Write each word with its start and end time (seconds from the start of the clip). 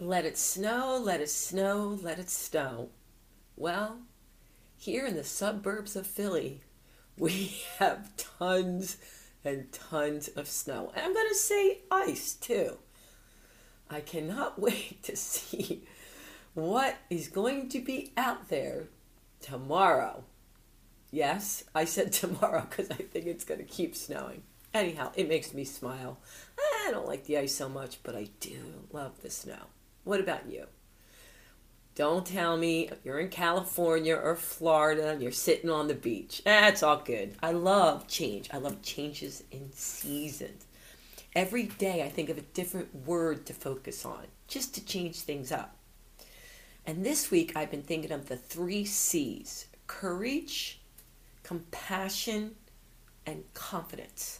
Let 0.00 0.24
it 0.24 0.38
snow, 0.38 0.96
let 1.02 1.20
it 1.20 1.28
snow, 1.28 1.98
let 2.00 2.20
it 2.20 2.30
snow. 2.30 2.90
Well, 3.56 3.98
here 4.76 5.04
in 5.04 5.16
the 5.16 5.24
suburbs 5.24 5.96
of 5.96 6.06
Philly, 6.06 6.60
we 7.18 7.62
have 7.78 8.16
tons 8.16 8.98
and 9.44 9.72
tons 9.72 10.28
of 10.28 10.46
snow. 10.46 10.92
And 10.94 11.04
I'm 11.04 11.14
going 11.14 11.28
to 11.28 11.34
say 11.34 11.80
ice 11.90 12.34
too. 12.34 12.78
I 13.90 14.00
cannot 14.00 14.58
wait 14.60 15.02
to 15.02 15.16
see 15.16 15.82
what 16.54 16.98
is 17.10 17.26
going 17.26 17.68
to 17.70 17.80
be 17.80 18.12
out 18.16 18.48
there 18.50 18.84
tomorrow. 19.40 20.22
Yes, 21.10 21.64
I 21.74 21.86
said 21.86 22.12
tomorrow 22.12 22.64
because 22.70 22.88
I 22.92 23.02
think 23.02 23.26
it's 23.26 23.44
going 23.44 23.60
to 23.60 23.66
keep 23.66 23.96
snowing. 23.96 24.44
Anyhow, 24.72 25.10
it 25.16 25.28
makes 25.28 25.52
me 25.52 25.64
smile. 25.64 26.18
I 26.86 26.90
don't 26.92 27.06
like 27.06 27.24
the 27.24 27.38
ice 27.38 27.54
so 27.56 27.68
much, 27.68 27.98
but 28.04 28.14
I 28.14 28.28
do 28.38 28.84
love 28.92 29.22
the 29.22 29.30
snow. 29.30 29.66
What 30.04 30.20
about 30.20 30.50
you? 30.50 30.66
Don't 31.94 32.24
tell 32.24 32.56
me 32.56 32.90
you're 33.02 33.18
in 33.18 33.28
California 33.28 34.14
or 34.14 34.36
Florida 34.36 35.08
and 35.08 35.20
you're 35.20 35.32
sitting 35.32 35.68
on 35.68 35.88
the 35.88 35.94
beach. 35.94 36.42
That's 36.44 36.82
all 36.84 36.98
good. 36.98 37.34
I 37.42 37.50
love 37.50 38.06
change. 38.06 38.48
I 38.52 38.58
love 38.58 38.82
changes 38.82 39.42
in 39.50 39.72
seasons. 39.72 40.64
Every 41.34 41.64
day 41.64 42.04
I 42.04 42.08
think 42.08 42.28
of 42.28 42.38
a 42.38 42.42
different 42.42 42.94
word 43.04 43.46
to 43.46 43.52
focus 43.52 44.04
on 44.04 44.26
just 44.46 44.74
to 44.76 44.84
change 44.84 45.20
things 45.20 45.50
up. 45.50 45.76
And 46.86 47.04
this 47.04 47.32
week 47.32 47.56
I've 47.56 47.70
been 47.70 47.82
thinking 47.82 48.12
of 48.12 48.28
the 48.28 48.36
three 48.36 48.84
C's 48.84 49.66
courage, 49.88 50.80
compassion, 51.42 52.54
and 53.26 53.42
confidence. 53.54 54.38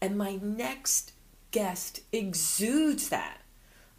And 0.00 0.16
my 0.16 0.36
next 0.36 1.12
guest 1.50 2.00
exudes 2.10 3.10
that. 3.10 3.42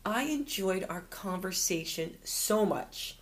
I 0.06 0.24
enjoyed 0.24 0.86
our 0.90 1.02
conversation 1.02 2.18
so 2.24 2.66
much. 2.66 3.18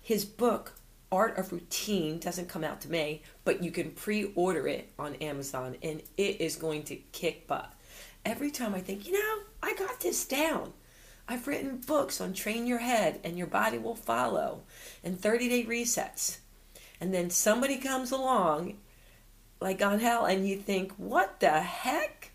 His 0.00 0.24
book, 0.24 0.72
Art 1.10 1.36
of 1.36 1.52
Routine, 1.52 2.18
doesn't 2.18 2.48
come 2.48 2.64
out 2.64 2.80
to 2.82 2.90
May, 2.90 3.20
but 3.44 3.62
you 3.62 3.70
can 3.70 3.90
pre 3.90 4.32
order 4.34 4.66
it 4.66 4.90
on 4.98 5.16
Amazon 5.16 5.76
and 5.82 6.02
it 6.16 6.40
is 6.40 6.56
going 6.56 6.84
to 6.84 6.96
kick 6.96 7.46
butt. 7.46 7.74
Every 8.24 8.50
time 8.50 8.74
I 8.74 8.80
think, 8.80 9.06
you 9.06 9.12
know, 9.12 9.42
I 9.62 9.74
got 9.74 10.00
this 10.00 10.24
down. 10.24 10.72
I've 11.28 11.46
written 11.46 11.82
books 11.86 12.18
on 12.18 12.32
train 12.32 12.66
your 12.66 12.78
head 12.78 13.20
and 13.24 13.36
your 13.36 13.46
body 13.46 13.76
will 13.76 13.94
follow 13.94 14.62
and 15.04 15.20
30 15.20 15.50
day 15.50 15.64
resets. 15.64 16.38
And 16.98 17.12
then 17.12 17.28
somebody 17.28 17.76
comes 17.76 18.10
along, 18.10 18.78
like 19.60 19.82
Angel, 19.82 20.24
and 20.24 20.48
you 20.48 20.56
think, 20.56 20.92
what 20.96 21.40
the 21.40 21.60
heck? 21.60 22.30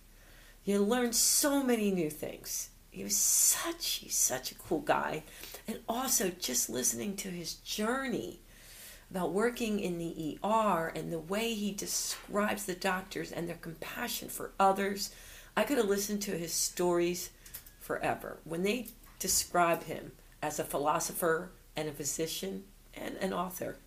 You 0.66 0.84
learn 0.84 1.14
so 1.14 1.64
many 1.64 1.90
new 1.90 2.12
things 2.12 2.70
he 2.98 3.04
was 3.04 3.16
such 3.16 3.88
he's 3.88 4.16
such 4.16 4.52
a 4.52 4.56
cool 4.56 4.80
guy. 4.80 5.24
And 5.68 5.80
also 5.88 6.32
just 6.32 6.70
listening 6.70 7.16
to 7.18 7.30
his 7.30 7.54
journey 7.56 8.40
about 9.12 9.32
working 9.32 9.80
in 9.80 10.00
the 10.00 10.40
ER 10.44 10.92
and 10.96 11.14
the 11.14 11.20
way 11.20 11.54
he 11.54 11.72
describes 11.72 12.66
the 12.66 12.74
doctors 12.74 13.32
and 13.32 13.48
their 13.48 13.58
compassion 13.58 14.30
for 14.30 14.52
others 14.60 15.12
I 15.56 15.64
could 15.64 15.78
have 15.78 15.88
listened 15.88 16.22
to 16.24 16.38
his 16.38 16.54
stories 16.54 17.32
forever. 17.80 18.38
When 18.44 18.62
they 18.62 18.90
describe 19.18 19.84
him 19.84 20.12
as 20.42 20.60
a 20.60 20.64
philosopher 20.64 21.50
and 21.76 21.90
a 21.90 21.92
physician 21.92 22.64
and 22.94 23.16
an 23.18 23.34
author 23.34 23.78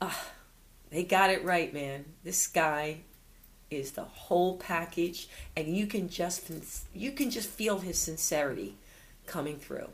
ah 0.00 0.30
they 0.90 1.04
got 1.04 1.30
it 1.30 1.44
right 1.44 1.72
man. 1.72 2.06
This 2.24 2.48
guy 2.48 3.02
is 3.70 3.92
the 3.92 4.04
whole 4.04 4.56
package 4.56 5.28
and 5.56 5.68
you 5.76 5.86
can 5.86 6.08
just 6.08 6.50
you 6.94 7.12
can 7.12 7.30
just 7.30 7.48
feel 7.48 7.78
his 7.78 7.98
sincerity 7.98 8.76
coming 9.26 9.56
through. 9.56 9.88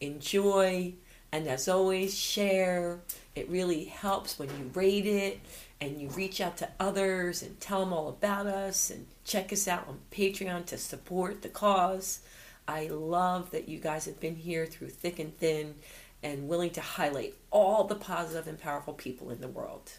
Enjoy 0.00 0.92
and 1.32 1.46
as 1.46 1.68
always 1.68 2.16
share. 2.16 3.00
It 3.34 3.48
really 3.48 3.84
helps 3.84 4.38
when 4.38 4.48
you 4.50 4.70
rate 4.74 5.06
it 5.06 5.40
and 5.80 6.00
you 6.00 6.08
reach 6.08 6.40
out 6.40 6.56
to 6.58 6.68
others 6.80 7.42
and 7.42 7.60
tell 7.60 7.80
them 7.80 7.92
all 7.92 8.08
about 8.08 8.46
us 8.46 8.90
and 8.90 9.06
check 9.24 9.52
us 9.52 9.68
out 9.68 9.86
on 9.88 9.98
patreon 10.10 10.66
to 10.66 10.78
support 10.78 11.42
the 11.42 11.48
cause. 11.48 12.20
I 12.66 12.88
love 12.88 13.50
that 13.52 13.68
you 13.68 13.78
guys 13.78 14.04
have 14.06 14.20
been 14.20 14.36
here 14.36 14.66
through 14.66 14.88
thick 14.88 15.18
and 15.18 15.36
thin 15.38 15.76
and 16.22 16.48
willing 16.48 16.70
to 16.70 16.80
highlight 16.80 17.34
all 17.50 17.84
the 17.84 17.94
positive 17.94 18.48
and 18.48 18.60
powerful 18.60 18.92
people 18.92 19.30
in 19.30 19.40
the 19.40 19.48
world. 19.48 19.92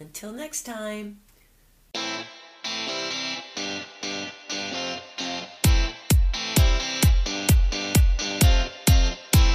Until 0.00 0.32
next 0.32 0.62
time 0.62 1.18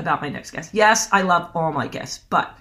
about 0.00 0.20
my 0.20 0.28
next 0.28 0.50
guest. 0.50 0.74
Yes, 0.74 1.08
I 1.12 1.22
love 1.22 1.50
all 1.54 1.72
my 1.72 1.86
guests, 1.86 2.24
but 2.28 2.58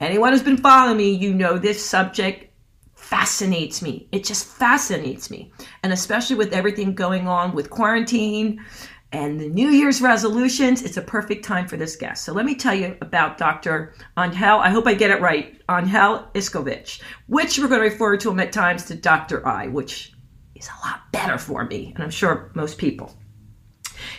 anyone 0.00 0.32
who's 0.32 0.42
been 0.42 0.56
following 0.56 0.96
me, 0.96 1.10
you 1.10 1.34
know 1.34 1.58
this 1.58 1.84
subject 1.84 2.52
fascinates 2.94 3.82
me. 3.82 4.08
It 4.12 4.24
just 4.24 4.46
fascinates 4.46 5.30
me. 5.30 5.52
And 5.82 5.92
especially 5.92 6.36
with 6.36 6.52
everything 6.52 6.94
going 6.94 7.28
on 7.28 7.54
with 7.54 7.70
quarantine 7.70 8.64
and 9.12 9.40
the 9.40 9.48
New 9.48 9.68
Year's 9.68 10.02
resolutions, 10.02 10.82
it's 10.82 10.96
a 10.96 11.02
perfect 11.02 11.44
time 11.44 11.68
for 11.68 11.76
this 11.76 11.96
guest. 11.96 12.24
So 12.24 12.32
let 12.32 12.44
me 12.44 12.54
tell 12.56 12.74
you 12.74 12.96
about 13.00 13.38
Dr. 13.38 13.94
Angel, 14.18 14.58
I 14.58 14.70
hope 14.70 14.86
I 14.86 14.94
get 14.94 15.10
it 15.10 15.20
right, 15.20 15.60
Angel 15.70 16.28
Iskovich, 16.34 17.00
which 17.28 17.58
we're 17.58 17.68
going 17.68 17.80
to 17.80 17.88
refer 17.88 18.16
to 18.16 18.30
him 18.30 18.40
at 18.40 18.52
times 18.52 18.84
to 18.86 18.96
Dr. 18.96 19.46
I, 19.46 19.68
which 19.68 20.12
is 20.54 20.68
a 20.68 20.86
lot 20.86 21.12
better 21.12 21.38
for 21.38 21.64
me, 21.64 21.92
and 21.94 22.02
I'm 22.02 22.10
sure 22.10 22.50
most 22.54 22.78
people. 22.78 23.14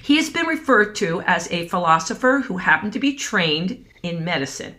He 0.02 0.18
has 0.18 0.30
been 0.30 0.46
referred 0.46 0.96
to 0.96 1.22
as 1.22 1.52
a 1.52 1.68
philosopher 1.68 2.42
who 2.46 2.58
happened 2.58 2.94
to 2.94 3.00
be 3.00 3.16
trained 3.16 3.86
in 4.04 4.24
medicine. 4.24 4.76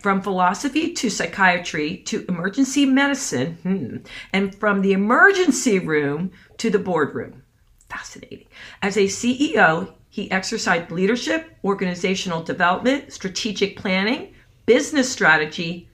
From 0.00 0.20
philosophy 0.20 0.92
to 0.92 1.08
psychiatry 1.08 1.98
to 2.06 2.24
emergency 2.28 2.84
medicine, 2.84 3.56
hmm, 3.62 3.96
and 4.32 4.54
from 4.54 4.82
the 4.82 4.92
emergency 4.92 5.78
room 5.78 6.30
to 6.58 6.70
the 6.70 6.78
boardroom. 6.78 7.42
Fascinating. 7.88 8.46
As 8.82 8.96
a 8.96 9.04
CEO, 9.04 9.94
he 10.10 10.30
exercised 10.30 10.90
leadership, 10.90 11.56
organizational 11.64 12.42
development, 12.42 13.12
strategic 13.12 13.76
planning, 13.76 14.34
business 14.66 15.10
strategy, 15.10 15.88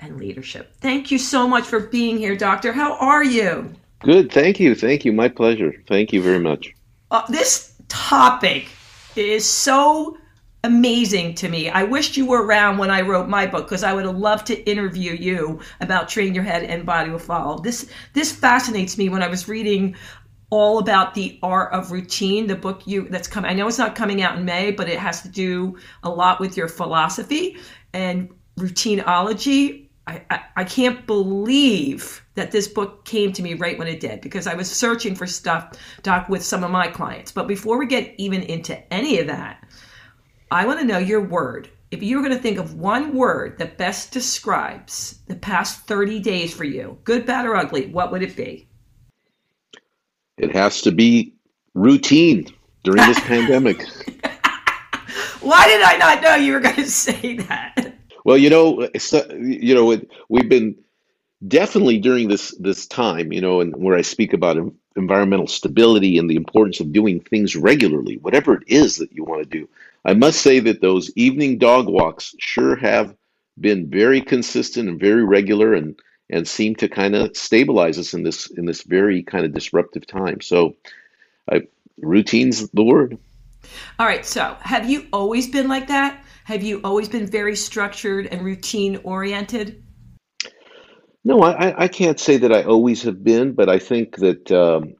and 0.00 0.18
leadership. 0.18 0.74
Thank 0.80 1.10
you 1.10 1.18
so 1.18 1.46
much 1.46 1.64
for 1.64 1.80
being 1.80 2.18
here, 2.18 2.36
Doctor. 2.36 2.72
How 2.72 2.94
are 2.94 3.24
you? 3.24 3.72
Good. 4.00 4.32
Thank 4.32 4.58
you. 4.58 4.74
Thank 4.74 5.04
you. 5.04 5.12
My 5.12 5.28
pleasure. 5.28 5.74
Thank 5.86 6.12
you 6.12 6.22
very 6.22 6.40
much. 6.40 6.74
Uh, 7.10 7.22
this 7.28 7.71
topic 7.92 8.68
is 9.16 9.46
so 9.46 10.16
amazing 10.64 11.34
to 11.34 11.48
me. 11.48 11.68
I 11.68 11.82
wished 11.82 12.16
you 12.16 12.24
were 12.24 12.42
around 12.42 12.78
when 12.78 12.90
I 12.90 13.02
wrote 13.02 13.28
my 13.28 13.46
book 13.46 13.66
because 13.66 13.84
I 13.84 13.92
would 13.92 14.06
have 14.06 14.16
loved 14.16 14.46
to 14.46 14.70
interview 14.70 15.12
you 15.12 15.60
about 15.82 16.08
train 16.08 16.34
your 16.34 16.44
head 16.44 16.62
and 16.64 16.86
body 16.86 17.10
will 17.10 17.18
follow. 17.18 17.58
This 17.58 17.90
this 18.14 18.32
fascinates 18.32 18.96
me 18.96 19.10
when 19.10 19.22
I 19.22 19.28
was 19.28 19.46
reading 19.46 19.94
all 20.48 20.78
about 20.78 21.12
the 21.14 21.38
art 21.42 21.72
of 21.74 21.92
routine, 21.92 22.46
the 22.46 22.56
book 22.56 22.86
you 22.86 23.08
that's 23.10 23.28
coming. 23.28 23.50
I 23.50 23.54
know 23.54 23.68
it's 23.68 23.78
not 23.78 23.94
coming 23.94 24.22
out 24.22 24.38
in 24.38 24.44
May, 24.46 24.70
but 24.70 24.88
it 24.88 24.98
has 24.98 25.20
to 25.22 25.28
do 25.28 25.76
a 26.02 26.08
lot 26.08 26.40
with 26.40 26.56
your 26.56 26.68
philosophy 26.68 27.58
and 27.92 28.30
routineology. 28.58 29.88
I, 30.06 30.22
I, 30.30 30.40
I 30.56 30.64
can't 30.64 31.06
believe 31.06 32.24
that 32.34 32.50
this 32.50 32.66
book 32.66 33.04
came 33.04 33.32
to 33.34 33.42
me 33.42 33.54
right 33.54 33.78
when 33.78 33.88
it 33.88 34.00
did 34.00 34.20
because 34.20 34.46
I 34.46 34.54
was 34.54 34.70
searching 34.70 35.14
for 35.14 35.26
stuff, 35.26 35.78
Doc, 36.02 36.28
with 36.28 36.44
some 36.44 36.64
of 36.64 36.70
my 36.70 36.88
clients. 36.88 37.30
But 37.30 37.46
before 37.46 37.78
we 37.78 37.86
get 37.86 38.14
even 38.18 38.42
into 38.42 38.92
any 38.92 39.18
of 39.18 39.28
that, 39.28 39.64
I 40.50 40.66
want 40.66 40.80
to 40.80 40.86
know 40.86 40.98
your 40.98 41.20
word. 41.20 41.70
If 41.90 42.02
you 42.02 42.16
were 42.16 42.22
going 42.22 42.34
to 42.34 42.42
think 42.42 42.58
of 42.58 42.74
one 42.74 43.14
word 43.14 43.58
that 43.58 43.78
best 43.78 44.12
describes 44.12 45.18
the 45.28 45.36
past 45.36 45.86
30 45.86 46.20
days 46.20 46.52
for 46.52 46.64
you, 46.64 46.98
good, 47.04 47.26
bad, 47.26 47.46
or 47.46 47.54
ugly, 47.54 47.86
what 47.86 48.10
would 48.10 48.22
it 48.22 48.34
be? 48.34 48.68
It 50.38 50.52
has 50.52 50.80
to 50.82 50.90
be 50.90 51.34
routine 51.74 52.46
during 52.82 53.06
this 53.06 53.20
pandemic. 53.26 53.82
Why 55.40 55.66
did 55.68 55.82
I 55.82 55.96
not 55.98 56.22
know 56.22 56.34
you 56.34 56.52
were 56.52 56.60
going 56.60 56.76
to 56.76 56.90
say 56.90 57.36
that? 57.36 57.94
Well, 58.24 58.36
you 58.36 58.50
know, 58.50 58.88
you 59.38 59.74
know, 59.74 60.00
we've 60.28 60.48
been 60.48 60.76
definitely 61.46 61.98
during 61.98 62.28
this 62.28 62.54
this 62.58 62.86
time, 62.86 63.32
you 63.32 63.40
know, 63.40 63.60
and 63.60 63.74
where 63.76 63.96
I 63.96 64.02
speak 64.02 64.32
about 64.32 64.56
en- 64.56 64.76
environmental 64.96 65.46
stability 65.46 66.18
and 66.18 66.28
the 66.28 66.36
importance 66.36 66.80
of 66.80 66.92
doing 66.92 67.20
things 67.20 67.56
regularly, 67.56 68.18
whatever 68.18 68.54
it 68.54 68.64
is 68.66 68.96
that 68.96 69.12
you 69.12 69.24
want 69.24 69.42
to 69.42 69.48
do. 69.48 69.68
I 70.04 70.14
must 70.14 70.40
say 70.40 70.60
that 70.60 70.80
those 70.80 71.10
evening 71.16 71.58
dog 71.58 71.86
walks 71.86 72.34
sure 72.38 72.76
have 72.76 73.14
been 73.60 73.90
very 73.90 74.20
consistent 74.20 74.88
and 74.88 75.00
very 75.00 75.24
regular 75.24 75.74
and 75.74 75.98
and 76.30 76.48
seem 76.48 76.74
to 76.76 76.88
kind 76.88 77.14
of 77.14 77.36
stabilize 77.36 77.98
us 77.98 78.14
in 78.14 78.22
this 78.22 78.50
in 78.50 78.64
this 78.64 78.82
very 78.82 79.22
kind 79.22 79.44
of 79.44 79.52
disruptive 79.52 80.06
time. 80.06 80.40
So, 80.40 80.76
I, 81.50 81.62
routine's 81.98 82.68
the 82.70 82.84
word. 82.84 83.18
All 83.98 84.06
right. 84.06 84.24
So, 84.24 84.56
have 84.60 84.88
you 84.88 85.06
always 85.12 85.48
been 85.48 85.68
like 85.68 85.88
that? 85.88 86.21
Have 86.44 86.62
you 86.62 86.80
always 86.82 87.08
been 87.08 87.26
very 87.26 87.54
structured 87.56 88.26
and 88.26 88.42
routine 88.42 89.00
oriented? 89.04 89.82
No, 91.24 91.40
I, 91.42 91.84
I 91.84 91.88
can't 91.88 92.18
say 92.18 92.38
that 92.38 92.52
I 92.52 92.64
always 92.64 93.02
have 93.02 93.22
been, 93.22 93.52
but 93.52 93.68
I 93.68 93.78
think 93.78 94.16
that 94.16 94.50
um, 94.50 94.94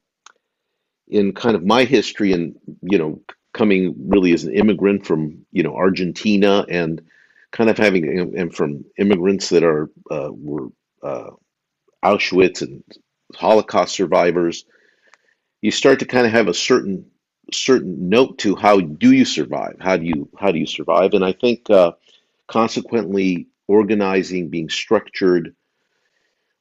in 1.08 1.32
kind 1.32 1.56
of 1.56 1.64
my 1.64 1.84
history 1.84 2.32
and, 2.32 2.56
you 2.82 2.98
know, 2.98 3.22
coming 3.52 3.94
really 4.08 4.32
as 4.32 4.44
an 4.44 4.54
immigrant 4.54 5.04
from, 5.04 5.44
you 5.50 5.64
know, 5.64 5.74
Argentina 5.74 6.64
and 6.68 7.02
kind 7.50 7.68
of 7.68 7.76
having, 7.76 8.34
and 8.36 8.54
from 8.54 8.84
immigrants 8.96 9.48
that 9.48 9.64
are, 9.64 9.90
uh, 10.10 10.30
were 10.30 10.68
uh, 11.02 11.30
Auschwitz 12.04 12.62
and 12.62 12.84
Holocaust 13.34 13.94
survivors, 13.94 14.64
you 15.60 15.72
start 15.72 15.98
to 15.98 16.06
kind 16.06 16.26
of 16.26 16.32
have 16.32 16.48
a 16.48 16.54
certain 16.54 17.11
certain 17.54 18.08
note 18.08 18.38
to 18.38 18.56
how 18.56 18.80
do 18.80 19.12
you 19.12 19.24
survive? 19.24 19.76
How 19.80 19.96
do 19.96 20.04
you 20.06 20.28
how 20.38 20.52
do 20.52 20.58
you 20.58 20.66
survive? 20.66 21.14
And 21.14 21.24
I 21.24 21.32
think 21.32 21.70
uh, 21.70 21.92
consequently 22.48 23.48
organizing, 23.68 24.48
being 24.50 24.68
structured, 24.68 25.54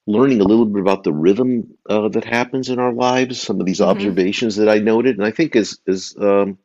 learning 0.07 0.41
a 0.41 0.43
little 0.45 0.65
bit 0.65 0.81
about 0.81 1.03
the 1.03 1.13
rhythm 1.13 1.77
uh, 1.89 2.09
that 2.09 2.23
happens 2.25 2.69
in 2.69 2.79
our 2.79 2.93
lives, 2.93 3.41
some 3.41 3.59
of 3.59 3.65
these 3.65 3.81
Mm-hmm. 3.81 4.15
observations 4.15 4.55
that 4.55 4.69
I 4.69 4.79
noted, 4.79 5.17
and 5.17 5.25
I 5.25 5.31
think 5.31 5.55
is 5.55 5.79
is 5.87 6.15
um, 6.19 6.57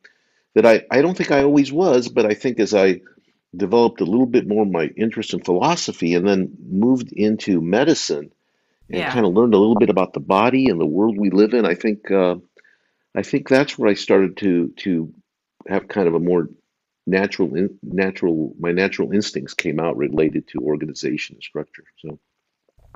that 0.55 0.65
I 0.65 0.83
I 0.91 1.01
don't 1.01 1.17
think 1.17 1.31
I 1.31 1.43
always 1.43 1.71
was, 1.71 2.09
but 2.09 2.25
I 2.25 2.33
think 2.33 2.59
as 2.59 2.73
I 2.73 3.01
developed 3.55 4.01
a 4.01 4.05
little 4.05 4.25
bit 4.27 4.47
more 4.47 4.65
my 4.65 4.85
interest 4.97 5.33
in 5.33 5.41
philosophy 5.41 6.15
and 6.15 6.27
then 6.27 6.55
moved 6.69 7.11
into 7.13 7.61
medicine 7.61 8.31
and 8.91 9.05
Yeah. 9.05 9.09
kind 9.09 9.25
of 9.25 9.33
learned 9.33 9.53
a 9.53 9.57
little 9.57 9.75
bit 9.75 9.89
about 9.89 10.13
the 10.13 10.19
body 10.19 10.69
and 10.69 10.79
the 10.79 10.85
world 10.85 11.17
we 11.17 11.29
live 11.31 11.53
in, 11.53 11.65
I 11.65 11.75
think 11.75 12.09
uh, 12.11 12.35
I 13.17 13.23
think 13.23 13.49
that's 13.49 13.77
where 13.77 13.89
I 13.89 13.95
started 13.95 14.37
to 14.37 14.69
to 14.83 15.11
have 15.67 15.87
kind 15.87 16.07
of 16.07 16.13
a 16.13 16.19
more 16.19 16.49
natural 17.07 17.55
in, 17.55 17.77
natural 17.81 18.53
my 18.59 18.71
natural 18.71 19.11
instincts 19.11 19.53
came 19.55 19.79
out 19.79 19.97
related 19.97 20.47
to 20.49 20.59
organization 20.59 21.35
and 21.35 21.43
structure. 21.43 21.85
So. 22.01 22.19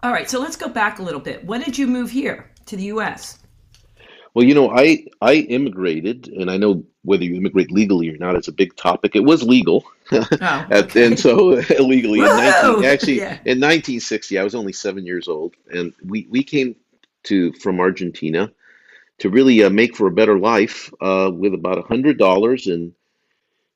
All 0.03 0.11
right. 0.11 0.29
So, 0.29 0.39
let's 0.39 0.55
go 0.55 0.69
back 0.69 0.99
a 0.99 1.03
little 1.03 1.19
bit. 1.19 1.45
When 1.45 1.61
did 1.61 1.77
you 1.77 1.87
move 1.87 2.11
here 2.11 2.51
to 2.67 2.75
the 2.75 2.83
US? 2.95 3.39
Well, 4.33 4.45
you 4.45 4.53
know, 4.53 4.69
I 4.69 5.05
I 5.21 5.35
immigrated, 5.57 6.27
and 6.27 6.49
I 6.51 6.57
know 6.57 6.83
whether 7.03 7.23
you 7.23 7.35
immigrate 7.35 7.71
legally 7.71 8.07
or 8.09 8.17
not, 8.17 8.35
is 8.37 8.47
a 8.47 8.51
big 8.53 8.75
topic. 8.75 9.15
It 9.15 9.23
was 9.23 9.41
legal, 9.43 9.83
Oh, 10.11 10.27
At- 10.41 10.95
and 10.95 11.19
so 11.19 11.53
illegally 11.79 12.19
in 12.19 12.25
19 12.25 12.85
actually 12.85 13.17
Yeah. 13.17 13.39
in 13.45 13.59
1960, 13.59 14.37
I 14.37 14.43
was 14.43 14.53
only 14.55 14.73
seven 14.73 15.05
years 15.05 15.27
old, 15.27 15.55
and 15.73 15.93
we 16.05 16.27
we 16.29 16.43
came 16.43 16.75
to 17.23 17.51
from 17.53 17.79
Argentina 17.79 18.51
to 19.21 19.29
really 19.29 19.63
uh, 19.63 19.69
make 19.69 19.95
for 19.95 20.07
a 20.07 20.11
better 20.11 20.37
life 20.37 20.93
uh, 21.01 21.31
with 21.33 21.53
about 21.53 21.77
a 21.77 21.83
hundred 21.83 22.17
dollars 22.17 22.67
and 22.67 22.93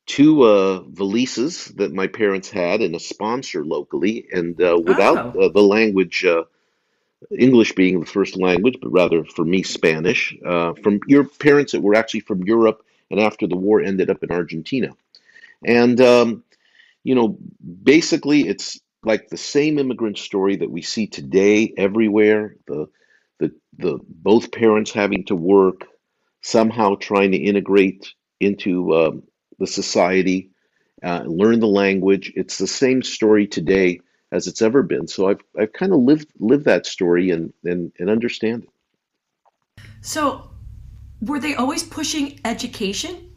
two 0.06 0.42
uh, 0.42 0.80
valises 0.82 1.74
that 1.76 1.92
my 1.92 2.06
parents 2.06 2.50
had 2.50 2.82
and 2.82 2.94
a 2.94 3.00
sponsor 3.00 3.64
locally, 3.64 4.26
and 4.32 4.60
uh, 4.62 4.78
without 4.84 5.18
Oh, 5.34 5.40
uh, 5.40 5.48
the 5.48 5.62
language. 5.62 6.24
Uh, 6.24 6.44
English 7.36 7.74
being 7.74 8.00
the 8.00 8.06
first 8.06 8.36
language, 8.36 8.78
but 8.80 8.92
rather 8.92 9.24
for 9.24 9.44
me, 9.44 9.62
Spanish, 9.62 10.36
uh, 10.44 10.74
from 10.74 11.00
your 11.06 11.24
parents 11.24 11.72
that 11.72 11.80
were 11.82 11.94
actually 11.94 12.20
from 12.20 12.44
Europe 12.44 12.84
and 13.10 13.18
after 13.20 13.46
the 13.46 13.56
war 13.56 13.80
ended 13.82 14.10
up 14.10 14.22
in 14.22 14.30
Argentina. 14.30 14.94
And, 15.64 16.00
um, 16.00 16.44
you 17.04 17.14
know, 17.14 17.38
basically 17.82 18.46
it's 18.46 18.80
like 19.02 19.28
the 19.28 19.38
same 19.38 19.78
immigrant 19.78 20.18
story 20.18 20.56
that 20.56 20.70
we 20.70 20.82
see 20.82 21.06
today 21.06 21.72
everywhere. 21.76 22.56
The, 22.66 22.88
the, 23.38 23.52
the 23.78 23.98
both 24.08 24.52
parents 24.52 24.92
having 24.92 25.24
to 25.26 25.36
work, 25.36 25.82
somehow 26.42 26.94
trying 26.96 27.32
to 27.32 27.38
integrate 27.38 28.12
into 28.40 28.94
um, 28.94 29.22
the 29.58 29.66
society, 29.66 30.50
uh, 31.02 31.22
learn 31.26 31.60
the 31.60 31.66
language. 31.66 32.32
It's 32.36 32.58
the 32.58 32.66
same 32.66 33.02
story 33.02 33.46
today 33.46 34.00
as 34.32 34.46
it's 34.46 34.62
ever 34.62 34.82
been. 34.82 35.06
So 35.08 35.28
I've 35.28 35.40
I've 35.58 35.72
kind 35.72 35.92
of 35.92 36.00
lived 36.00 36.28
lived 36.38 36.64
that 36.64 36.86
story 36.86 37.30
and 37.30 37.52
and 37.64 37.92
and 37.98 38.10
understand 38.10 38.64
it. 38.64 39.82
so 40.00 40.50
were 41.22 41.38
they 41.38 41.54
always 41.54 41.82
pushing 41.82 42.40
education? 42.44 43.32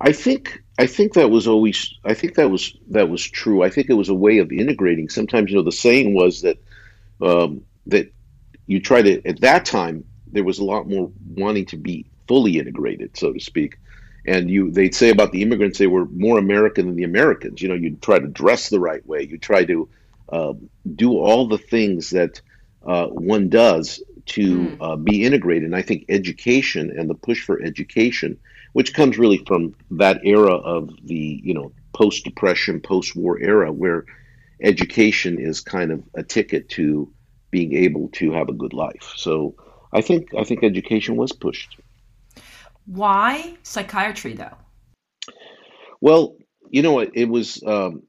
I 0.00 0.12
think 0.12 0.62
I 0.78 0.86
think 0.86 1.14
that 1.14 1.30
was 1.30 1.46
always 1.46 1.94
I 2.04 2.14
think 2.14 2.34
that 2.34 2.50
was 2.50 2.76
that 2.90 3.08
was 3.08 3.22
true. 3.22 3.62
I 3.62 3.70
think 3.70 3.88
it 3.88 3.94
was 3.94 4.08
a 4.08 4.14
way 4.14 4.38
of 4.38 4.50
integrating. 4.52 5.08
Sometimes 5.08 5.50
you 5.50 5.56
know 5.56 5.62
the 5.62 5.72
saying 5.72 6.14
was 6.14 6.42
that 6.42 6.58
um, 7.20 7.64
that 7.86 8.12
you 8.72 8.80
try 8.80 9.02
to 9.02 9.26
at 9.28 9.40
that 9.42 9.66
time 9.66 10.04
there 10.32 10.44
was 10.44 10.58
a 10.58 10.64
lot 10.64 10.88
more 10.88 11.12
wanting 11.36 11.66
to 11.66 11.76
be 11.76 12.06
fully 12.28 12.58
integrated, 12.58 13.16
so 13.16 13.32
to 13.32 13.40
speak. 13.40 13.78
And 14.26 14.50
you 14.50 14.70
they'd 14.72 14.94
say 14.94 15.10
about 15.10 15.32
the 15.32 15.42
immigrants 15.42 15.78
they 15.78 15.88
were 15.88 16.06
more 16.06 16.38
American 16.38 16.86
than 16.86 16.96
the 16.96 17.04
Americans. 17.04 17.60
You 17.62 17.68
know, 17.68 17.74
you'd 17.74 18.02
try 18.02 18.18
to 18.18 18.28
dress 18.28 18.68
the 18.70 18.80
right 18.80 19.06
way, 19.06 19.22
you 19.22 19.38
try 19.38 19.64
to 19.64 19.88
uh, 20.32 20.54
do 20.96 21.18
all 21.18 21.48
the 21.48 21.58
things 21.58 22.10
that 22.10 22.40
uh, 22.86 23.08
one 23.08 23.48
does 23.50 24.02
to 24.26 24.76
Mm, 24.78 24.78
uh, 24.80 24.96
be 24.96 25.24
integrated. 25.24 25.64
And 25.64 25.76
I 25.76 25.82
think 25.82 26.06
education 26.08 26.92
and 26.96 27.10
the 27.10 27.14
push 27.14 27.44
for 27.44 27.60
education, 27.62 28.38
which 28.74 28.94
comes 28.94 29.18
really 29.18 29.42
from 29.46 29.74
that 29.92 30.20
era 30.24 30.54
of 30.54 30.90
the 31.04 31.40
you 31.44 31.54
know 31.54 31.72
post 31.92 32.24
depression, 32.24 32.80
post 32.80 33.16
war 33.16 33.38
era, 33.40 33.72
where 33.72 34.06
education 34.62 35.38
is 35.40 35.60
kind 35.60 35.92
of 35.92 36.04
a 36.14 36.22
ticket 36.22 36.68
to 36.70 37.12
being 37.52 37.74
able 37.74 38.08
to 38.14 38.32
have 38.32 38.50
a 38.50 38.54
good 38.54 38.74
life. 38.74 39.12
So 39.16 39.56
I 39.92 40.02
think 40.02 40.34
I 40.38 40.44
think 40.44 40.64
education 40.64 41.16
was 41.16 41.32
pushed. 41.32 41.78
why 42.86 43.56
psychiatry, 43.62 44.34
though? 44.34 44.56
Well, 46.00 46.36
you 46.70 46.82
know, 46.82 47.00
it, 47.00 47.10
it 47.14 47.28
was 47.28 47.62
um, 47.66 48.02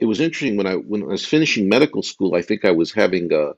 it 0.00 0.06
was 0.06 0.20
interesting 0.20 0.56
when 0.56 0.66
I 0.66 0.74
when 0.76 1.02
I 1.02 1.06
was 1.06 1.26
finishing 1.26 1.68
medical 1.68 2.02
school. 2.02 2.34
I 2.34 2.42
think 2.42 2.64
I 2.64 2.72
was 2.72 2.92
having 2.92 3.32
uh, 3.32 3.54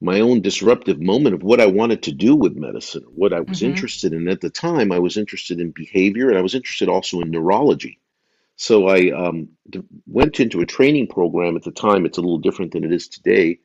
my 0.00 0.20
own 0.20 0.40
disruptive 0.42 1.00
moment 1.00 1.34
of 1.34 1.42
what 1.42 1.60
I 1.60 1.66
wanted 1.66 2.02
to 2.04 2.12
do 2.12 2.34
with 2.36 2.56
medicine, 2.56 3.04
what 3.14 3.32
I 3.32 3.40
was 3.40 3.62
hmm 3.62 3.62
interested 3.62 4.12
in. 4.12 4.28
At 4.28 4.40
the 4.40 4.50
time, 4.50 4.92
I 4.92 4.98
was 4.98 5.16
interested 5.16 5.60
in 5.60 5.70
behavior, 5.70 6.28
and 6.28 6.38
I 6.38 6.42
was 6.42 6.54
interested 6.54 6.88
also 6.88 7.20
in 7.22 7.30
neurology. 7.30 8.00
So 8.56 8.88
I 8.88 9.10
um, 9.12 9.50
d- 9.70 9.82
went 10.06 10.40
into 10.40 10.62
a 10.62 10.66
training 10.66 11.08
program 11.08 11.56
at 11.56 11.64
the 11.64 11.72
time. 11.72 12.06
It's 12.06 12.18
a 12.18 12.22
little 12.22 12.38
different 12.38 12.72
than 12.72 12.84
it 12.84 12.92
is 12.92 13.08
today. 13.08 13.60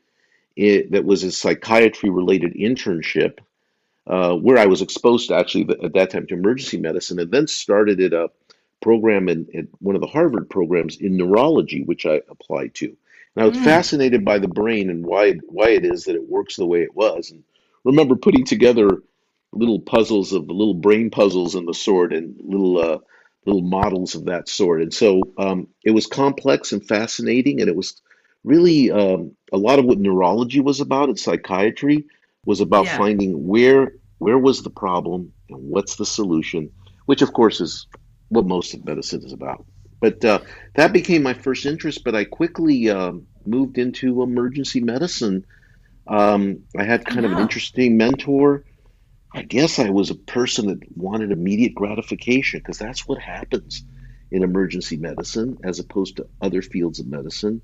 It, 0.56 0.92
that 0.92 1.06
was 1.06 1.24
a 1.24 1.32
psychiatry 1.32 2.10
related 2.10 2.54
internship 2.54 3.40
uh, 4.08 4.36
where 4.36 4.58
I 4.58 4.66
was 4.66 4.82
exposed 4.82 5.30
to 5.30 5.36
actually 5.36 5.70
at 5.84 5.94
that 5.94 6.10
time 6.10 6.28
to 6.28 6.34
emergency 6.34 6.78
medicine, 6.78 7.20
and 7.20 7.32
then 7.32 7.48
started 7.48 8.02
at 8.02 8.14
a 8.14 8.30
program 8.82 9.30
in, 9.30 9.48
in 9.54 9.68
one 9.80 9.96
of 9.96 10.02
the 10.02 10.08
Harvard 10.08 10.50
programs 10.50 10.98
in 10.98 11.16
neurology, 11.16 11.84
which 11.84 12.06
I 12.06 12.22
applied 12.30 12.74
to. 12.76 12.86
And 13.36 13.44
I 13.44 13.48
was 13.48 13.58
Mm, 13.58 13.64
fascinated 13.64 14.26
by 14.26 14.40
the 14.40 14.48
brain 14.48 14.90
and 14.90 15.06
why 15.06 15.34
why 15.48 15.70
it 15.70 15.86
is 15.86 16.06
that 16.06 16.16
it 16.16 16.30
works 16.30 16.56
the 16.56 16.66
way 16.66 16.82
it 16.82 16.96
was. 16.96 17.32
And 17.32 17.44
remember 17.84 18.16
putting 18.16 18.46
together 18.46 19.04
little 19.54 19.80
puzzles 19.80 20.34
of 20.34 20.48
little 20.50 20.74
brain 20.74 21.10
puzzles 21.10 21.56
and 21.56 21.68
the 21.68 21.74
sort 21.74 22.14
and 22.14 22.36
little 22.44 22.78
uh, 22.80 22.98
little 23.46 23.62
models 23.62 24.16
of 24.16 24.26
that 24.26 24.50
sort. 24.50 24.82
And 24.82 24.94
so 24.94 25.22
um, 25.38 25.68
it 25.84 25.92
was 25.92 26.08
complex 26.08 26.72
and 26.74 26.86
fascinating, 26.86 27.62
and 27.62 27.70
it 27.70 27.76
was 27.76 28.02
really 28.44 28.92
um, 28.92 29.36
a 29.52 29.58
lot 29.58 29.80
of 29.80 29.86
what 29.86 30.00
neurology 30.00 30.60
was 30.60 30.82
about 30.82 31.10
and 31.10 31.20
psychiatry 31.20 32.06
was 32.46 32.62
about 32.62 32.86
yeah. 32.86 32.98
finding 32.98 33.48
where 33.48 33.94
where 34.18 34.38
was 34.38 34.62
the 34.62 34.70
problem 34.70 35.34
and 35.50 35.70
what's 35.70 35.96
the 35.96 36.06
solution, 36.06 36.72
which 37.06 37.22
of 37.22 37.34
course 37.34 37.60
is 37.60 37.88
what 38.30 38.46
most 38.46 38.74
of 38.74 38.86
medicine 38.86 39.24
is 39.26 39.34
about. 39.34 39.66
But 40.00 40.24
uh, 40.24 40.40
that 40.76 40.94
became 40.94 41.24
my 41.24 41.34
first 41.34 41.66
interest. 41.66 42.04
But 42.04 42.16
I 42.16 42.26
quickly 42.26 42.90
um, 42.90 43.28
moved 43.46 43.78
into 43.78 44.22
emergency 44.22 44.80
medicine. 44.80 45.46
Um, 46.08 46.64
I 46.78 46.84
had 46.84 47.06
kind 47.06 47.26
of 47.26 47.32
an 47.32 47.40
interesting 47.40 47.98
mentor. 47.98 48.64
I 49.34 49.44
guess 49.44 49.80
I 49.80 49.90
was 49.90 50.10
a 50.10 50.16
person 50.16 50.68
that 50.68 50.98
wanted 50.98 51.32
immediate 51.32 51.74
gratification 51.74 52.60
because 52.60 52.78
that's 52.78 53.08
what 53.08 53.20
happens 53.20 53.84
in 54.30 54.44
emergency 54.44 54.98
medicine 54.98 55.58
as 55.64 55.80
opposed 55.80 56.18
to 56.18 56.28
other 56.42 56.62
fields 56.62 57.00
of 57.00 57.08
medicine. 57.08 57.62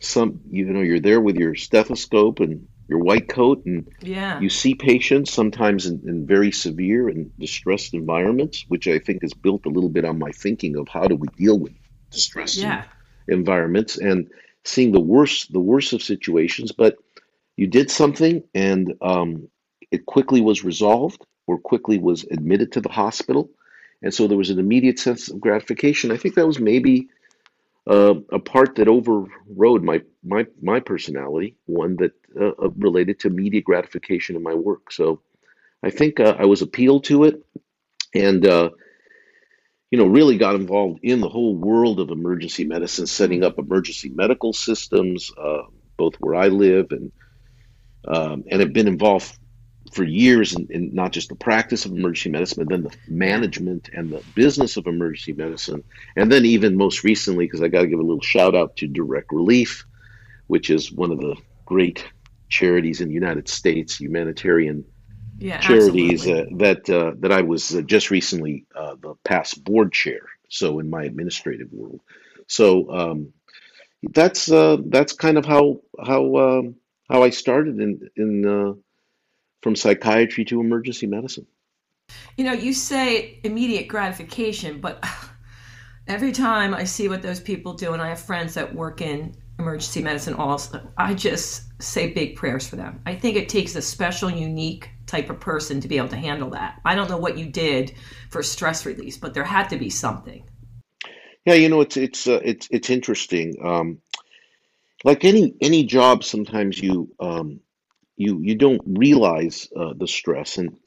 Some, 0.00 0.40
you 0.50 0.64
know, 0.64 0.80
you're 0.80 1.00
there 1.00 1.20
with 1.20 1.36
your 1.36 1.54
stethoscope 1.54 2.40
and 2.40 2.66
your 2.88 2.98
white 2.98 3.28
coat, 3.28 3.64
and 3.66 3.86
Yeah. 4.02 4.40
you 4.40 4.48
see 4.48 4.74
patients 4.74 5.32
sometimes 5.32 5.86
in, 5.86 6.00
in 6.06 6.26
very 6.26 6.50
severe 6.50 7.08
and 7.08 7.30
distressed 7.38 7.94
environments, 7.94 8.64
which 8.68 8.88
I 8.88 8.98
think 8.98 9.22
has 9.22 9.32
built 9.34 9.66
a 9.66 9.70
little 9.70 9.90
bit 9.90 10.04
on 10.04 10.18
my 10.18 10.32
thinking 10.32 10.76
of 10.76 10.88
how 10.88 11.06
do 11.06 11.16
we 11.16 11.28
deal 11.36 11.58
with 11.58 11.72
distressed 12.10 12.56
Yeah. 12.56 12.84
environments. 13.28 13.98
And 13.98 14.28
seeing 14.64 14.92
the 14.92 15.00
worst 15.00 15.52
the 15.52 15.60
worst 15.60 15.92
of 15.92 16.02
situations, 16.02 16.72
but 16.72 16.96
you 17.56 17.66
did 17.66 17.90
something 17.90 18.42
and 18.54 18.94
um, 19.02 19.48
it 19.90 20.06
quickly 20.06 20.40
was 20.40 20.64
resolved 20.64 21.24
or 21.46 21.58
quickly 21.58 21.98
was 21.98 22.24
admitted 22.30 22.72
to 22.72 22.80
the 22.80 22.88
hospital. 22.88 23.50
And 24.02 24.14
so 24.14 24.26
there 24.26 24.38
was 24.38 24.50
an 24.50 24.58
immediate 24.58 24.98
sense 24.98 25.28
of 25.30 25.40
gratification. 25.40 26.10
I 26.10 26.16
think 26.16 26.34
that 26.34 26.46
was 26.46 26.58
maybe 26.58 27.08
uh, 27.86 28.14
a 28.30 28.38
part 28.38 28.76
that 28.76 28.88
overrode 28.88 29.82
my 29.82 30.02
my 30.24 30.46
my 30.62 30.80
personality, 30.80 31.56
one 31.66 31.96
that 31.96 32.12
uh, 32.40 32.50
uh, 32.62 32.70
related 32.76 33.20
to 33.20 33.30
media 33.30 33.60
gratification 33.62 34.36
in 34.36 34.42
my 34.42 34.54
work. 34.54 34.92
So 34.92 35.20
I 35.82 35.90
think 35.90 36.20
uh, 36.20 36.36
I 36.38 36.46
was 36.46 36.62
appealed 36.62 37.04
to 37.04 37.24
it, 37.24 37.42
and 38.14 38.46
uh, 38.46 38.70
you 39.90 39.98
know 39.98 40.06
really 40.06 40.38
got 40.38 40.54
involved 40.54 41.00
in 41.02 41.20
the 41.20 41.28
whole 41.28 41.56
world 41.56 42.00
of 42.00 42.10
emergency 42.10 42.64
medicine, 42.64 43.06
setting 43.06 43.44
up 43.44 43.58
emergency 43.58 44.10
medical 44.10 44.52
systems, 44.52 45.32
uh, 45.42 45.62
both 45.96 46.16
where 46.16 46.34
I 46.34 46.48
live 46.48 46.88
and 46.90 47.12
um, 48.06 48.44
and 48.50 48.60
have 48.60 48.72
been 48.72 48.88
involved 48.88 49.38
for 49.90 50.04
years 50.04 50.54
in, 50.54 50.66
in, 50.70 50.94
not 50.94 51.12
just 51.12 51.28
the 51.28 51.34
practice 51.34 51.84
of 51.84 51.92
emergency 51.92 52.30
medicine, 52.30 52.64
but 52.64 52.68
then 52.68 52.82
the 52.82 52.96
management 53.08 53.90
and 53.92 54.12
the 54.12 54.22
business 54.34 54.76
of 54.76 54.86
emergency 54.86 55.32
medicine. 55.32 55.84
And 56.16 56.30
then, 56.30 56.44
even 56.44 56.76
most 56.76 57.04
recently, 57.04 57.46
because 57.46 57.62
I 57.62 57.68
got 57.68 57.82
to 57.82 57.88
give 57.88 57.98
a 57.98 58.02
little 58.02 58.20
shout 58.22 58.54
out 58.54 58.76
to 58.76 58.86
Direct 58.86 59.32
Relief, 59.32 59.86
which 60.46 60.70
is 60.70 60.92
one 60.92 61.10
of 61.10 61.18
the 61.18 61.36
great 61.64 62.04
charities 62.48 63.00
in 63.00 63.08
the 63.08 63.14
United 63.14 63.48
States, 63.48 64.00
humanitarian 64.00 64.84
Yeah, 65.38 65.60
charities 65.60 66.26
uh, 66.26 66.44
that 66.56 66.88
uh, 66.90 67.12
that 67.20 67.32
I 67.32 67.42
was 67.42 67.74
uh, 67.74 67.82
just 67.82 68.10
recently 68.10 68.66
uh, 68.74 68.96
the 69.00 69.14
past 69.24 69.62
board 69.64 69.92
chair. 69.92 70.20
So 70.48 70.78
in 70.80 70.90
my 70.90 71.04
administrative 71.04 71.72
world, 71.72 72.00
so 72.48 72.90
um, 72.90 73.32
that's 74.14 74.50
uh, 74.50 74.78
that's 74.86 75.12
kind 75.12 75.38
of 75.38 75.46
how 75.46 75.80
how 76.04 76.36
um, 76.36 76.76
how 77.08 77.22
I 77.22 77.30
started 77.30 77.80
in 77.80 78.08
in 78.16 78.46
uh, 78.46 78.72
from 79.62 79.76
psychiatry 79.76 80.44
to 80.46 80.60
emergency 80.60 81.06
medicine. 81.06 81.46
You 82.36 82.44
know, 82.44 82.52
you 82.52 82.72
say 82.72 83.40
immediate 83.44 83.88
gratification, 83.88 84.80
but 84.80 85.04
every 86.06 86.32
time 86.32 86.74
I 86.74 86.84
see 86.84 87.08
what 87.08 87.22
those 87.22 87.40
people 87.40 87.74
do, 87.74 87.92
and 87.92 88.02
I 88.02 88.08
have 88.08 88.20
friends 88.20 88.54
that 88.54 88.74
work 88.74 89.00
in 89.00 89.34
emergency 89.58 90.02
medicine 90.02 90.34
also, 90.34 90.80
I 90.96 91.14
just 91.14 91.64
say 91.82 92.12
big 92.12 92.36
prayers 92.36 92.68
for 92.68 92.76
them. 92.76 93.00
I 93.06 93.14
think 93.14 93.36
it 93.36 93.48
takes 93.48 93.76
a 93.76 93.82
special, 93.82 94.30
unique 94.30 94.90
type 95.06 95.30
of 95.30 95.40
person 95.40 95.80
to 95.80 95.88
be 95.88 95.98
able 95.98 96.08
to 96.08 96.16
handle 96.16 96.50
that. 96.50 96.80
I 96.84 96.94
don't 96.94 97.10
know 97.10 97.18
what 97.18 97.38
you 97.38 97.46
did 97.46 97.94
for 98.30 98.42
stress 98.42 98.86
release, 98.86 99.16
but 99.16 99.34
there 99.34 99.44
had 99.44 99.68
to 99.70 99.76
be 99.76 99.90
something. 99.90 100.44
Yeah, 101.46 101.54
you 101.54 101.68
know 101.68 101.80
it's 101.80 101.96
it's 101.96 102.26
uh, 102.26 102.40
it's 102.44 102.68
it's 102.70 102.90
interesting. 102.90 103.56
Um, 103.64 103.98
like 105.04 105.24
any 105.24 105.54
any 105.60 105.84
job, 105.84 106.22
sometimes 106.22 106.78
you 106.78 107.14
um, 107.18 107.60
you 108.20 108.40
you 108.42 108.56
don't 108.56 108.82
realize 108.86 109.68
uh, 109.76 109.94
the 109.96 110.08
stress. 110.08 110.58
And 110.58 110.78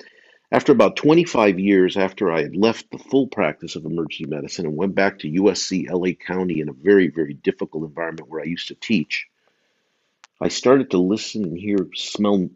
after 0.51 0.71
about 0.71 0.97
25 0.97 1.59
years 1.59 1.97
after 1.97 2.31
I 2.31 2.43
had 2.43 2.55
left 2.55 2.91
the 2.91 2.99
full 2.99 3.27
practice 3.27 3.75
of 3.75 3.85
emergency 3.85 4.25
medicine 4.27 4.67
and 4.67 4.77
went 4.77 4.95
back 4.95 5.19
to 5.19 5.31
USC 5.31 5.89
LA 5.89 6.13
County 6.13 6.61
in 6.61 6.69
a 6.69 6.73
very 6.73 7.09
very 7.09 7.33
difficult 7.35 7.85
environment 7.85 8.29
where 8.29 8.41
I 8.41 8.45
used 8.45 8.69
to 8.69 8.75
teach, 8.75 9.27
I 10.41 10.49
started 10.49 10.91
to 10.91 10.99
listen 10.99 11.45
and 11.45 11.57
hear 11.57 11.89
smell 11.95 12.49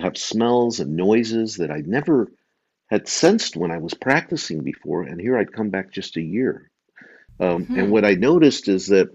have 0.00 0.18
smells 0.18 0.80
and 0.80 0.96
noises 0.96 1.56
that 1.56 1.70
I 1.70 1.82
never 1.86 2.30
had 2.90 3.08
sensed 3.08 3.56
when 3.56 3.72
I 3.72 3.78
was 3.78 3.94
practicing 3.94 4.62
before. 4.62 5.04
And 5.04 5.20
here 5.20 5.38
I'd 5.38 5.52
come 5.52 5.70
back 5.70 5.92
just 5.92 6.16
a 6.18 6.22
year. 6.22 6.70
Um, 7.40 7.70
and 7.74 7.88
Hmm. 7.88 7.90
what 7.90 8.04
I 8.04 8.14
noticed 8.14 8.68
is 8.68 8.88
that 8.88 9.08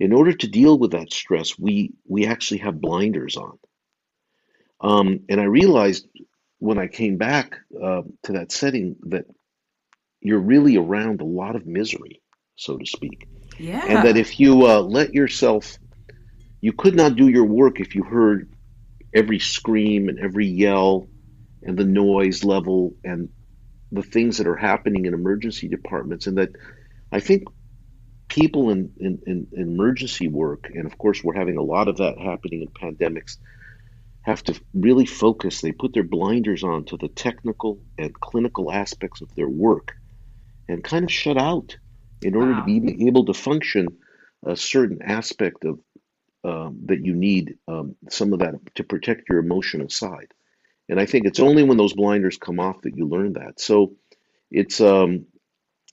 in 0.00 0.12
order 0.12 0.32
to 0.32 0.48
deal 0.48 0.78
with 0.78 0.92
that 0.92 1.12
stress, 1.12 1.58
we 1.58 1.94
we 2.08 2.26
actually 2.26 2.58
have 2.58 2.80
blinders 2.80 3.36
on. 3.36 3.58
Um, 4.82 5.20
and 5.28 5.40
I 5.40 5.44
realized 5.44 6.06
when 6.58 6.78
I 6.78 6.88
came 6.88 7.16
back 7.16 7.56
uh, 7.80 8.02
to 8.24 8.32
that 8.32 8.52
setting 8.52 8.96
that 9.08 9.26
you're 10.20 10.40
really 10.40 10.76
around 10.76 11.20
a 11.20 11.24
lot 11.24 11.56
of 11.56 11.66
misery, 11.66 12.20
so 12.56 12.76
to 12.76 12.86
speak, 12.86 13.26
and 13.86 14.02
that 14.04 14.16
if 14.16 14.38
you 14.40 14.66
uh, 14.66 14.80
let 14.80 15.14
yourself, 15.14 15.78
you 16.60 16.72
could 16.72 16.94
not 16.96 17.16
do 17.16 17.28
your 17.28 17.44
work 17.44 17.80
if 17.80 17.94
you 17.94 18.02
heard 18.02 18.48
every 19.14 19.38
scream 19.38 20.08
and 20.08 20.18
every 20.18 20.46
yell 20.46 21.06
and 21.62 21.76
the 21.76 21.84
noise 21.84 22.44
level 22.44 22.94
and 23.04 23.28
the 23.92 24.02
things 24.02 24.38
that 24.38 24.46
are 24.46 24.56
happening 24.56 25.06
in 25.06 25.14
emergency 25.14 25.68
departments, 25.68 26.26
and 26.26 26.38
that 26.38 26.50
I 27.10 27.20
think 27.20 27.44
people 28.28 28.70
in, 28.70 28.92
in, 28.98 29.20
in 29.26 29.46
emergency 29.52 30.28
work, 30.28 30.70
and 30.74 30.86
of 30.86 30.96
course, 30.96 31.22
we're 31.22 31.36
having 31.36 31.56
a 31.56 31.62
lot 31.62 31.88
of 31.88 31.98
that 31.98 32.18
happening 32.18 32.62
in 32.62 32.68
pandemics, 32.68 33.36
have 34.22 34.42
to 34.44 34.60
really 34.72 35.06
focus. 35.06 35.60
They 35.60 35.72
put 35.72 35.92
their 35.92 36.04
blinders 36.04 36.62
on 36.64 36.84
to 36.86 36.96
the 36.96 37.08
technical 37.08 37.80
and 37.98 38.14
clinical 38.14 38.72
aspects 38.72 39.20
of 39.20 39.34
their 39.34 39.48
work 39.48 39.92
and 40.68 40.82
kind 40.82 41.04
of 41.04 41.12
shut 41.12 41.36
out 41.36 41.76
in 42.22 42.36
order 42.36 42.54
to 42.54 42.62
be 42.62 43.06
able 43.08 43.24
to 43.26 43.34
function 43.34 43.88
a 44.46 44.56
certain 44.56 45.02
aspect 45.02 45.64
of 45.64 45.80
um, 46.44 46.80
that 46.86 47.04
you 47.04 47.14
need 47.14 47.56
um, 47.68 47.94
some 48.10 48.32
of 48.32 48.40
that 48.40 48.54
to 48.74 48.84
protect 48.84 49.28
your 49.28 49.38
emotional 49.38 49.88
side. 49.88 50.32
And 50.88 50.98
I 50.98 51.06
think 51.06 51.26
it's 51.26 51.40
only 51.40 51.62
when 51.62 51.76
those 51.76 51.94
blinders 51.94 52.38
come 52.38 52.58
off 52.58 52.82
that 52.82 52.96
you 52.96 53.06
learn 53.08 53.34
that. 53.34 53.60
So 53.60 53.94
it's 54.50 54.80
um, 54.80 55.26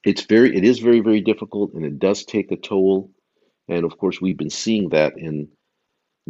it's 0.04 0.24
very 0.24 0.56
it 0.56 0.64
is 0.64 0.80
very 0.80 1.00
very 1.00 1.22
difficult 1.22 1.74
and 1.74 1.86
it 1.86 2.00
does 2.00 2.26
take 2.26 2.52
a 2.52 2.58
toll. 2.58 3.12
And 3.68 3.86
of 3.86 3.98
course, 3.98 4.20
we've 4.20 4.38
been 4.38 4.50
seeing 4.50 4.90
that 4.90 5.18
in 5.18 5.50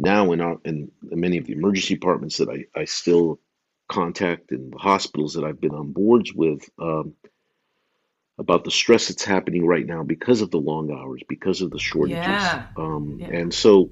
now 0.00 0.32
in 0.32 0.40
our 0.40 0.58
in 0.64 0.90
many 1.02 1.36
of 1.36 1.44
the 1.46 1.52
emergency 1.52 1.94
departments 1.94 2.38
that 2.38 2.48
I, 2.48 2.64
I 2.80 2.86
still 2.86 3.38
contact 3.88 4.50
and 4.50 4.72
the 4.72 4.78
hospitals 4.78 5.34
that 5.34 5.44
I've 5.44 5.60
been 5.60 5.74
on 5.74 5.92
boards 5.92 6.32
with 6.32 6.68
um, 6.78 7.14
about 8.38 8.64
the 8.64 8.70
stress 8.70 9.08
that's 9.08 9.24
happening 9.24 9.66
right 9.66 9.84
now 9.84 10.02
because 10.02 10.40
of 10.40 10.50
the 10.50 10.58
long 10.58 10.90
hours, 10.90 11.22
because 11.28 11.60
of 11.60 11.70
the 11.70 11.78
shortages. 11.78 12.18
Yeah. 12.24 12.66
Um, 12.76 13.18
Yeah. 13.20 13.28
and 13.28 13.52
so 13.52 13.90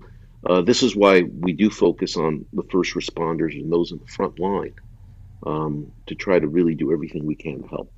uh, 0.49 0.63
this 0.63 0.83
is 0.83 0.97
why 0.97 1.23
we 1.23 1.53
do 1.53 1.69
focus 1.69 2.17
on 2.17 2.47
the 2.53 2.63
first 2.71 2.95
responders 2.95 3.53
and 3.61 3.71
those 3.71 3.93
in 3.93 3.99
the 3.99 4.07
front 4.07 4.39
line 4.39 4.75
um, 5.45 5.93
to 6.07 6.15
try 6.15 6.39
to 6.39 6.49
really 6.49 6.75
do 6.75 6.93
everything 6.93 7.27
we 7.27 7.35
can 7.35 7.63
to 7.63 7.69
help. 7.69 7.93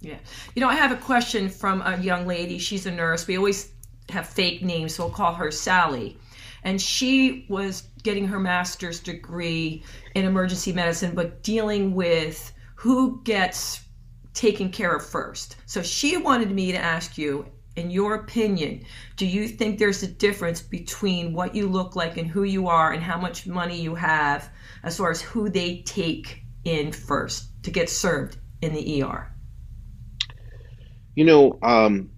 Yeah. 0.00 0.16
You 0.54 0.60
know, 0.60 0.68
I 0.68 0.74
have 0.74 0.92
a 0.92 0.96
question 0.96 1.48
from 1.48 1.82
a 1.82 1.98
young 1.98 2.26
lady. 2.26 2.58
She's 2.58 2.86
a 2.86 2.90
nurse. 2.90 3.26
We 3.26 3.36
always 3.36 3.70
have 4.08 4.26
fake 4.28 4.62
names, 4.62 4.94
so 4.94 5.04
we'll 5.04 5.14
call 5.14 5.34
her 5.34 5.50
Sally. 5.50 6.18
And 6.64 6.80
she 6.80 7.46
was 7.48 7.88
getting 8.02 8.26
her 8.26 8.40
master's 8.40 9.00
degree 9.00 9.84
in 10.14 10.24
emergency 10.24 10.72
medicine, 10.72 11.14
but 11.14 11.42
dealing 11.42 11.94
with 11.94 12.52
who 12.74 13.22
gets 13.22 13.84
taken 14.32 14.70
care 14.70 14.94
of 14.94 15.04
first. 15.04 15.56
So 15.66 15.82
she 15.82 16.16
wanted 16.16 16.50
me 16.50 16.72
to 16.72 16.78
ask 16.78 17.16
you, 17.16 17.46
in 17.76 17.90
your 17.90 18.14
opinion, 18.14 18.84
do 19.16 19.26
you 19.26 19.48
think 19.48 19.78
there's 19.78 20.02
a 20.02 20.08
difference 20.08 20.62
between 20.62 21.32
what 21.32 21.54
you 21.54 21.68
look 21.68 21.96
like 21.96 22.16
and 22.16 22.26
who 22.26 22.44
you 22.44 22.68
are 22.68 22.92
and 22.92 23.02
how 23.02 23.18
much 23.18 23.46
money 23.46 23.80
you 23.80 23.94
have 23.94 24.48
as 24.82 24.96
far 24.96 25.10
as 25.10 25.20
who 25.20 25.48
they 25.48 25.82
take 25.82 26.42
in 26.64 26.92
first 26.92 27.62
to 27.64 27.70
get 27.70 27.90
served 27.90 28.38
in 28.62 28.72
the 28.72 29.02
ER? 29.02 29.30
You 31.14 31.24
know, 31.24 31.58
um, 31.62 32.10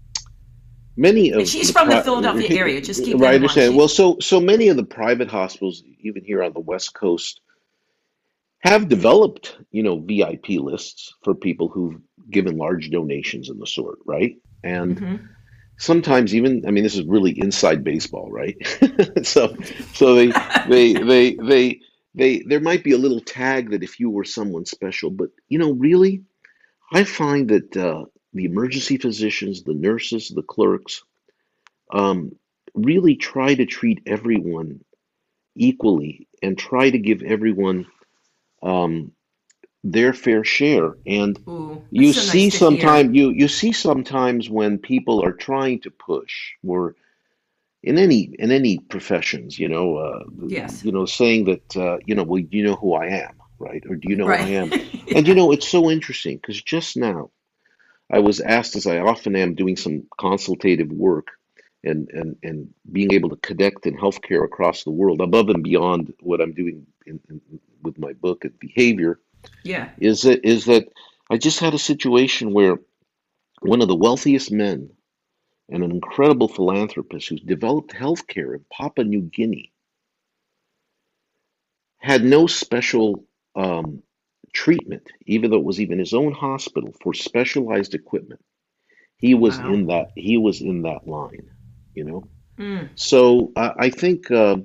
many 0.96 1.32
of 1.32 1.46
she's 1.48 1.68
the 1.68 1.72
from 1.72 1.88
the 1.88 2.02
Philadelphia 2.02 2.48
area. 2.58 2.80
Just 2.80 3.04
keep 3.04 3.18
right, 3.18 3.28
I 3.28 3.32
mind. 3.32 3.36
understand. 3.36 3.76
Well, 3.76 3.88
so 3.88 4.18
so 4.20 4.40
many 4.40 4.68
of 4.68 4.76
the 4.76 4.84
private 4.84 5.28
hospitals, 5.28 5.82
even 6.00 6.24
here 6.24 6.42
on 6.42 6.52
the 6.52 6.60
West 6.60 6.94
Coast, 6.94 7.40
have 8.60 8.88
developed, 8.88 9.56
you 9.70 9.82
know, 9.82 9.98
VIP 10.00 10.50
lists 10.50 11.14
for 11.22 11.34
people 11.34 11.68
who've 11.68 12.00
given 12.30 12.56
large 12.58 12.90
donations 12.90 13.48
and 13.48 13.60
the 13.60 13.66
sort, 13.66 13.98
right? 14.06 14.36
And 14.62 14.98
hmm 14.98 15.16
sometimes 15.78 16.34
even, 16.34 16.64
I 16.66 16.70
mean, 16.70 16.84
this 16.84 16.96
is 16.96 17.04
really 17.04 17.38
inside 17.38 17.84
baseball, 17.84 18.30
right? 18.30 18.56
So, 19.24 19.56
so 19.94 20.14
they, 20.14 20.32
they, 20.68 20.92
they, 20.94 21.34
they, 21.34 21.80
they, 22.14 22.38
there 22.46 22.60
might 22.60 22.84
be 22.84 22.92
a 22.92 22.98
little 22.98 23.20
tag 23.20 23.70
that 23.70 23.82
if 23.82 24.00
you 24.00 24.10
were 24.10 24.24
someone 24.24 24.64
special, 24.64 25.10
but 25.10 25.28
you 25.48 25.58
know, 25.58 25.72
really, 25.72 26.22
I 26.92 27.04
find 27.04 27.48
that 27.50 27.76
uh, 27.76 28.04
the 28.36 28.44
emergency 28.46 28.98
physicians, 28.98 29.64
the 29.64 29.74
nurses, 29.74 30.30
the 30.30 30.42
clerks, 30.42 31.04
um, 31.92 32.36
really 32.74 33.16
try 33.16 33.54
to 33.54 33.66
treat 33.66 34.02
everyone 34.06 34.80
equally 35.56 36.28
and 36.42 36.58
try 36.58 36.90
to 36.90 36.98
give 36.98 37.22
everyone 37.22 37.86
um, 38.62 39.12
their 39.84 40.12
fair 40.12 40.44
share. 40.44 40.94
And 41.06 41.38
Ooh, 41.48 41.82
you 41.90 42.12
so 42.12 42.22
see 42.22 42.50
to 42.50 42.58
hear. 42.58 42.58
sometime 42.58 43.14
you 43.14 43.30
you 43.30 43.48
see 43.48 43.72
sometimes 43.72 44.50
when 44.50 44.78
people 44.78 45.24
are 45.24 45.32
trying 45.32 45.80
to 45.82 45.90
push 45.90 46.52
or 46.66 46.96
in 47.82 47.98
any 47.98 48.30
in 48.38 48.50
any 48.52 48.78
professions, 48.80 49.58
you 49.58 49.68
know, 49.68 49.96
uh, 49.98 50.24
Yes. 50.46 50.82
you 50.82 50.92
know, 50.92 51.06
saying 51.06 51.46
that 51.46 51.76
uh, 51.76 51.98
you 52.06 52.14
know, 52.14 52.24
well, 52.24 52.40
you 52.50 52.64
know 52.64 52.76
who 52.76 52.94
I 52.94 53.06
am, 53.08 53.34
right? 53.58 53.82
Or 53.88 53.96
do 53.96 54.08
you 54.08 54.16
know 54.16 54.28
who 54.28 54.40
I 54.40 54.48
Right. 54.48 54.50
am? 54.50 54.74
And 55.14 55.26
you 55.28 55.34
know, 55.34 55.52
it's 55.52 55.68
so 55.68 55.90
interesting 55.90 56.36
because 56.36 56.60
just 56.62 56.96
now 56.96 57.30
I 58.10 58.20
was 58.20 58.40
asked, 58.40 58.76
as 58.76 58.86
I 58.86 58.98
often 58.98 59.34
am, 59.36 59.54
doing 59.54 59.76
some 59.76 60.06
consultative 60.18 60.90
work, 60.90 61.28
and 61.84 62.08
and 62.10 62.36
and 62.42 62.72
being 62.90 63.12
able 63.12 63.30
to 63.30 63.36
connect 63.36 63.86
in 63.86 63.96
healthcare 63.96 64.44
across 64.44 64.84
the 64.84 64.90
world, 64.90 65.20
above 65.20 65.48
and 65.48 65.62
beyond 65.62 66.14
what 66.20 66.40
I'm 66.40 66.52
doing 66.52 66.86
in, 67.06 67.20
in, 67.28 67.40
with 67.82 67.98
my 67.98 68.12
book 68.12 68.44
and 68.44 68.58
behavior, 68.58 69.20
Yeah. 69.64 69.90
is 69.98 70.22
that 70.22 70.44
is 70.46 70.66
that 70.66 70.88
I 71.30 71.36
just 71.38 71.60
had 71.60 71.74
a 71.74 71.78
situation 71.78 72.52
where 72.52 72.78
one 73.60 73.82
of 73.82 73.88
the 73.88 73.96
wealthiest 73.96 74.52
men 74.52 74.90
and 75.68 75.82
an 75.82 75.90
incredible 75.90 76.48
philanthropist 76.48 77.28
who's 77.28 77.40
developed 77.40 77.92
healthcare 77.92 78.54
in 78.54 78.64
Papua 78.70 79.04
New 79.04 79.22
Guinea 79.22 79.72
had 81.98 82.24
no 82.24 82.46
special 82.46 83.24
um, 83.56 84.02
treatment, 84.56 85.06
even 85.26 85.50
though 85.50 85.58
it 85.58 85.64
was 85.70 85.80
even 85.80 85.98
his 85.98 86.14
own 86.14 86.32
hospital 86.32 86.92
for 87.02 87.12
specialized 87.12 87.94
equipment. 87.94 88.40
He 89.18 89.34
was 89.34 89.58
Wow. 89.58 89.72
in 89.74 89.86
that 89.88 90.06
he 90.16 90.36
was 90.38 90.60
in 90.62 90.82
that 90.82 91.06
line, 91.06 91.50
you 91.94 92.04
know. 92.04 92.24
Mm. 92.58 92.88
So 92.94 93.52
I, 93.54 93.68
I 93.86 93.90
think 93.90 94.30
uh, 94.30 94.56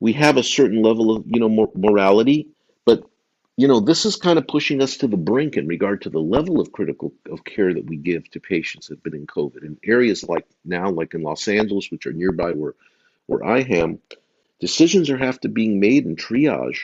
we 0.00 0.12
have 0.14 0.36
a 0.36 0.42
certain 0.58 0.80
level 0.82 1.06
of 1.14 1.24
you 1.26 1.40
know 1.40 1.48
mor 1.48 1.70
morality, 1.74 2.48
but 2.84 3.04
you 3.56 3.66
know 3.68 3.80
this 3.80 4.04
is 4.06 4.16
kind 4.16 4.38
of 4.38 4.46
pushing 4.46 4.80
us 4.82 4.96
to 4.98 5.08
the 5.08 5.16
brink 5.30 5.56
in 5.56 5.66
regard 5.66 6.02
to 6.02 6.10
the 6.10 6.20
level 6.36 6.60
of 6.60 6.70
critical 6.72 7.12
of 7.34 7.44
care 7.44 7.72
that 7.74 7.86
we 7.90 7.96
give 7.96 8.30
to 8.30 8.40
patients 8.40 8.86
that 8.88 8.96
have 8.96 9.02
been 9.04 9.20
in 9.22 9.26
COVID 9.26 9.62
in 9.64 9.76
areas 9.84 10.22
like 10.32 10.46
now, 10.64 10.88
like 10.90 11.14
in 11.14 11.22
Los 11.22 11.48
Angeles, 11.48 11.90
which 11.90 12.06
are 12.06 12.12
nearby 12.12 12.52
where 12.52 12.74
where 13.26 13.44
I 13.44 13.60
am. 13.82 13.98
Decisions 14.60 15.10
are 15.10 15.18
have 15.18 15.40
to 15.40 15.48
being 15.48 15.80
made 15.80 16.06
in 16.06 16.16
triage, 16.16 16.80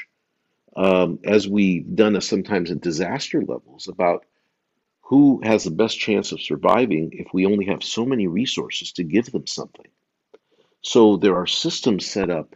um, 0.76 1.18
as 1.24 1.48
we've 1.48 1.94
done 1.94 2.16
uh, 2.16 2.20
sometimes 2.20 2.70
at 2.70 2.80
disaster 2.80 3.42
levels 3.42 3.88
about 3.88 4.24
who 5.02 5.40
has 5.42 5.64
the 5.64 5.70
best 5.70 5.98
chance 5.98 6.32
of 6.32 6.40
surviving 6.40 7.10
if 7.12 7.26
we 7.32 7.46
only 7.46 7.66
have 7.66 7.82
so 7.82 8.04
many 8.06 8.28
resources 8.28 8.92
to 8.92 9.02
give 9.02 9.30
them 9.32 9.46
something. 9.46 9.88
So 10.82 11.16
there 11.16 11.36
are 11.36 11.46
systems 11.46 12.06
set 12.06 12.30
up, 12.30 12.54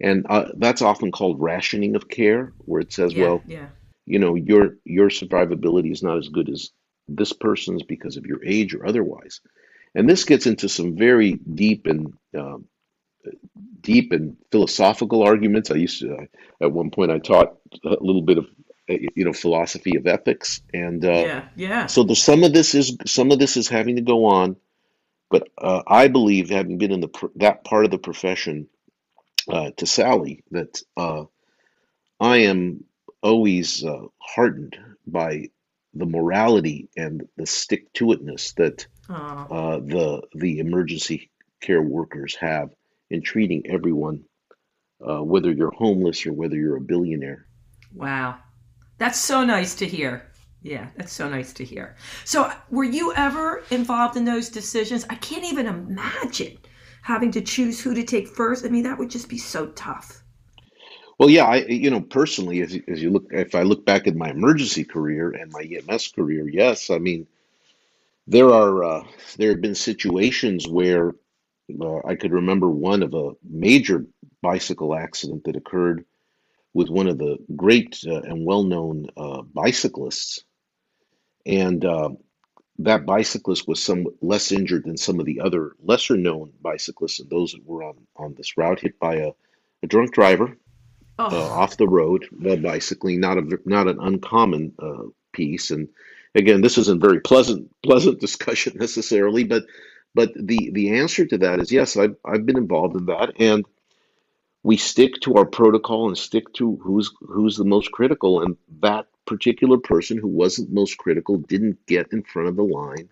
and 0.00 0.26
uh, 0.28 0.46
that's 0.56 0.82
often 0.82 1.12
called 1.12 1.40
rationing 1.40 1.94
of 1.96 2.08
care, 2.08 2.52
where 2.58 2.80
it 2.80 2.92
says, 2.92 3.14
Yeah. 3.14 3.22
well, 3.22 3.44
Yeah. 3.46 3.68
you 4.04 4.18
know, 4.18 4.34
your 4.34 4.76
your 4.84 5.08
survivability 5.08 5.92
is 5.92 6.02
not 6.02 6.18
as 6.18 6.28
good 6.28 6.48
as 6.48 6.70
this 7.08 7.32
person's 7.32 7.82
because 7.82 8.16
of 8.16 8.26
your 8.26 8.44
age 8.44 8.74
or 8.74 8.86
otherwise. 8.86 9.40
And 9.94 10.08
this 10.08 10.24
gets 10.24 10.46
into 10.46 10.68
some 10.68 10.96
very 10.96 11.32
deep 11.34 11.86
and 11.86 12.12
um, 12.36 12.66
deep 13.80 14.12
and 14.12 14.36
philosophical 14.50 15.22
arguments. 15.22 15.70
I 15.70 15.76
used 15.76 16.00
to, 16.00 16.26
at 16.60 16.72
one 16.72 16.90
point, 16.90 17.10
I 17.10 17.18
taught 17.18 17.56
a 17.84 17.96
little 18.00 18.22
bit 18.22 18.38
of, 18.38 18.46
you 18.88 19.24
know, 19.24 19.32
philosophy 19.32 19.96
of 19.96 20.06
ethics, 20.06 20.62
and 20.72 21.04
uh, 21.04 21.08
Yeah. 21.08 21.44
Yeah. 21.56 21.86
so 21.86 22.04
there's 22.04 22.22
some 22.22 22.44
of 22.44 22.52
this 22.52 22.74
is 22.74 22.96
some 23.06 23.30
of 23.32 23.38
this 23.38 23.56
is 23.56 23.68
having 23.68 23.96
to 23.96 24.02
go 24.02 24.26
on. 24.26 24.56
But 25.28 25.48
uh, 25.58 25.82
I 25.86 26.08
believe, 26.08 26.50
having 26.50 26.78
been 26.78 26.92
in 26.92 27.00
the 27.00 27.30
that 27.36 27.64
part 27.64 27.84
of 27.84 27.90
the 27.90 27.98
profession, 27.98 28.68
uh, 29.48 29.70
to 29.76 29.86
Sally, 29.86 30.44
that 30.52 30.80
uh, 30.96 31.24
I 32.20 32.38
am 32.38 32.84
always 33.22 33.84
uh, 33.84 34.06
heartened 34.18 34.78
by 35.06 35.50
the 35.94 36.06
morality 36.06 36.88
and 36.96 37.26
the 37.36 37.46
stick-to-itness 37.46 38.54
that 38.54 38.86
Oh, 39.08 39.14
uh, 39.14 39.78
the 39.78 40.22
the 40.34 40.58
emergency 40.58 41.30
care 41.60 41.80
workers 41.80 42.34
have 42.36 42.70
in 43.10 43.22
treating 43.22 43.62
everyone, 43.66 44.24
uh, 45.06 45.22
whether 45.22 45.50
you're 45.52 45.72
homeless 45.72 46.26
or 46.26 46.32
whether 46.32 46.56
you're 46.56 46.76
a 46.76 46.80
billionaire. 46.80 47.46
wow. 47.94 48.38
That's 48.98 49.20
so 49.20 49.44
nice 49.44 49.74
to 49.76 49.86
hear. 49.86 50.30
Yeah, 50.62 50.88
that's 50.96 51.12
so 51.12 51.28
nice 51.28 51.52
to 51.54 51.64
hear. 51.64 51.96
So, 52.24 52.50
were 52.70 52.84
you 52.84 53.12
ever 53.14 53.62
involved 53.70 54.16
in 54.16 54.24
those 54.24 54.48
decisions? 54.48 55.04
I 55.10 55.16
can't 55.16 55.44
even 55.44 55.66
imagine 55.66 56.56
having 57.02 57.30
to 57.32 57.40
choose 57.40 57.80
who 57.80 57.94
to 57.94 58.02
take 58.02 58.26
first. 58.26 58.64
I 58.64 58.68
mean, 58.68 58.82
that 58.84 58.98
would 58.98 59.10
just 59.10 59.28
be 59.28 59.38
so 59.38 59.66
tough. 59.68 60.24
Well, 61.18 61.30
yeah, 61.30 61.44
I 61.44 61.56
you 61.66 61.90
know 61.90 62.00
personally, 62.00 62.62
as 62.62 62.74
you, 62.74 62.82
as 62.88 63.02
you 63.02 63.10
look, 63.10 63.26
if 63.30 63.54
I 63.54 63.62
look 63.62 63.86
back 63.86 64.06
at 64.06 64.16
my 64.16 64.30
emergency 64.30 64.84
career 64.84 65.30
and 65.30 65.52
my 65.52 65.62
EMS 65.62 66.08
career, 66.08 66.48
yes, 66.48 66.90
I 66.90 66.98
mean 66.98 67.26
there 68.26 68.50
are 68.50 68.82
uh, 68.82 69.04
there 69.36 69.50
have 69.50 69.60
been 69.60 69.74
situations 69.74 70.66
where 70.66 71.14
uh, 71.80 71.98
I 72.06 72.14
could 72.14 72.32
remember 72.32 72.68
one 72.70 73.02
of 73.02 73.14
a 73.14 73.32
major 73.42 74.06
bicycle 74.42 74.94
accident 74.94 75.44
that 75.44 75.56
occurred 75.56 76.04
with 76.74 76.88
one 76.90 77.08
of 77.08 77.18
the 77.18 77.38
great 77.54 77.98
uh, 78.06 78.20
and 78.20 78.44
well-known 78.44 79.06
uh, 79.16 79.42
bicyclists, 79.42 80.44
and 81.46 81.84
uh, 81.84 82.10
that 82.80 83.06
bicyclist 83.06 83.66
was 83.66 83.82
somewhat 83.82 84.14
less 84.20 84.52
injured 84.52 84.84
than 84.84 84.96
some 84.96 85.18
of 85.20 85.26
the 85.26 85.40
other 85.40 85.72
lesser-known 85.82 86.52
bicyclists 86.60 87.20
and 87.20 87.30
those 87.30 87.52
that 87.52 87.64
were 87.64 87.82
on 87.82 87.96
on 88.16 88.34
this 88.34 88.56
route, 88.56 88.80
hit 88.80 88.98
by 88.98 89.16
a, 89.16 89.32
a 89.82 89.86
drunk 89.86 90.12
driver 90.12 90.56
uh, 91.18 91.28
Oh, 91.32 91.42
off 91.52 91.76
the 91.76 91.88
road 91.88 92.26
while 92.30 92.58
bicycling. 92.58 93.20
Not 93.20 93.38
a 93.38 93.58
not 93.64 93.88
an 93.88 93.98
uncommon 94.00 94.72
uh, 94.78 95.04
piece. 95.32 95.70
And 95.70 95.88
again, 96.34 96.60
this 96.60 96.78
isn't 96.78 97.00
very 97.00 97.20
pleasant 97.20 97.70
pleasant 97.82 98.20
discussion 98.26 98.76
necessarily, 98.78 99.44
but 99.44 99.64
but 100.16 100.32
the 100.34 100.70
the 100.72 100.86
answer 101.00 101.26
to 101.26 101.38
that 101.38 101.60
is 101.60 101.72
yes. 101.72 101.96
I've 101.96 102.16
I've 102.24 102.46
been 102.46 102.58
involved 102.58 102.96
in 102.96 103.06
that, 103.06 103.34
and 103.40 103.66
we 104.62 104.76
stick 104.76 105.14
to 105.22 105.34
our 105.36 105.46
protocol 105.46 106.08
and 106.08 106.18
stick 106.18 106.52
to 106.54 106.76
who's 106.82 107.12
who's 107.20 107.56
the 107.56 107.64
most 107.64 107.92
critical. 107.92 108.42
And 108.42 108.56
that 108.82 109.06
particular 109.26 109.78
person 109.78 110.18
who 110.18 110.28
wasn't 110.28 110.72
most 110.72 110.98
critical 110.98 111.38
didn't 111.38 111.86
get 111.86 112.12
in 112.12 112.22
front 112.22 112.48
of 112.48 112.56
the 112.56 112.64
line, 112.64 113.10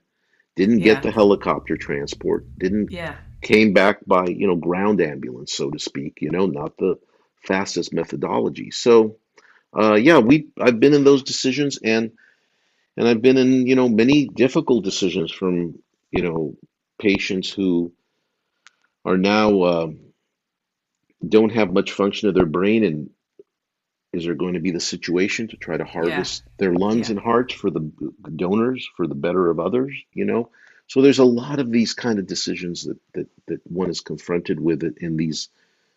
didn't 0.56 0.82
get 0.82 1.02
the 1.02 1.12
helicopter 1.12 1.76
transport, 1.76 2.46
didn't 2.58 2.90
Yeah. 2.90 3.16
came 3.42 3.72
back 3.74 3.98
by 4.06 4.26
you 4.26 4.46
know 4.48 4.56
ground 4.56 5.00
ambulance, 5.00 5.52
so 5.54 5.70
to 5.70 5.78
speak. 5.78 6.18
You 6.20 6.30
know, 6.30 6.46
not 6.46 6.76
the 6.78 6.98
fastest 7.42 7.92
methodology. 7.94 8.70
So 8.70 9.18
uh, 9.78 9.94
yeah, 9.94 10.18
we 10.18 10.48
I've 10.60 10.80
been 10.80 10.94
in 10.94 11.04
those 11.04 11.24
decisions 11.24 11.78
and 11.84 12.12
and 12.96 13.08
I've 13.08 13.22
been 13.22 13.38
in 13.38 13.66
you 13.66 13.76
know 13.76 13.88
many 13.88 14.28
difficult 14.28 14.84
decisions 14.84 15.32
from 15.32 15.78
you 16.12 16.22
know 16.22 16.56
patients 16.98 17.50
who 17.50 17.92
are 19.04 19.16
now 19.16 19.62
um 19.64 19.98
don't 21.26 21.52
have 21.52 21.72
much 21.72 21.92
function 21.92 22.28
of 22.28 22.34
their 22.34 22.46
brain 22.46 22.84
and 22.84 23.10
is 24.12 24.24
there 24.24 24.34
going 24.34 24.54
to 24.54 24.60
be 24.60 24.70
the 24.70 24.80
situation 24.80 25.48
to 25.48 25.56
try 25.56 25.76
to 25.76 25.84
Yeah. 25.84 25.90
harvest 25.90 26.42
their 26.58 26.72
lungs 26.74 27.08
Yeah. 27.08 27.12
and 27.12 27.20
hearts 27.20 27.54
for 27.54 27.70
the 27.70 27.90
donors 28.36 28.88
for 28.96 29.06
the 29.06 29.14
better 29.14 29.50
of 29.50 29.58
others 29.58 29.92
you 30.12 30.24
know 30.24 30.50
so 30.86 31.00
there's 31.00 31.18
a 31.18 31.24
lot 31.24 31.58
of 31.60 31.70
these 31.70 31.94
kind 31.94 32.18
of 32.18 32.26
decisions 32.26 32.84
that 32.84 32.98
that, 33.14 33.28
that 33.46 33.60
one 33.66 33.90
is 33.90 34.00
confronted 34.00 34.60
with 34.60 34.82
in 34.98 35.16
these 35.16 35.48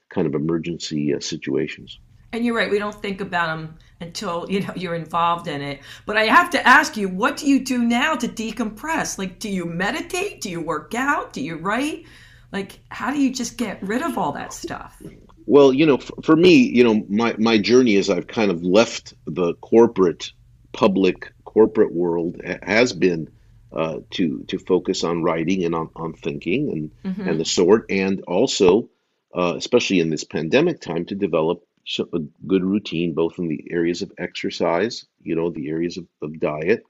kind 0.10 0.26
of 0.28 0.34
emergency 0.36 1.14
uh, 1.14 1.20
situations 1.20 2.00
And 2.34 2.46
you're 2.46 2.56
right. 2.56 2.70
We 2.72 2.80
don't 2.80 2.96
think 2.96 3.22
about 3.22 3.48
them 3.48 3.78
until 4.02 4.46
you 4.50 4.62
know 4.62 4.74
you're 4.76 4.96
involved 4.96 5.48
in 5.48 5.62
it. 5.62 5.82
But 6.06 6.18
I 6.18 6.26
have 6.26 6.50
to 6.52 6.68
ask 6.68 6.98
you, 6.98 7.10
what 7.10 7.38
do 7.38 7.48
you 7.48 7.64
do 7.64 7.80
now 7.84 8.16
to 8.16 8.28
decompress? 8.28 9.18
Like, 9.18 9.40
do 9.40 9.50
you 9.50 9.66
meditate? 9.66 10.42
Do 10.42 10.50
you 10.50 10.62
work 10.62 10.94
out? 10.96 11.34
Do 11.34 11.42
you 11.42 11.58
write? 11.58 12.06
Like, 12.52 12.80
how 12.90 13.12
do 13.12 13.20
you 13.20 13.34
just 13.34 13.58
get 13.58 13.82
rid 13.84 14.02
of 14.02 14.18
all 14.18 14.32
that 14.34 14.54
stuff? 14.54 15.02
Well, 15.46 15.74
you 15.74 15.86
know, 15.86 15.98
for, 15.98 16.22
for 16.22 16.36
me, 16.36 16.56
you 16.56 16.84
know, 16.84 17.06
my 17.10 17.36
my 17.38 17.58
journey 17.58 17.96
is 17.96 18.10
I've 18.10 18.28
kind 18.28 18.52
of 18.52 18.64
left 18.64 19.14
the 19.26 19.54
corporate, 19.56 20.32
public 20.74 21.32
corporate 21.46 21.94
world 21.94 22.40
has 22.64 22.94
been 22.94 23.30
uh, 23.72 24.00
to 24.12 24.44
to 24.48 24.58
focus 24.60 25.04
on 25.04 25.24
writing 25.24 25.64
and 25.66 25.76
on, 25.76 25.90
on 25.96 26.14
thinking 26.14 26.72
and 26.72 26.92
and 27.04 27.16
hmm 27.16 27.38
the 27.38 27.46
sort, 27.46 27.86
and 27.90 28.22
also, 28.22 28.90
uh, 29.36 29.54
especially 29.58 30.00
in 30.00 30.10
this 30.10 30.24
pandemic 30.24 30.80
time, 30.80 31.06
to 31.06 31.16
develop 31.16 31.67
so- 31.88 32.10
a 32.13 32.19
good 32.47 32.65
routine, 32.65 33.15
both 33.15 33.39
in 33.39 33.50
the 33.50 33.65
areas 33.71 34.04
of 34.04 34.13
exercise, 34.19 35.08
you 35.23 35.36
know, 35.36 35.52
the 35.52 35.69
areas 35.69 35.97
of, 35.97 36.08
of 36.23 36.39
diet, 36.41 36.86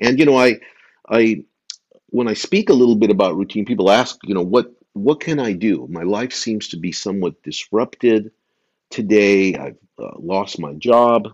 and 0.00 0.18
you 0.18 0.26
know, 0.26 0.36
I 0.38 0.60
I 1.08 1.44
when 2.10 2.28
I 2.28 2.34
speak 2.34 2.70
a 2.70 2.74
little 2.74 2.96
bit 2.96 3.10
about 3.10 3.36
routine, 3.36 3.66
people 3.66 3.90
ask, 3.90 4.18
you 4.24 4.34
know, 4.34 4.42
what 4.42 4.72
what 4.94 5.20
can 5.20 5.40
I 5.40 5.52
do? 5.52 5.86
My 5.90 6.04
life 6.04 6.32
seems 6.32 6.68
to 6.70 6.78
be 6.78 6.92
somewhat 6.92 7.42
disrupted 7.42 8.32
today. 8.90 9.54
I've 9.56 9.78
uh, 9.98 10.12
lost 10.18 10.60
my 10.60 10.74
job. 10.74 11.28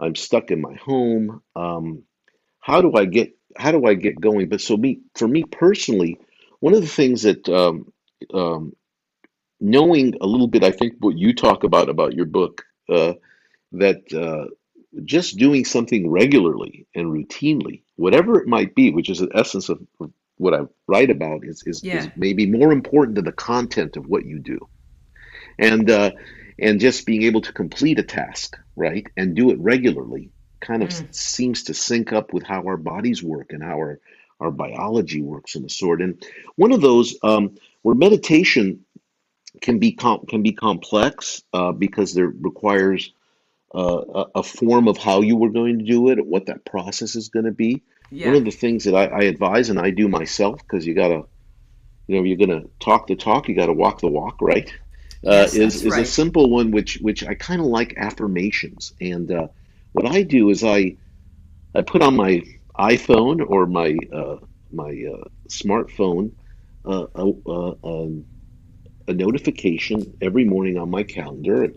I'm 0.00 0.16
stuck 0.16 0.50
in 0.50 0.60
my 0.60 0.74
home. 0.76 1.42
Um, 1.56 2.04
how 2.60 2.82
do 2.82 2.94
I 2.94 3.06
get 3.06 3.36
how 3.56 3.72
do 3.72 3.86
I 3.86 3.94
get 3.94 4.20
going? 4.20 4.48
But 4.48 4.60
so 4.62 4.76
me 4.76 5.00
for 5.16 5.28
me 5.28 5.44
personally, 5.44 6.18
one 6.60 6.74
of 6.74 6.82
the 6.82 6.88
things 6.88 7.22
that 7.22 7.48
um, 7.48 7.92
um, 8.34 8.74
knowing 9.60 10.16
a 10.20 10.26
little 10.26 10.48
bit, 10.48 10.64
I 10.64 10.70
think 10.72 10.94
what 11.00 11.18
you 11.18 11.34
talk 11.34 11.64
about 11.64 11.88
about 11.88 12.14
your 12.14 12.26
book, 12.26 12.64
uh, 12.88 13.14
that 13.72 14.12
uh, 14.14 14.50
just 15.04 15.38
doing 15.38 15.64
something 15.64 16.10
regularly 16.10 16.86
and 16.94 17.06
routinely, 17.08 17.82
whatever 17.96 18.40
it 18.40 18.48
might 18.48 18.74
be, 18.74 18.90
which 18.90 19.10
is 19.10 19.18
the 19.20 19.30
essence 19.34 19.68
of, 19.68 19.80
of 20.00 20.12
what 20.38 20.54
I 20.54 20.60
write 20.88 21.10
about, 21.10 21.44
is, 21.44 21.62
is 21.66 21.84
is 21.92 22.10
maybe 22.16 22.46
more 22.46 22.72
important 22.72 23.16
than 23.16 23.26
the 23.26 23.32
content 23.32 23.96
of 23.96 24.06
what 24.06 24.26
you 24.26 24.38
do, 24.40 24.58
and 25.58 25.90
uh, 25.90 26.12
and 26.58 26.80
just 26.80 27.06
being 27.06 27.22
able 27.24 27.42
to 27.42 27.52
complete 27.52 27.98
a 27.98 28.02
task, 28.02 28.56
right, 28.76 29.06
and 29.16 29.34
do 29.36 29.50
it 29.50 29.58
regularly, 29.60 30.32
kind 30.60 30.82
of 30.82 30.90
Mm. 30.90 31.14
seems 31.14 31.64
to 31.64 31.74
sync 31.74 32.12
up 32.12 32.32
with 32.32 32.44
how 32.44 32.62
our 32.64 32.76
bodies 32.76 33.22
work 33.22 33.52
and 33.52 33.62
how 33.62 33.76
our 33.76 34.00
our 34.40 34.50
biology 34.50 35.22
works 35.22 35.54
in 35.56 35.62
the 35.62 35.68
sort. 35.70 36.02
And 36.02 36.24
one 36.56 36.72
of 36.72 36.80
those 36.80 37.16
um, 37.22 37.56
where 37.82 37.94
meditation 37.94 38.84
can 39.60 39.78
be 39.78 39.92
com- 39.92 40.26
can 40.26 40.42
be 40.42 40.52
complex 40.52 41.42
uh, 41.52 41.72
because 41.72 42.14
there 42.14 42.28
requires 42.28 43.12
uh, 43.74 44.02
a, 44.14 44.26
a 44.36 44.42
form 44.42 44.88
of 44.88 44.98
how 44.98 45.20
you 45.20 45.36
were 45.36 45.50
going 45.50 45.78
to 45.78 45.84
do 45.84 46.10
it, 46.10 46.26
what 46.26 46.46
that 46.46 46.64
process 46.64 47.14
is 47.14 47.28
going 47.28 47.44
to 47.44 47.52
be. 47.52 47.82
One 48.28 48.36
of 48.36 48.44
the 48.44 48.50
things 48.50 48.84
that 48.84 48.94
I, 48.94 49.06
I 49.06 49.20
advise 49.24 49.70
and 49.70 49.78
I 49.78 49.90
do 49.90 50.08
myself 50.08 50.58
because 50.58 50.86
you 50.86 50.94
gotta, 50.94 51.22
you 52.08 52.16
know, 52.16 52.22
you're 52.24 52.36
gonna 52.36 52.64
talk 52.80 53.06
the 53.06 53.16
talk, 53.16 53.48
you 53.48 53.54
gotta 53.54 53.72
walk 53.72 54.00
the 54.00 54.08
walk, 54.08 54.38
right? 54.40 54.68
Uh, 55.24 55.30
Yes, 55.30 55.54
is 55.54 55.84
is 55.84 55.96
a 55.96 56.04
simple 56.04 56.50
one 56.50 56.70
which 56.70 56.98
which 57.00 57.24
I 57.24 57.34
kind 57.34 57.60
of 57.60 57.66
like 57.66 57.94
affirmations. 57.96 58.92
And 59.00 59.30
uh, 59.30 59.48
what 59.92 60.06
I 60.06 60.22
do 60.22 60.50
is 60.50 60.64
I 60.64 60.96
I 61.74 61.82
put 61.82 62.02
on 62.02 62.16
my 62.16 62.42
iPhone 62.78 63.48
or 63.48 63.66
my 63.66 63.96
uh, 64.12 64.36
my 64.72 64.90
uh, 65.12 65.24
smartphone 65.48 66.32
uh, 66.84 67.06
a, 67.14 67.32
a, 67.46 67.74
a, 67.84 68.08
a 69.10 69.14
notification 69.14 70.14
every 70.20 70.44
morning 70.44 70.78
on 70.78 70.90
my 70.90 71.02
calendar 71.02 71.68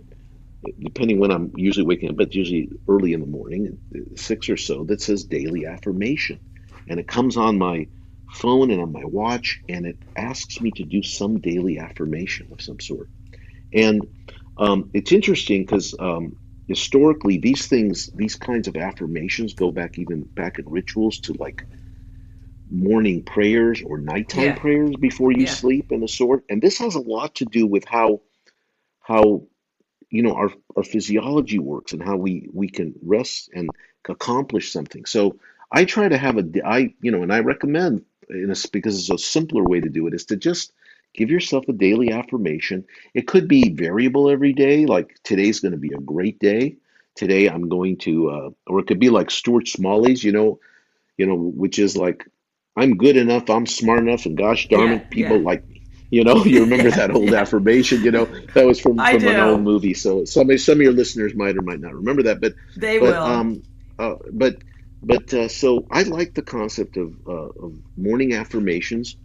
depending 0.80 1.20
when 1.20 1.32
I'm 1.32 1.52
usually 1.56 1.86
waking 1.86 2.10
up, 2.10 2.18
but 2.18 2.36
usually 2.36 2.70
early 2.88 3.14
in 3.14 3.20
the 3.20 3.28
morning, 3.28 3.78
six 4.16 4.50
or 4.50 4.58
so, 4.58 4.84
that 4.86 5.02
says 5.02 5.24
daily 5.26 5.66
affirmation. 5.66 6.40
And 6.88 7.00
it 7.00 7.08
comes 7.08 7.38
on 7.38 7.58
my 7.58 7.88
phone 8.32 8.72
and 8.72 8.82
on 8.82 8.92
my 8.92 9.06
watch, 9.06 9.62
and 9.70 9.86
it 9.86 9.98
asks 10.16 10.62
me 10.62 10.72
to 10.72 10.84
do 10.84 11.04
some 11.04 11.40
daily 11.40 11.80
affirmation 11.80 12.48
of 12.52 12.62
some 12.62 12.80
sort. 12.80 13.10
And 13.74 14.08
um, 14.58 14.90
it's 14.94 15.12
interesting 15.12 15.64
because 15.64 15.96
um, 16.00 16.36
historically, 16.68 17.38
these 17.38 17.68
things, 17.68 18.10
these 18.14 18.36
kinds 18.36 18.68
of 18.68 18.78
affirmations 18.78 19.54
go 19.54 19.72
back 19.72 19.98
even 19.98 20.22
back 20.36 20.60
in 20.60 20.66
rituals 20.68 21.20
to 21.20 21.34
like 21.34 21.68
morning 22.74 23.24
prayers 23.24 23.82
or 23.86 24.00
nighttime 24.00 24.44
Yeah. 24.44 24.56
prayers 24.56 24.96
before 24.96 25.32
you 25.32 25.42
Yeah. 25.42 25.52
sleep 25.52 25.92
and 25.92 26.02
the 26.02 26.08
sort. 26.08 26.44
And 26.50 26.62
this 26.62 26.80
has 26.80 26.96
a 26.96 27.00
lot 27.02 27.36
to 27.36 27.46
do 27.46 27.68
with 27.68 27.86
how 27.86 28.22
how 29.00 29.48
you 30.10 30.24
know 30.24 30.34
our 30.34 30.52
our 30.76 30.84
physiology 30.84 31.60
works 31.60 31.94
and 31.94 32.02
how 32.02 32.18
we 32.18 32.50
we 32.52 32.68
can 32.70 32.96
rest 33.02 33.50
and 33.54 33.70
accomplish 34.10 34.72
something. 34.72 35.06
So 35.06 35.40
I 35.72 35.86
try 35.86 36.10
to 36.10 36.18
have 36.18 36.38
a 36.38 36.46
I 36.66 36.94
you 37.02 37.12
know 37.12 37.24
and 37.24 37.32
I 37.32 37.40
recommend 37.40 38.06
in 38.30 38.52
a, 38.52 38.56
because 38.72 38.98
it's 38.98 39.10
a 39.10 39.18
simpler 39.18 39.64
way 39.64 39.80
to 39.82 39.90
do 39.90 40.08
it 40.08 40.14
is 40.14 40.26
to 40.26 40.36
just 40.36 40.74
give 41.14 41.30
yourself 41.30 41.66
a 41.68 41.74
daily 41.74 42.12
affirmation. 42.12 42.86
It 43.14 43.28
could 43.28 43.48
be 43.48 43.70
variable 43.70 44.30
every 44.30 44.54
day, 44.54 44.86
like 44.86 45.20
today's 45.24 45.60
going 45.60 45.74
to 45.74 45.78
be 45.78 45.94
a 45.94 46.00
great 46.00 46.40
day. 46.40 46.78
Today 47.16 47.48
I'm 47.48 47.70
going 47.70 47.98
to 48.00 48.30
uh, 48.30 48.50
or 48.66 48.80
it 48.80 48.88
could 48.88 49.00
be 49.00 49.10
like 49.10 49.30
Stuart 49.30 49.68
Smalley's, 49.68 50.24
you 50.24 50.32
know, 50.32 50.60
you 51.18 51.28
know, 51.28 51.36
which 51.36 51.78
is 51.78 51.96
like, 51.96 52.28
I'm 52.76 52.98
good 52.98 53.18
enough, 53.18 53.50
I'm 53.50 53.66
smart 53.66 54.00
enough, 54.00 54.26
and 54.26 54.38
gosh 54.38 54.68
darn 54.68 54.92
Yeah, 54.92 54.94
it, 54.94 55.10
people 55.10 55.38
yeah. 55.38 55.42
like 55.42 55.68
me. 55.68 55.82
You 56.10 56.24
know, 56.24 56.44
you 56.46 56.62
remember 56.62 56.92
that 56.92 57.12
old 57.12 57.32
yeah. 57.34 57.42
affirmation, 57.42 58.02
you 58.04 58.12
know, 58.12 58.30
that 58.54 58.66
was 58.66 58.80
from 58.80 59.04
from 59.06 59.28
an 59.28 59.40
old 59.40 59.62
movie. 59.62 59.94
So 59.94 60.26
some 60.26 60.56
some 60.58 60.78
of 60.78 60.82
your 60.82 60.94
listeners 60.94 61.34
might 61.36 61.58
or 61.58 61.62
might 61.62 61.80
not 61.80 61.94
remember 61.94 62.24
that, 62.24 62.42
but 62.42 62.54
They 62.76 63.00
but 63.00 63.16
will. 63.16 63.24
um 63.24 63.64
uh, 64.00 64.16
but 64.32 64.58
but 65.02 65.34
uh, 65.34 65.48
so 65.48 65.86
I 65.92 66.04
like 66.04 66.34
the 66.34 66.42
concept 66.44 66.98
of 66.98 67.14
uh, 67.28 67.50
of 67.66 67.74
morning 67.98 68.34
affirmations 68.34 69.16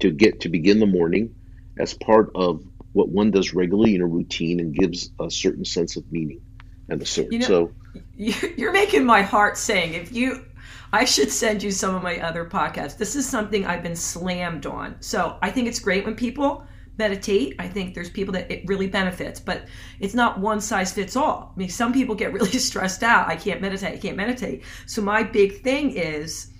to 0.00 0.10
get 0.10 0.40
to 0.40 0.48
begin 0.48 0.78
the 0.80 0.86
morning 0.86 1.34
as 1.78 1.94
part 1.94 2.30
of 2.34 2.62
what 2.92 3.08
one 3.08 3.30
does 3.30 3.54
regularly 3.54 3.94
in 3.94 4.02
a 4.02 4.06
routine 4.06 4.60
and 4.60 4.74
gives 4.74 5.10
a 5.20 5.30
certain 5.30 5.64
sense 5.64 5.96
of 5.96 6.10
meaning 6.10 6.40
and 6.88 7.00
the 7.00 7.28
You 7.30 7.38
know, 7.38 7.46
So 7.46 7.74
you're 8.16 8.72
making 8.72 9.04
my 9.04 9.22
heart 9.22 9.56
sing. 9.56 9.94
If 9.94 10.12
you, 10.12 10.44
I 10.92 11.04
should 11.06 11.30
send 11.30 11.62
you 11.62 11.70
some 11.70 11.94
of 11.94 12.02
my 12.02 12.20
other 12.20 12.44
podcasts. 12.44 12.98
This 12.98 13.16
is 13.16 13.26
something 13.26 13.64
I've 13.64 13.82
been 13.82 13.96
slammed 13.96 14.66
on. 14.66 14.96
So 15.00 15.38
I 15.40 15.50
think 15.50 15.66
it's 15.66 15.78
great 15.78 16.04
when 16.04 16.14
people 16.14 16.66
meditate. 16.98 17.56
I 17.58 17.66
think 17.66 17.94
there's 17.94 18.10
people 18.10 18.32
that 18.34 18.50
it 18.50 18.66
really 18.66 18.86
benefits, 18.86 19.40
but 19.40 19.66
it's 20.00 20.14
not 20.14 20.38
one 20.38 20.60
size 20.60 20.92
fits 20.92 21.16
all. 21.16 21.52
I 21.54 21.58
mean, 21.58 21.70
some 21.70 21.94
people 21.94 22.14
get 22.14 22.32
really 22.38 22.50
stressed 22.50 23.02
out. 23.02 23.28
I 23.28 23.36
can't 23.36 23.62
meditate. 23.62 23.94
I 23.94 23.96
can't 23.96 24.16
meditate. 24.16 24.64
So 24.86 25.00
my 25.00 25.22
big 25.22 25.62
thing 25.62 25.92
is 25.92 26.52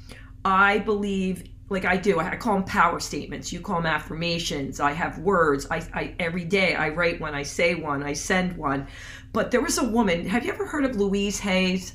I 0.44 0.78
believe, 0.78 1.44
like 1.68 1.84
I 1.84 1.98
do, 1.98 2.18
I 2.18 2.36
call 2.36 2.54
them 2.54 2.64
power 2.64 3.00
statements. 3.00 3.52
You 3.52 3.60
call 3.60 3.76
them 3.76 3.86
affirmations. 3.86 4.80
I 4.80 4.92
have 4.92 5.18
words. 5.18 5.66
I, 5.70 5.76
I 5.92 6.14
every 6.18 6.44
day 6.44 6.74
I 6.74 6.88
write 6.88 7.20
one. 7.20 7.34
I 7.34 7.42
say 7.42 7.74
one. 7.74 8.02
I 8.02 8.14
send 8.14 8.56
one. 8.56 8.88
But 9.34 9.50
there 9.50 9.60
was 9.60 9.76
a 9.76 9.84
woman. 9.84 10.26
Have 10.26 10.46
you 10.46 10.52
ever 10.52 10.66
heard 10.66 10.86
of 10.86 10.96
Louise 10.96 11.38
Hayes? 11.40 11.94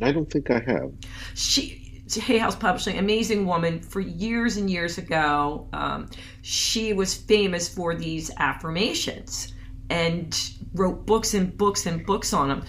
I 0.00 0.12
don't 0.12 0.30
think 0.30 0.50
I 0.50 0.60
have. 0.60 0.92
She 1.34 1.82
Hay 2.14 2.38
House 2.38 2.56
Publishing, 2.56 2.98
amazing 2.98 3.46
woman. 3.46 3.80
For 3.80 4.00
years 4.00 4.56
and 4.56 4.70
years 4.70 4.98
ago, 4.98 5.68
um, 5.72 6.08
she 6.42 6.92
was 6.92 7.14
famous 7.14 7.68
for 7.68 7.94
these 7.94 8.30
affirmations 8.38 9.54
and 9.90 10.50
wrote 10.74 11.06
books 11.06 11.34
and 11.34 11.56
books 11.56 11.86
and 11.86 12.04
books 12.04 12.32
on 12.32 12.48
them. 12.48 12.64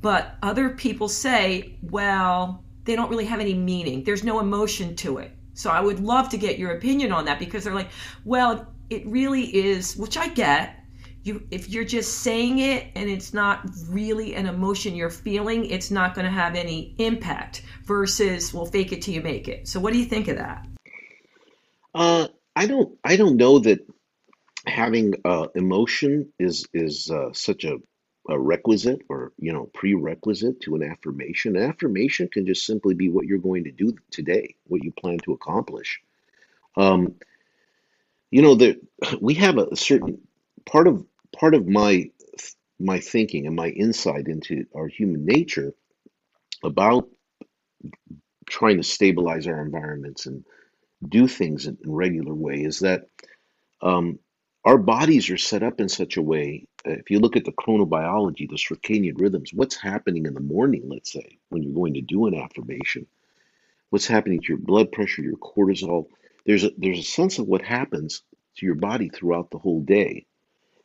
But 0.00 0.36
other 0.42 0.70
people 0.70 1.08
say, 1.08 1.76
well, 1.82 2.64
they 2.84 2.96
don't 2.96 3.10
really 3.10 3.26
have 3.26 3.40
any 3.40 3.54
meaning. 3.54 4.02
There's 4.04 4.24
no 4.24 4.40
emotion 4.40 4.96
to 4.96 5.18
it. 5.18 5.32
So 5.54 5.70
I 5.70 5.80
would 5.80 6.00
love 6.00 6.28
to 6.30 6.38
get 6.38 6.58
your 6.58 6.72
opinion 6.72 7.12
on 7.12 7.26
that 7.26 7.38
because 7.38 7.64
they're 7.64 7.74
like, 7.74 7.90
well, 8.24 8.72
it 8.88 9.06
really 9.06 9.54
is, 9.54 9.96
which 9.96 10.16
I 10.16 10.28
get. 10.28 10.79
You, 11.22 11.46
if 11.50 11.68
you're 11.68 11.84
just 11.84 12.20
saying 12.20 12.60
it 12.60 12.86
and 12.94 13.10
it's 13.10 13.34
not 13.34 13.68
really 13.88 14.34
an 14.34 14.46
emotion 14.46 14.94
you're 14.94 15.10
feeling, 15.10 15.66
it's 15.66 15.90
not 15.90 16.14
going 16.14 16.24
to 16.24 16.30
have 16.30 16.54
any 16.54 16.94
impact. 16.98 17.62
Versus, 17.84 18.54
well, 18.54 18.66
fake 18.66 18.92
it 18.92 19.02
till 19.02 19.14
you 19.14 19.20
make 19.20 19.48
it. 19.48 19.68
So, 19.68 19.80
what 19.80 19.92
do 19.92 19.98
you 19.98 20.04
think 20.04 20.28
of 20.28 20.36
that? 20.36 20.66
Uh, 21.94 22.28
I 22.54 22.66
don't 22.66 22.98
I 23.04 23.16
don't 23.16 23.36
know 23.36 23.58
that 23.60 23.86
having 24.66 25.14
uh, 25.24 25.48
emotion 25.54 26.32
is 26.38 26.66
is 26.72 27.10
uh, 27.10 27.32
such 27.32 27.64
a, 27.64 27.78
a 28.28 28.38
requisite 28.38 29.02
or 29.08 29.32
you 29.38 29.52
know 29.52 29.68
prerequisite 29.74 30.60
to 30.62 30.74
an 30.76 30.82
affirmation. 30.82 31.56
An 31.56 31.68
affirmation 31.68 32.28
can 32.28 32.46
just 32.46 32.66
simply 32.66 32.94
be 32.94 33.08
what 33.08 33.26
you're 33.26 33.38
going 33.38 33.64
to 33.64 33.72
do 33.72 33.96
today, 34.10 34.54
what 34.66 34.84
you 34.84 34.92
plan 34.92 35.18
to 35.24 35.32
accomplish. 35.32 36.00
Um, 36.76 37.14
you 38.30 38.42
know 38.42 38.54
that 38.56 38.80
we 39.20 39.34
have 39.34 39.58
a 39.58 39.76
certain 39.76 40.20
part 40.64 40.86
of 40.86 41.04
part 41.38 41.54
of 41.54 41.66
my 41.66 42.10
my 42.78 42.98
thinking 42.98 43.46
and 43.46 43.54
my 43.54 43.68
insight 43.68 44.26
into 44.26 44.64
our 44.74 44.88
human 44.88 45.26
nature 45.26 45.74
about 46.64 47.08
trying 48.48 48.78
to 48.78 48.82
stabilize 48.82 49.46
our 49.46 49.62
environments 49.62 50.26
and 50.26 50.44
do 51.08 51.28
things 51.28 51.66
in, 51.66 51.76
in 51.84 51.92
regular 51.92 52.34
way 52.34 52.62
is 52.62 52.80
that 52.80 53.02
um, 53.82 54.18
our 54.64 54.78
bodies 54.78 55.30
are 55.30 55.36
set 55.38 55.62
up 55.62 55.80
in 55.80 55.88
such 55.88 56.16
a 56.16 56.22
way. 56.22 56.66
uh, 56.86 56.92
If 56.92 57.10
you 57.10 57.20
look 57.20 57.36
at 57.36 57.44
the 57.44 57.52
chronobiology, 57.52 58.48
the 58.48 58.56
circadian 58.56 59.20
rhythms, 59.20 59.52
what's 59.54 59.76
happening 59.76 60.26
in 60.26 60.34
the 60.34 60.40
morning, 60.40 60.82
let's 60.86 61.12
say, 61.12 61.38
when 61.48 61.62
you're 61.62 61.74
going 61.74 61.94
to 61.94 62.02
do 62.02 62.26
an 62.26 62.34
affirmation, 62.34 63.06
what's 63.90 64.06
happening 64.06 64.40
to 64.40 64.48
your 64.48 64.58
blood 64.58 64.92
pressure, 64.92 65.22
your 65.22 65.36
cortisol. 65.36 66.06
There's 66.46 66.64
a, 66.64 66.70
there's 66.76 66.98
a 66.98 67.02
sense 67.02 67.38
of 67.38 67.46
what 67.46 67.62
happens 67.62 68.22
to 68.56 68.66
your 68.66 68.74
body 68.74 69.08
throughout 69.08 69.50
the 69.50 69.58
whole 69.58 69.80
day. 69.80 70.26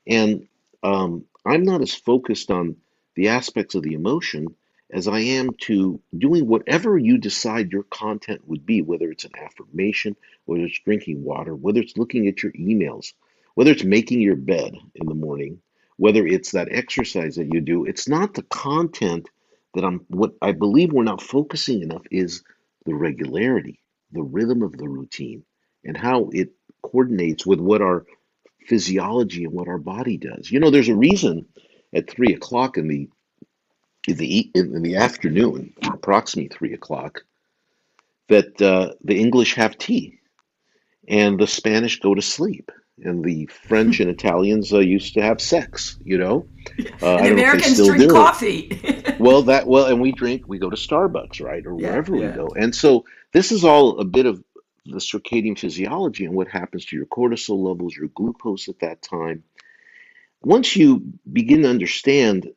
And 0.07 0.47
um, 0.83 1.25
I'm 1.45 1.63
not 1.63 1.81
as 1.81 1.93
focused 1.95 2.51
on 2.51 2.77
the 3.15 3.29
aspects 3.29 3.75
of 3.75 3.83
the 3.83 3.93
emotion 3.93 4.47
as 4.91 5.07
I 5.07 5.19
am 5.19 5.49
to 5.63 5.99
doing 6.17 6.47
whatever 6.47 6.97
you 6.97 7.17
decide 7.17 7.71
your 7.71 7.83
content 7.83 8.41
would 8.47 8.65
be, 8.65 8.81
whether 8.81 9.11
it's 9.11 9.25
an 9.25 9.31
affirmation, 9.41 10.15
whether 10.45 10.65
it's 10.65 10.79
drinking 10.79 11.23
water, 11.23 11.55
whether 11.55 11.79
it's 11.81 11.97
looking 11.97 12.27
at 12.27 12.43
your 12.43 12.51
emails, 12.53 13.13
whether 13.55 13.71
it's 13.71 13.83
making 13.83 14.21
your 14.21 14.35
bed 14.35 14.75
in 14.95 15.07
the 15.07 15.15
morning, 15.15 15.59
whether 15.97 16.25
it's 16.25 16.51
that 16.51 16.69
exercise 16.71 17.35
that 17.37 17.53
you 17.53 17.61
do. 17.61 17.85
It's 17.85 18.07
not 18.07 18.33
the 18.33 18.43
content 18.43 19.29
that 19.73 19.83
I'm, 19.83 20.05
what 20.09 20.33
I 20.41 20.51
believe 20.51 20.93
we're 20.93 21.03
not 21.03 21.21
focusing 21.21 21.81
enough 21.81 22.03
is 22.11 22.43
the 22.85 22.95
regularity, 22.95 23.79
the 24.11 24.23
rhythm 24.23 24.61
of 24.61 24.77
the 24.77 24.87
routine, 24.87 25.43
and 25.83 25.97
how 25.97 26.29
it 26.31 26.51
coordinates 26.83 27.45
with 27.45 27.59
what 27.59 27.81
our 27.81 28.05
physiology 28.67 29.45
and 29.45 29.53
what 29.53 29.67
our 29.67 29.77
body 29.77 30.17
does. 30.17 30.51
You 30.51 30.59
know, 30.59 30.69
there's 30.69 30.89
a 30.89 30.95
reason 30.95 31.45
at 31.93 32.09
three 32.09 32.33
o'clock 32.33 32.77
in 32.77 32.87
the 32.87 33.09
in 34.07 34.17
the 34.17 34.51
in, 34.53 34.81
the 34.81 34.97
afternoon, 34.97 35.73
approximately 35.83 36.55
three 36.55 36.73
o'clock, 36.73 37.23
that 38.29 38.61
uh, 38.61 38.93
the 39.03 39.19
English 39.19 39.55
have 39.55 39.77
tea 39.77 40.19
and 41.07 41.39
the 41.39 41.47
Spanish 41.47 41.99
go 41.99 42.13
to 42.13 42.21
sleep, 42.21 42.71
and 43.03 43.23
the 43.23 43.47
French 43.47 43.99
and 43.99 44.09
Italians 44.09 44.73
uh, 44.73 44.79
used 44.79 45.15
to 45.15 45.21
have 45.21 45.41
sex. 45.41 45.97
You 46.03 46.17
know, 46.17 46.47
uh, 46.79 46.83
And 46.83 47.03
I 47.03 47.07
don't 47.07 47.19
know 47.19 47.25
if 47.25 47.25
they 47.25 47.31
Americans 47.31 47.73
still 47.73 47.87
drink 47.87 48.01
do 48.03 48.09
coffee. 48.09 49.01
Well, 49.17 49.43
that 49.43 49.65
well, 49.65 49.85
and 49.85 50.01
we 50.01 50.11
drink, 50.11 50.43
we 50.45 50.59
go 50.59 50.69
to 50.69 50.75
Starbucks, 50.75 51.41
right, 51.41 51.65
or 51.65 51.79
yeah, 51.79 51.89
wherever 51.89 52.11
we 52.11 52.23
yeah. 52.23 52.35
go, 52.35 52.49
and 52.49 52.75
so 52.75 53.05
this 53.31 53.53
is 53.53 53.63
all 53.63 53.99
a 53.99 54.03
bit 54.03 54.25
of 54.25 54.43
the 54.85 54.97
circadian 54.97 55.57
physiology 55.57 56.25
and 56.25 56.35
what 56.35 56.47
happens 56.47 56.85
to 56.85 56.95
your 56.95 57.07
cortisol 57.07 57.67
levels, 57.67 57.95
your 57.95 58.09
glucose 58.09 58.69
at 58.69 58.79
that 58.79 59.01
time 59.01 59.43
once 60.43 60.75
you 60.75 61.03
begin 61.33 61.63
to 61.63 61.69
understand 61.69 62.47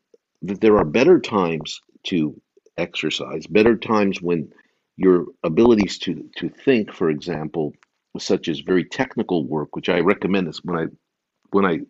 that 0.42 0.60
there 0.60 0.76
are 0.78 0.84
better 0.84 1.18
times 1.18 1.80
to 2.04 2.40
exercise, 2.76 3.46
better 3.46 3.76
times 3.76 4.22
when 4.22 4.52
your 4.96 5.26
abilities 5.42 5.98
to 5.98 6.28
to 6.36 6.48
think, 6.48 6.92
for 6.92 7.10
example, 7.10 7.74
such 8.18 8.48
as 8.48 8.60
very 8.60 8.84
technical 8.84 9.44
work, 9.46 9.74
which 9.74 9.88
I 9.88 10.00
recommend 10.00 10.48
is 10.48 10.62
when 10.64 10.78
I 10.78 10.86
when 11.50 11.64
I 11.64 11.80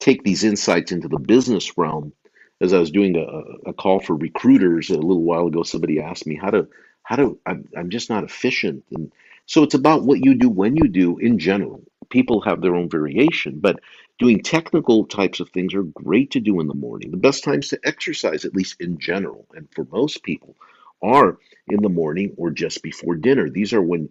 take 0.00 0.24
these 0.24 0.44
insights 0.44 0.92
into 0.92 1.08
the 1.08 1.18
business 1.18 1.78
realm. 1.78 2.12
As 2.62 2.74
I 2.74 2.78
was 2.78 2.90
doing 2.90 3.16
a, 3.16 3.70
a 3.70 3.72
call 3.72 4.00
for 4.00 4.16
recruiters 4.16 4.90
a 4.90 4.94
little 4.94 5.22
while 5.22 5.46
ago, 5.46 5.62
somebody 5.62 6.00
asked 6.00 6.26
me 6.26 6.36
how 6.36 6.50
to 6.50 6.68
how 7.02 7.16
to 7.16 7.38
I'm, 7.46 7.68
I'm 7.76 7.90
just 7.90 8.10
not 8.10 8.24
efficient, 8.24 8.84
and 8.92 9.12
so 9.50 9.64
it's 9.64 9.74
about 9.74 10.04
what 10.04 10.24
you 10.24 10.36
do 10.36 10.48
when 10.48 10.76
you 10.76 10.86
do 10.86 11.18
in 11.18 11.40
general. 11.40 11.82
People 12.08 12.40
have 12.42 12.60
their 12.60 12.76
own 12.76 12.88
variation, 12.88 13.58
but 13.58 13.80
doing 14.20 14.44
technical 14.44 15.06
types 15.06 15.40
of 15.40 15.48
things 15.48 15.74
are 15.74 15.82
great 15.82 16.30
to 16.30 16.38
do 16.38 16.60
in 16.60 16.68
the 16.68 16.74
morning. 16.74 17.10
The 17.10 17.16
best 17.16 17.42
times 17.42 17.66
to 17.70 17.80
exercise, 17.82 18.44
at 18.44 18.54
least 18.54 18.80
in 18.80 18.98
general, 18.98 19.48
and 19.52 19.66
for 19.74 19.84
most 19.90 20.22
people, 20.22 20.54
are 21.02 21.36
in 21.66 21.82
the 21.82 21.88
morning 21.88 22.32
or 22.36 22.50
just 22.50 22.80
before 22.80 23.16
dinner. 23.16 23.50
These 23.50 23.72
are 23.72 23.82
when 23.82 24.10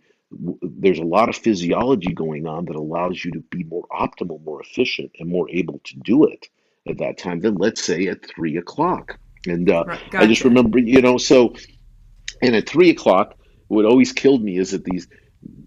there's 0.61 0.99
a 0.99 1.03
lot 1.03 1.29
of 1.29 1.37
physiology 1.37 2.13
going 2.13 2.45
on 2.45 2.65
that 2.65 2.75
allows 2.75 3.23
you 3.23 3.31
to 3.31 3.39
be 3.39 3.63
more 3.63 3.87
optimal, 3.97 4.43
more 4.43 4.61
efficient, 4.61 5.11
and 5.19 5.29
more 5.29 5.49
able 5.49 5.79
to 5.85 5.95
do 6.03 6.25
it 6.25 6.49
at 6.85 6.97
that 6.97 7.17
time 7.17 7.39
than 7.39 7.55
let's 7.55 7.81
say 7.81 8.07
at 8.07 8.25
three 8.25 8.57
o'clock. 8.57 9.17
And 9.47 9.71
uh, 9.71 9.85
gotcha. 9.85 10.17
I 10.17 10.27
just 10.27 10.43
remember, 10.43 10.79
you 10.79 11.01
know, 11.01 11.17
so 11.17 11.55
and 12.41 12.57
at 12.57 12.67
three 12.67 12.89
o'clock, 12.89 13.37
what 13.69 13.85
always 13.85 14.11
killed 14.11 14.43
me 14.43 14.57
is 14.57 14.71
that 14.71 14.83
these 14.83 15.07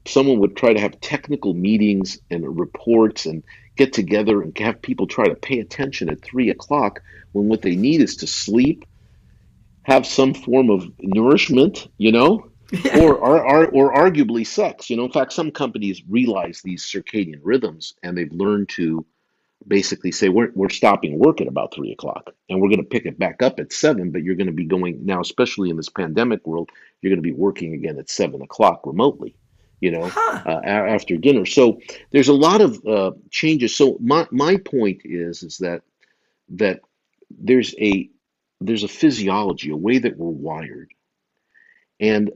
someone 0.07 0.41
would 0.41 0.57
try 0.57 0.73
to 0.73 0.81
have 0.81 1.01
technical 1.01 1.55
meetings 1.55 2.19
and 2.31 2.59
reports 2.59 3.27
and 3.27 3.43
get 3.77 3.93
together 3.93 4.43
and 4.43 4.57
have 4.59 4.83
people 4.83 5.07
try 5.07 5.27
to 5.27 5.35
pay 5.35 5.59
attention 5.61 6.11
at 6.11 6.23
three 6.23 6.51
o'clock 6.51 7.03
when 7.33 7.49
what 7.49 7.63
they 7.63 7.77
need 7.77 8.01
is 8.01 8.17
to 8.17 8.27
sleep, 8.27 8.85
have 9.85 10.07
some 10.07 10.35
form 10.35 10.71
of 10.71 10.91
nourishment, 11.01 11.89
you 11.99 12.13
know, 12.13 12.51
or, 12.95 13.15
or, 13.17 13.43
or, 13.43 13.67
or 13.69 13.95
arguably 13.95 14.47
sex. 14.47 14.91
You 14.91 14.97
know, 14.97 15.05
in 15.05 15.13
fact, 15.13 15.33
some 15.33 15.51
companies 15.51 16.03
realize 16.09 16.61
these 16.63 16.85
circadian 16.85 17.41
rhythms 17.43 17.95
and 18.03 18.17
they've 18.17 18.33
learned 18.33 18.69
to 18.71 19.07
basically 19.67 20.13
say 20.13 20.29
we're, 20.29 20.51
we're 20.55 20.69
stopping 20.69 21.19
work 21.19 21.41
at 21.41 21.47
about 21.47 21.73
three 21.75 21.93
o'clock 21.93 22.31
and 22.49 22.61
we're 22.61 22.69
going 22.69 22.79
to 22.79 22.85
pick 22.85 23.07
it 23.07 23.19
back 23.19 23.43
up 23.43 23.61
at 23.61 23.73
seven 23.73 24.11
but 24.11 24.23
you're 24.23 24.35
going 24.35 24.49
to 24.49 24.53
be 24.53 24.65
going 24.65 25.05
now 25.05 25.21
especially 25.21 25.71
in 25.71 25.77
this 25.77 25.89
pandemic 25.89 26.45
world 26.47 26.71
you're 27.01 27.11
going 27.11 27.23
to 27.23 27.23
be 27.23 27.33
working 27.33 27.75
again 27.75 27.99
at 27.99 28.11
seven 28.11 28.43
o'clock 28.43 28.85
remotely 28.85 29.37
you 29.83 29.91
know 29.91 30.09
huh. 30.09 30.43
uh, 30.47 30.61
after 30.65 31.17
dinner 31.19 31.45
so 31.45 31.79
there's 32.11 32.29
a 32.29 32.33
lot 32.33 32.63
of 32.63 32.83
uh, 32.87 33.11
changes 33.31 33.77
so 33.77 33.99
my, 34.01 34.27
my 34.31 34.57
point 34.57 35.03
is 35.05 35.43
is 35.43 35.59
that 35.59 35.83
that 36.49 36.81
there's 37.31 37.75
a 37.79 38.09
there's 38.61 38.85
a 38.85 38.89
physiology 38.89 39.71
a 39.71 39.77
way 39.77 39.99
that 39.99 40.17
we're 40.17 40.29
wired 40.29 40.91
and 42.01 42.31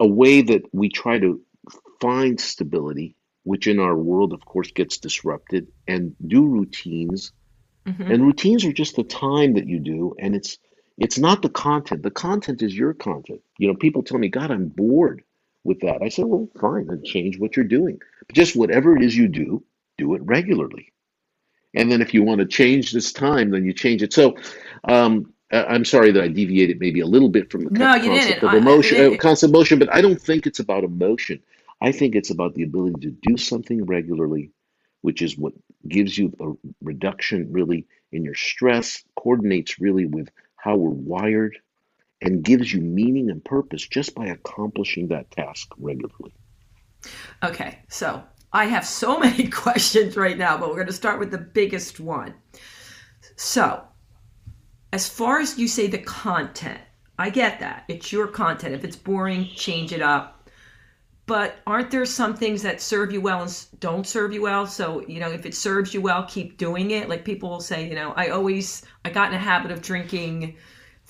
a 0.00 0.06
way 0.06 0.42
that 0.42 0.62
we 0.72 0.88
try 0.88 1.18
to 1.18 1.40
find 2.00 2.40
stability, 2.40 3.14
which 3.44 3.68
in 3.68 3.78
our 3.78 3.96
world, 3.96 4.32
of 4.32 4.44
course, 4.44 4.72
gets 4.72 4.98
disrupted, 4.98 5.68
and 5.86 6.16
do 6.26 6.44
routines. 6.44 7.32
Mm-hmm. 7.86 8.10
And 8.10 8.26
routines 8.26 8.64
are 8.64 8.72
just 8.72 8.96
the 8.96 9.04
time 9.04 9.54
that 9.54 9.68
you 9.68 9.78
do, 9.78 10.14
and 10.18 10.34
it's 10.34 10.58
it's 10.98 11.18
not 11.18 11.42
the 11.42 11.48
content. 11.48 12.02
The 12.02 12.10
content 12.10 12.62
is 12.62 12.76
your 12.76 12.94
content. 12.94 13.40
You 13.58 13.68
know, 13.68 13.74
people 13.74 14.02
tell 14.02 14.18
me, 14.18 14.28
God, 14.28 14.50
I'm 14.50 14.66
bored 14.66 15.22
with 15.64 15.80
that. 15.80 16.02
I 16.02 16.08
said, 16.08 16.26
well, 16.26 16.48
fine, 16.60 16.86
then 16.86 17.02
change 17.04 17.38
what 17.38 17.56
you're 17.56 17.64
doing. 17.64 18.00
But 18.26 18.34
just 18.34 18.56
whatever 18.56 18.96
it 18.96 19.02
is 19.02 19.16
you 19.16 19.28
do, 19.28 19.64
do 19.98 20.14
it 20.14 20.22
regularly. 20.22 20.92
And 21.74 21.90
then 21.90 22.02
if 22.02 22.12
you 22.12 22.22
want 22.22 22.40
to 22.40 22.46
change 22.46 22.92
this 22.92 23.12
time, 23.12 23.50
then 23.50 23.64
you 23.64 23.72
change 23.72 24.02
it. 24.02 24.12
So 24.12 24.36
um, 24.84 25.32
I'm 25.50 25.84
sorry 25.84 26.12
that 26.12 26.22
I 26.22 26.28
deviated 26.28 26.80
maybe 26.80 27.00
a 27.00 27.06
little 27.06 27.28
bit 27.28 27.50
from 27.50 27.64
the 27.64 27.70
no, 27.70 27.98
concept 27.98 28.42
of 28.42 28.54
emotion, 28.54 28.98
I, 28.98 29.04
I, 29.04 29.14
uh, 29.14 29.18
concept 29.18 29.50
of 29.50 29.54
emotion, 29.54 29.78
but 29.78 29.94
I 29.94 30.00
don't 30.00 30.20
think 30.20 30.46
it's 30.46 30.60
about 30.60 30.84
emotion. 30.84 31.40
I 31.80 31.92
think 31.92 32.14
it's 32.14 32.30
about 32.30 32.54
the 32.54 32.62
ability 32.62 33.00
to 33.00 33.16
do 33.22 33.36
something 33.36 33.84
regularly, 33.84 34.50
which 35.00 35.22
is 35.22 35.36
what 35.36 35.52
gives 35.88 36.16
you 36.16 36.32
a 36.40 36.68
reduction 36.82 37.48
really 37.50 37.86
in 38.12 38.24
your 38.24 38.34
stress, 38.34 39.02
coordinates 39.16 39.80
really 39.80 40.06
with 40.06 40.28
how 40.56 40.76
we're 40.76 40.90
wired, 40.90 41.58
and 42.22 42.44
gives 42.44 42.72
you 42.72 42.80
meaning 42.80 43.28
and 43.28 43.44
purpose 43.44 43.86
just 43.86 44.14
by 44.14 44.26
accomplishing 44.26 45.08
that 45.08 45.30
task 45.32 45.68
regularly. 45.76 46.32
Okay, 47.42 47.80
so 47.88 48.22
I 48.52 48.66
have 48.66 48.86
so 48.86 49.18
many 49.20 49.48
questions 49.48 50.16
right 50.16 50.38
now, 50.38 50.56
but 50.56 50.68
we're 50.68 50.76
going 50.76 50.86
to 50.86 50.92
start 50.92 51.18
with 51.18 51.32
the 51.32 51.38
biggest 51.38 52.00
one. 52.00 52.34
So, 53.36 53.82
as 54.92 55.08
far 55.08 55.40
as 55.40 55.58
you 55.58 55.66
say 55.66 55.88
the 55.88 55.98
content, 55.98 56.80
I 57.18 57.30
get 57.30 57.60
that. 57.60 57.84
It's 57.88 58.12
your 58.12 58.28
content. 58.28 58.74
If 58.74 58.84
it's 58.84 58.96
boring, 58.96 59.48
change 59.54 59.92
it 59.92 60.02
up. 60.02 60.48
But 61.26 61.56
aren't 61.66 61.90
there 61.90 62.04
some 62.04 62.34
things 62.34 62.62
that 62.62 62.80
serve 62.80 63.12
you 63.12 63.20
well 63.20 63.42
and 63.42 63.66
don't 63.80 64.06
serve 64.06 64.32
you 64.32 64.42
well? 64.42 64.66
So, 64.66 65.06
you 65.06 65.18
know, 65.18 65.30
if 65.30 65.46
it 65.46 65.54
serves 65.54 65.94
you 65.94 66.00
well, 66.00 66.24
keep 66.24 66.58
doing 66.58 66.90
it. 66.90 67.08
Like 67.08 67.24
people 67.24 67.48
will 67.48 67.60
say, 67.60 67.88
you 67.88 67.94
know, 67.94 68.12
I 68.16 68.28
always, 68.28 68.82
I 69.04 69.10
got 69.10 69.28
in 69.28 69.34
a 69.34 69.38
habit 69.38 69.70
of 69.70 69.82
drinking 69.82 70.56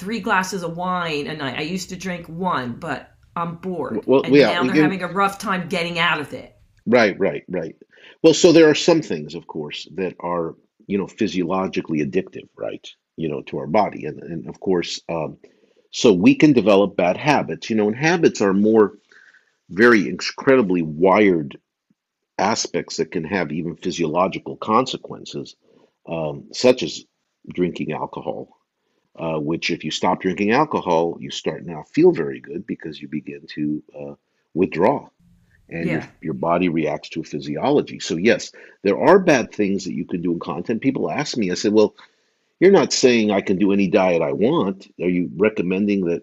three 0.03 0.21
glasses 0.21 0.63
of 0.63 0.77
wine 0.77 1.27
a 1.27 1.37
night. 1.37 1.59
I 1.59 1.63
used 1.63 1.91
to 1.91 1.97
drink 1.97 2.29
one, 2.29 2.75
but 2.75 3.11
I'm 3.35 3.57
bored. 3.57 4.05
Well, 4.07 4.23
and 4.23 4.35
yeah, 4.35 4.53
now 4.53 4.65
they're 4.65 4.83
having 4.83 5.03
a 5.03 5.09
rough 5.09 5.39
time 5.39 5.69
getting 5.69 5.99
out 5.99 6.21
of 6.21 6.33
it. 6.33 6.55
Right, 6.87 7.19
right, 7.19 7.45
right. 7.49 7.77
Well, 8.23 8.35
so 8.35 8.53
there 8.53 8.69
are 8.69 8.75
some 8.75 9.03
things, 9.03 9.35
of 9.35 9.47
course, 9.47 9.89
that 9.95 10.17
are, 10.21 10.55
you 10.87 10.99
know, 10.99 11.07
physiologically 11.07 12.05
addictive, 12.05 12.49
right? 12.57 12.87
you 13.17 13.29
know, 13.29 13.43
to 13.43 13.59
our 13.59 13.67
body. 13.67 14.07
And, 14.07 14.23
and 14.23 14.49
of 14.49 14.61
course, 14.61 15.01
um, 15.09 15.39
so 15.91 16.13
we 16.13 16.35
can 16.35 16.53
develop 16.53 16.97
bad 16.97 17.17
habits, 17.17 17.69
you 17.69 17.77
know, 17.77 17.89
and 17.89 17.97
habits 17.97 18.41
are 18.41 18.55
more 18.55 18.95
very 19.69 20.09
incredibly 20.09 20.83
wired 20.83 21.59
aspects 22.39 22.97
that 22.97 23.13
can 23.13 23.25
have 23.25 23.53
even 23.53 23.77
physiological 23.77 24.57
consequences, 24.57 25.55
um, 26.09 26.49
such 26.53 26.83
as 26.83 27.05
drinking 27.49 27.93
alcohol. 27.93 28.49
Uh, 29.15 29.39
which, 29.39 29.71
if 29.71 29.85
you 29.85 29.91
stop 29.91 30.23
drinking 30.23 30.53
alcohol, 30.53 31.19
you 31.21 31.31
start 31.31 31.67
now 31.67 31.83
feel 31.83 32.13
very 32.13 32.41
good 32.41 32.67
because 32.67 33.01
you 33.01 33.09
begin 33.09 33.47
to 33.47 33.83
uh, 34.01 34.15
withdraw 34.55 35.07
and 35.69 35.87
yeah. 35.87 35.93
your, 35.93 36.09
your 36.23 36.35
body 36.35 36.69
reacts 36.69 37.11
to 37.11 37.21
a 37.21 37.25
physiology. 37.25 38.01
So, 38.01 38.17
yes, 38.17 38.53
there 38.83 38.99
are 38.99 39.19
bad 39.19 39.53
things 39.53 39.85
that 39.85 39.95
you 39.95 40.07
can 40.07 40.23
do 40.23 40.33
in 40.33 40.41
content. 40.41 40.81
People 40.81 41.11
ask 41.11 41.37
me, 41.37 41.51
I 41.51 41.55
said, 41.55 41.73
well, 41.73 41.95
you're 42.61 42.71
not 42.71 42.93
saying 42.93 43.31
I 43.31 43.41
can 43.41 43.59
do 43.59 43.73
any 43.73 43.89
diet 43.89 44.23
I 44.23 44.33
want. 44.33 44.89
Are 45.01 45.09
you 45.09 45.31
recommending 45.37 46.07
that 46.07 46.23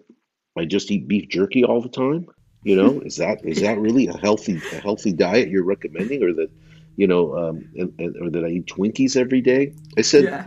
I 0.56 0.64
just 0.64 0.90
eat 0.90 1.06
beef 1.06 1.28
jerky 1.28 1.64
all 1.64 1.82
the 1.82 1.88
time? 1.88 2.26
You 2.62 2.76
know, 2.76 3.00
is 3.00 3.16
that 3.16 3.44
is 3.44 3.62
that 3.62 3.78
really 3.78 4.08
a 4.08 4.16
healthy 4.16 4.56
a 4.56 4.80
healthy 4.80 5.12
diet 5.14 5.48
you're 5.48 5.64
recommending, 5.64 6.22
or 6.22 6.34
that 6.34 6.50
you 6.96 7.06
know, 7.06 7.34
um, 7.34 7.70
and, 7.74 7.94
and, 7.98 8.16
or 8.20 8.30
that 8.30 8.44
I 8.44 8.48
eat 8.48 8.66
Twinkies 8.66 9.16
every 9.16 9.40
day? 9.40 9.74
I 9.96 10.02
said, 10.02 10.24
yeah. 10.24 10.46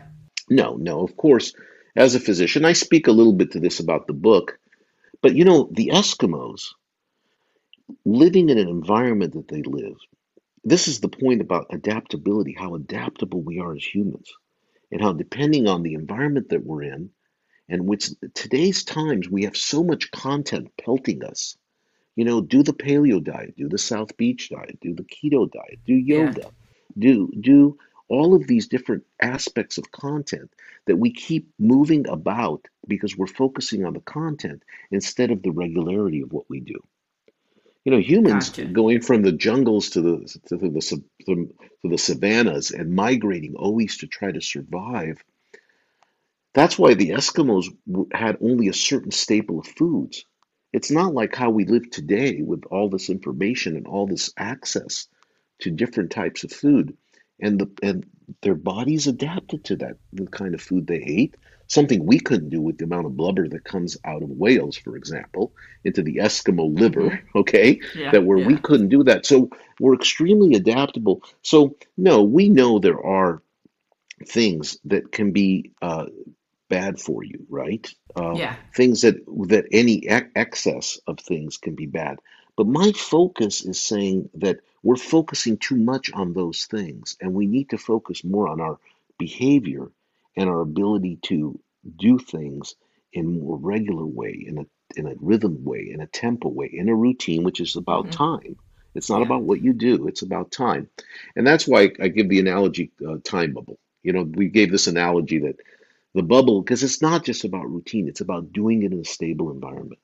no, 0.50 0.76
no. 0.76 1.04
Of 1.04 1.18
course, 1.18 1.54
as 1.96 2.16
a 2.16 2.20
physician, 2.20 2.66
I 2.66 2.74
speak 2.74 3.08
a 3.08 3.12
little 3.12 3.34
bit 3.34 3.52
to 3.52 3.60
this 3.60 3.80
about 3.80 4.08
the 4.08 4.14
book, 4.14 4.60
but 5.22 5.36
you 5.36 5.46
know, 5.46 5.70
the 5.72 5.92
Eskimos 5.94 6.70
living 8.06 8.50
in 8.50 8.58
an 8.58 8.70
environment 8.70 9.34
that 9.34 9.48
they 9.48 9.62
live. 9.62 9.98
This 10.64 10.88
is 10.88 11.02
the 11.02 11.10
point 11.10 11.42
about 11.42 11.68
adaptability, 11.72 12.56
how 12.58 12.76
adaptable 12.76 13.42
we 13.42 13.60
are 13.60 13.76
as 13.76 13.84
humans 13.84 14.32
and 14.94 15.02
how 15.02 15.12
depending 15.12 15.68
on 15.68 15.82
the 15.82 15.96
environment 15.96 16.50
that 16.50 16.64
we're 16.64 16.84
in 16.84 17.10
and 17.68 17.88
which 17.88 18.10
today's 18.34 18.84
times 18.84 19.30
we 19.30 19.44
have 19.44 19.58
so 19.58 19.84
much 19.84 20.12
content 20.12 20.72
pelting 20.78 21.24
us 21.24 21.58
you 22.16 22.24
know 22.24 22.42
do 22.42 22.62
the 22.64 22.74
paleo 22.74 23.22
diet 23.22 23.56
do 23.58 23.68
the 23.68 23.78
south 23.78 24.16
beach 24.16 24.50
diet 24.50 24.78
do 24.82 24.94
the 24.94 25.04
keto 25.04 25.50
diet 25.52 25.80
do 25.86 25.94
yoga 25.94 26.42
yeah. 26.42 26.50
do 26.98 27.32
do 27.40 27.78
all 28.14 28.36
of 28.36 28.48
these 28.48 28.68
different 28.68 29.04
aspects 29.22 29.78
of 29.78 29.92
content 29.92 30.52
that 30.86 30.98
we 30.98 31.12
keep 31.12 31.50
moving 31.58 32.08
about 32.08 32.68
because 32.88 33.18
we're 33.18 33.28
focusing 33.28 33.86
on 33.86 33.94
the 33.94 34.02
content 34.02 34.64
instead 34.92 35.32
of 35.32 35.42
the 35.42 35.52
regularity 35.52 36.22
of 36.22 36.32
what 36.32 36.50
we 36.50 36.60
do 36.60 36.80
you 37.84 37.92
know, 37.92 38.00
humans 38.00 38.50
gotcha. 38.50 38.66
going 38.66 39.02
from 39.02 39.24
the 39.24 39.32
jungles 39.32 39.90
to 39.92 40.02
the 40.02 40.40
to 40.48 40.58
the, 40.58 41.10
to 41.26 41.54
the 41.84 41.98
savannas 41.98 42.72
and 42.72 42.96
migrating 42.96 43.56
always 43.56 43.98
to 43.98 44.08
try 44.08 44.32
to 44.32 44.42
survive. 44.42 45.22
That's 46.54 46.78
why 46.78 46.94
the 46.94 47.10
Eskimos 47.10 47.66
had 48.14 48.38
only 48.40 48.68
a 48.68 48.74
certain 48.74 49.12
staple 49.12 49.60
of 49.60 49.68
foods. 49.68 50.26
It's 50.72 50.92
not 50.92 51.14
like 51.14 51.36
how 51.36 51.50
we 51.50 51.66
live 51.66 51.90
today 51.90 52.42
with 52.42 52.64
all 52.72 52.90
this 52.90 53.10
information 53.10 53.76
and 53.76 53.88
all 53.88 54.08
this 54.08 54.32
access 54.38 55.08
to 55.60 55.72
different 55.72 56.12
types 56.12 56.44
of 56.44 56.52
food, 56.52 56.96
and 57.44 57.60
the 57.60 57.70
and 57.84 58.06
their 58.42 58.56
bodies 58.56 59.08
adapted 59.08 59.66
to 59.66 59.76
that 59.76 59.98
the 60.14 60.26
kind 60.28 60.54
of 60.56 60.62
food 60.62 60.88
they 60.88 61.04
ate 61.04 61.36
something 61.68 62.06
we 62.06 62.20
couldn't 62.20 62.50
do 62.50 62.62
with 62.62 62.78
the 62.78 62.86
amount 62.86 63.06
of 63.06 63.18
blubber 63.18 63.48
that 63.48 63.64
comes 63.64 63.98
out 64.06 64.22
of 64.22 64.30
whales, 64.30 64.78
for 64.78 64.96
example, 64.96 65.54
into 65.84 66.04
the 66.04 66.18
Eskimo 66.18 66.78
liver, 66.78 67.10
mm-hmm. 67.10 67.38
okay? 67.40 67.80
Yeah, 67.96 68.12
that 68.12 68.24
where 68.24 68.38
yeah. 68.38 68.48
we 68.48 68.58
couldn't 68.58 68.90
do 68.90 69.04
that. 69.06 69.26
So 69.26 69.50
we're 69.80 69.96
extremely 69.96 70.56
adaptable. 70.56 71.24
So, 71.42 71.78
no, 71.98 72.24
we 72.24 72.50
know 72.50 72.80
there 72.80 73.04
are 73.04 73.42
things 74.28 74.78
that 74.86 75.12
can 75.12 75.32
be 75.32 75.72
uh, 75.82 76.06
bad 76.70 77.00
for 77.00 77.24
you, 77.24 77.46
right? 77.50 77.92
Uh, 78.16 78.36
Yeah. 78.38 78.56
things 78.76 79.02
that 79.02 79.16
that 79.48 79.66
any 79.72 80.08
ex- 80.08 80.30
excess 80.36 81.00
of 81.08 81.20
things 81.20 81.58
can 81.58 81.76
be 81.76 81.88
bad. 81.88 82.20
But 82.56 82.68
my 82.68 82.92
focus 82.92 83.66
is 83.66 83.82
saying 83.82 84.30
that 84.36 84.60
we're 84.84 84.98
focusing 84.98 85.58
too 85.58 85.78
much 85.78 86.12
on 86.14 86.34
those 86.34 86.66
things, 86.66 87.18
and 87.22 87.34
we 87.34 87.48
need 87.48 87.72
to 87.72 87.80
focus 87.80 88.24
more 88.26 88.50
on 88.50 88.62
our 88.62 88.80
behavior 89.20 89.92
and 90.38 90.50
our 90.50 90.62
ability 90.62 91.20
to 91.24 91.60
do 91.98 92.20
things 92.20 92.76
in 93.14 93.26
a 93.26 93.30
more 93.30 93.58
regular 93.58 94.06
way, 94.06 94.46
in 94.48 94.60
a 94.60 94.66
in 94.98 95.08
a 95.08 95.16
rhythm 95.22 95.66
way, 95.66 95.90
in 95.94 96.02
a 96.02 96.08
tempo 96.08 96.50
way, 96.50 96.70
in 96.74 96.90
a 96.90 96.96
routine, 96.96 97.44
which 97.44 97.62
is 97.62 97.78
about 97.78 98.12
hmm 98.12 98.14
time. 98.14 98.58
It's 98.96 99.10
not 99.10 99.22
Yeah. 99.22 99.24
about 99.24 99.44
what 99.44 99.62
you 99.62 99.74
do; 99.74 100.08
it's 100.08 100.24
about 100.24 100.52
time, 100.52 100.90
and 101.36 101.48
that's 101.48 101.68
why 101.68 101.92
I 102.02 102.10
give 102.10 102.30
the 102.30 102.40
analogy 102.40 102.92
uh, 103.08 103.18
time 103.24 103.54
bubble. 103.54 103.80
You 104.04 104.14
know, 104.14 104.24
we 104.24 104.50
gave 104.50 104.72
this 104.72 104.88
analogy 104.88 105.40
that 105.42 105.58
the 106.16 106.24
bubble, 106.24 106.62
because 106.62 106.84
it's 106.84 107.02
not 107.02 107.26
just 107.26 107.46
about 107.46 107.72
routine; 107.72 108.08
it's 108.10 108.22
about 108.22 108.54
doing 108.54 108.84
it 108.84 108.94
in 108.94 109.02
a 109.02 109.06
stable 109.06 109.52
environment. 109.52 110.00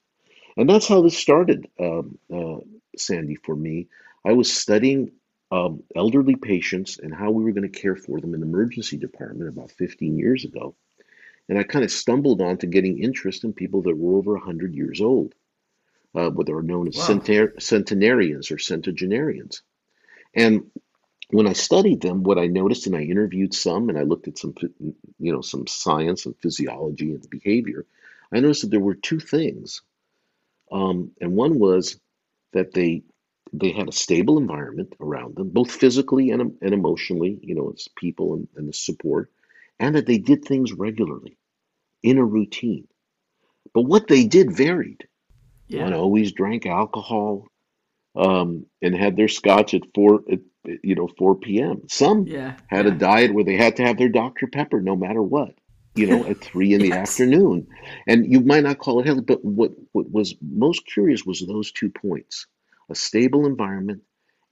And 0.58 0.70
that's 0.70 0.88
how 0.88 1.02
this 1.04 1.18
started, 1.18 1.68
um, 1.80 2.20
uh, 2.34 2.58
Sandy, 2.98 3.36
for 3.36 3.56
me. 3.56 3.89
I 4.25 4.34
was 4.34 4.51
studying 4.55 5.13
um, 5.51 5.84
elderly 5.95 6.36
patients 6.36 6.99
and 6.99 7.13
how 7.13 7.32
we 7.32 7.43
were 7.43 7.51
going 7.51 7.69
to 7.71 7.82
care 7.82 7.95
for 7.95 8.19
them 8.19 8.34
in 8.34 8.41
the 8.41 8.47
emergency 8.47 8.97
department 8.97 9.49
about 9.49 9.71
15 9.71 10.17
years 10.17 10.45
ago. 10.45 10.75
And 11.49 11.58
I 11.60 11.63
kind 11.63 11.86
of 11.86 11.91
stumbled 11.91 12.41
onto 12.41 12.67
getting 12.67 13.01
interest 13.03 13.43
in 13.43 13.53
people 13.53 13.84
that 13.84 13.97
were 13.97 14.17
over 14.17 14.34
100 14.34 14.75
years 14.75 15.01
old, 15.01 15.34
uh, 16.15 16.29
what 16.29 16.49
are 16.49 16.62
known 16.62 16.88
as 16.88 16.97
Wow. 16.97 17.21
centenarians 17.60 18.51
or 18.51 18.60
centenarians. 18.60 19.63
And 20.36 20.71
when 21.32 21.47
I 21.47 21.53
studied 21.53 22.01
them, 22.01 22.23
what 22.23 22.39
I 22.39 22.47
noticed, 22.47 22.88
and 22.88 22.95
I 22.95 23.03
interviewed 23.03 23.53
some, 23.53 23.89
and 23.89 23.97
I 23.97 24.03
looked 24.03 24.27
at 24.27 24.38
some, 24.38 24.55
you 25.19 25.34
know, 25.34 25.41
some 25.41 25.67
science 25.67 26.25
and 26.25 26.36
physiology 26.38 27.13
and 27.13 27.29
behavior, 27.29 27.86
I 28.34 28.39
noticed 28.41 28.63
that 28.63 28.71
there 28.71 28.79
were 28.79 28.95
two 28.95 29.19
things 29.19 29.82
um, 30.71 31.12
and 31.21 31.34
one 31.36 31.60
was 31.60 31.99
that 32.53 32.73
they 32.73 33.03
they 33.54 33.72
had 33.72 33.90
a 33.90 33.94
stable 33.94 34.38
environment 34.38 34.94
around 35.02 35.36
them, 35.36 35.50
both 35.50 35.72
physically 35.72 36.32
and, 36.32 36.58
and 36.62 36.74
emotionally, 36.74 37.40
you 37.42 37.56
know, 37.56 37.72
as 37.76 37.88
people 37.96 38.34
and, 38.36 38.48
and 38.56 38.70
the 38.70 38.74
support, 38.74 39.32
and 39.80 39.96
that 39.96 40.06
they 40.06 40.18
did 40.18 40.46
things 40.46 40.74
regularly 40.74 41.38
in 42.04 42.18
a 42.18 42.26
routine. 42.26 42.88
But 43.74 43.84
what 43.84 44.08
they 44.08 44.26
did 44.26 44.56
varied. 44.56 45.08
One 45.72 45.94
Yeah. 45.94 45.98
always 45.98 46.32
drank 46.32 46.66
alcohol 46.66 47.48
um, 48.16 48.66
and 48.82 48.96
had 48.96 49.16
their 49.16 49.28
scotch 49.28 49.74
at 49.74 49.84
four, 49.94 50.24
at, 50.32 50.40
you 50.84 50.96
know, 50.96 51.10
4 51.18 51.36
p.m. 51.36 51.84
Some 51.88 52.26
Yeah. 52.26 52.56
had 52.68 52.88
a 52.88 52.92
diet 52.92 53.34
where 53.34 53.44
they 53.44 53.56
had 53.58 53.76
to 53.78 53.84
have 53.84 53.98
their 53.98 54.10
Dr. 54.10 54.48
Pepper 54.48 54.82
no 54.82 54.96
matter 54.96 55.22
what, 55.22 55.54
you 55.96 56.08
know, 56.08 56.26
at 56.28 56.42
three 56.44 56.74
in 56.74 56.82
the 56.82 56.94
Yes. 56.94 57.10
afternoon. 57.10 57.68
And 58.08 58.32
you 58.32 58.42
might 58.42 58.64
not 58.64 58.80
call 58.80 59.00
it 59.00 59.06
healthy, 59.06 59.22
but 59.22 59.44
what, 59.46 59.72
what 59.92 60.12
was 60.12 60.36
most 60.42 60.86
curious 60.88 61.26
was 61.26 61.46
those 61.46 61.72
two 61.72 61.90
points, 61.90 62.48
a 62.89 62.95
stable 62.95 63.45
environment 63.45 64.04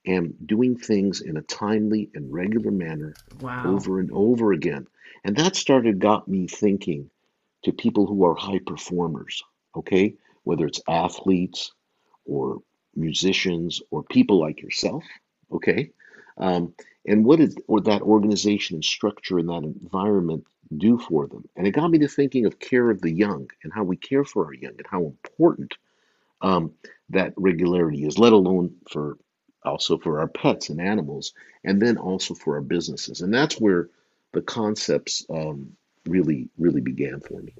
and 0.05 0.35
doing 0.47 0.77
things 0.77 1.21
in 1.21 1.37
a 1.37 1.41
timely 1.43 2.09
and 2.13 2.31
regular 2.31 2.71
manner 2.71 3.17
Wow. 3.31 3.63
over 3.63 3.99
and 3.99 4.09
over 4.11 4.53
again. 4.53 4.87
And 5.23 5.35
that 5.37 5.55
started 5.55 5.99
got 5.99 6.27
me 6.27 6.47
thinking 6.47 7.09
to 7.63 7.71
people 7.71 8.05
who 8.05 8.23
are 8.25 8.35
high 8.35 8.59
performers, 8.65 9.43
okay? 9.75 10.15
Whether 10.43 10.65
it's 10.67 10.81
athletes 10.87 11.71
or 12.25 12.61
musicians 12.95 13.81
or 13.91 14.03
people 14.03 14.39
like 14.39 14.61
yourself, 14.61 15.03
okay? 15.51 15.91
Um, 16.37 16.73
and 17.05 17.25
what 17.25 17.39
did 17.39 17.61
or 17.67 17.81
that 17.81 18.01
organization 18.01 18.75
and 18.75 18.85
structure 18.85 19.39
and 19.39 19.49
that 19.49 19.63
environment 19.63 20.45
do 20.77 20.97
for 20.99 21.27
them? 21.27 21.47
And 21.55 21.67
it 21.67 21.71
got 21.71 21.89
me 21.91 21.99
to 21.99 22.07
thinking 22.07 22.45
of 22.45 22.59
care 22.59 22.89
of 22.89 23.01
the 23.01 23.11
young 23.11 23.49
and 23.63 23.73
how 23.73 23.83
we 23.83 23.97
care 23.97 24.23
for 24.23 24.45
our 24.45 24.53
young 24.53 24.73
and 24.77 24.87
how 24.89 25.03
important 25.05 25.73
um, 26.41 26.73
that 27.09 27.33
regularity 27.37 28.05
is, 28.05 28.17
let 28.17 28.33
alone 28.33 28.75
for 28.89 29.17
also 29.63 29.97
for 29.97 30.19
our 30.19 30.27
pets 30.27 30.69
and 30.69 30.79
animals, 30.79 31.33
and 31.63 31.81
then 31.81 31.97
also 31.97 32.33
for 32.33 32.55
our 32.55 32.61
businesses. 32.61 33.21
And 33.21 33.33
that's 33.33 33.59
where 33.59 33.89
the 34.33 34.41
concepts 34.41 35.25
um, 35.29 35.71
really, 36.05 36.49
really 36.57 36.81
began 36.81 37.19
for 37.19 37.41
me. 37.41 37.53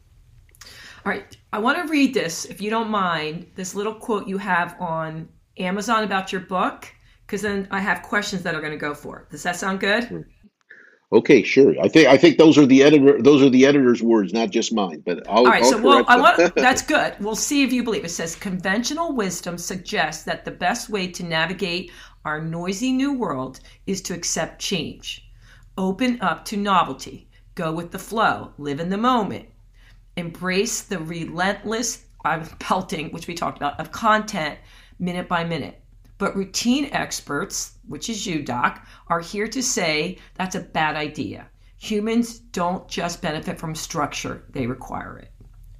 All 1.06 1.12
right. 1.12 1.38
I 1.54 1.60
want 1.60 1.78
to 1.86 1.92
read 1.92 2.14
this, 2.14 2.46
if 2.46 2.62
you 2.62 2.70
don't 2.70 2.90
mind, 2.90 3.48
this 3.56 3.76
little 3.76 3.94
quote 3.94 4.28
you 4.28 4.38
have 4.38 4.76
on 4.80 5.28
Amazon 5.58 6.04
about 6.04 6.32
your 6.32 6.42
book, 6.42 6.88
because 7.26 7.42
then 7.42 7.68
I 7.72 7.80
have 7.80 8.04
questions 8.04 8.44
that 8.44 8.56
are 8.56 8.62
going 8.62 8.72
to 8.72 8.78
go 8.78 8.94
for. 8.94 9.20
it. 9.20 9.32
Does 9.32 9.44
that 9.44 9.56
sound 9.56 9.80
good? 9.80 10.26
Okay, 11.14 11.42
sure. 11.42 11.74
I 11.82 11.88
think 11.88 12.08
I 12.08 12.18
think 12.18 12.38
those 12.38 12.58
are 12.58 12.66
the 12.66 12.84
editor 12.84 13.22
those 13.22 13.42
are 13.42 13.50
the 13.50 13.66
editor's 13.66 14.04
words, 14.04 14.34
not 14.34 14.50
just 14.50 14.74
mine. 14.74 15.04
But 15.06 15.26
I'll 15.30 15.38
All 15.38 15.46
right, 15.46 15.64
I'll 15.64 15.72
so 15.72 15.82
well, 15.82 16.06
I 16.08 16.20
want 16.20 16.56
that's 16.56 16.82
good. 16.82 17.16
We'll 17.22 17.36
see 17.36 17.64
if 17.64 17.72
you 17.72 17.82
believe. 17.84 18.04
It 18.04 18.10
says 18.10 18.36
conventional 18.36 19.14
wisdom 19.14 19.58
suggests 19.58 20.26
that 20.26 20.44
the 20.44 20.52
best 20.52 20.90
way 20.90 21.08
to 21.08 21.24
navigate 21.24 21.92
our 22.26 22.42
noisy 22.42 22.92
new 22.92 23.14
world 23.14 23.62
is 23.86 24.02
to 24.02 24.14
accept 24.14 24.60
change, 24.60 25.30
open 25.78 26.20
up 26.20 26.44
to 26.46 26.58
novelty, 26.58 27.30
go 27.56 27.72
with 27.72 27.92
the 27.92 28.00
flow, 28.00 28.52
live 28.58 28.82
in 28.82 28.90
the 28.90 28.98
moment, 28.98 29.48
embrace 30.18 30.82
the 30.82 31.00
relentless 31.00 32.04
uh, 32.26 32.46
pelting, 32.60 33.12
which 33.12 33.28
we 33.28 33.34
talked 33.34 33.58
about, 33.58 33.80
of 33.80 33.94
content 33.94 34.60
minute 35.00 35.30
by 35.30 35.46
minute. 35.46 35.82
But 36.18 36.36
routine 36.36 36.90
experts, 36.92 37.77
which 37.88 38.10
is 38.10 38.26
you, 38.26 38.44
Doc, 38.44 38.86
are 39.08 39.20
here 39.20 39.48
to 39.48 39.64
say 39.64 40.18
that's 40.36 40.56
a 40.56 40.60
bad 40.62 40.96
idea. 40.96 41.48
Humans 41.80 42.40
don't 42.40 42.88
just 42.88 43.22
benefit 43.22 43.60
from 43.60 43.76
structure, 43.76 44.46
they 44.50 44.68
require 44.68 45.18
it. 45.18 45.32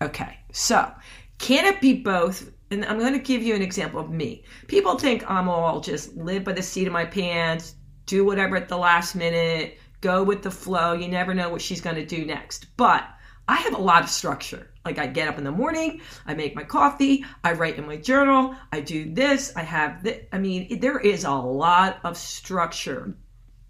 Okay, 0.02 0.38
so 0.52 0.92
can 1.40 1.66
it 1.66 1.82
be 1.82 1.94
both? 1.94 2.52
And 2.70 2.86
I'm 2.86 3.00
going 3.00 3.14
to 3.14 3.20
give 3.20 3.42
you 3.42 3.56
an 3.56 3.62
example 3.62 4.00
of 4.00 4.10
me. 4.10 4.44
People 4.68 4.98
think 4.98 5.30
I'm 5.30 5.50
all 5.50 5.80
just 5.80 6.16
live 6.16 6.44
by 6.44 6.54
the 6.54 6.62
seat 6.62 6.88
of 6.88 6.94
my 6.94 7.06
pants, 7.06 7.76
do 8.06 8.26
whatever 8.26 8.56
at 8.56 8.70
the 8.70 8.78
last 8.78 9.16
minute, 9.16 9.80
go 10.02 10.24
with 10.24 10.44
the 10.44 10.52
flow. 10.52 10.94
You 10.94 11.08
never 11.08 11.34
know 11.34 11.50
what 11.50 11.62
she's 11.62 11.82
going 11.82 11.96
to 11.96 12.06
do 12.06 12.26
next. 12.26 12.68
But 12.78 13.08
I 13.48 13.56
have 13.58 13.74
a 13.76 13.82
lot 13.82 14.04
of 14.04 14.10
structure. 14.10 14.72
Like 14.86 14.98
I 15.00 15.08
get 15.08 15.28
up 15.28 15.38
in 15.38 15.44
the 15.44 15.52
morning, 15.52 16.02
I 16.26 16.34
make 16.34 16.56
my 16.56 16.64
coffee, 16.64 17.26
I 17.44 17.54
write 17.54 17.78
in 17.78 17.86
my 17.86 17.98
journal, 17.98 18.56
I 18.72 18.82
do 18.82 19.14
this, 19.14 19.54
I 19.56 19.64
have 19.64 20.04
this. 20.04 20.24
I 20.32 20.38
mean, 20.40 20.80
there 20.80 21.00
is 21.00 21.24
a 21.26 21.32
lot 21.32 22.00
of 22.04 22.18
structure 22.18 23.16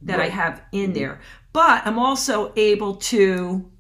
that 0.04 0.20
I 0.20 0.30
have 0.30 0.62
in 0.72 0.94
there. 0.94 1.20
But 1.54 1.86
I'm 1.86 2.00
also 2.00 2.54
able 2.56 2.96
to 2.96 3.72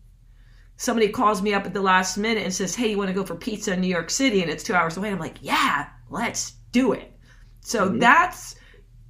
somebody 0.78 1.10
calls 1.10 1.42
me 1.42 1.54
up 1.54 1.66
at 1.66 1.74
the 1.74 1.82
last 1.82 2.18
minute 2.18 2.44
and 2.44 2.54
says, 2.54 2.76
"Hey, 2.76 2.92
you 2.92 2.98
want 2.98 3.10
to 3.10 3.14
go 3.14 3.24
for 3.26 3.36
pizza 3.36 3.74
in 3.74 3.82
New 3.82 3.88
York 3.88 4.10
City?" 4.10 4.42
and 4.42 4.50
it's 4.52 4.64
2 4.64 4.74
hours 4.76 4.98
away. 4.98 5.12
I'm 5.12 5.20
like, 5.20 5.38
"Yeah, 5.42 5.88
let's 6.10 6.54
do 6.72 6.94
it." 6.94 7.14
So 7.62 7.90
Mhm. 7.90 8.00
that's 8.00 8.56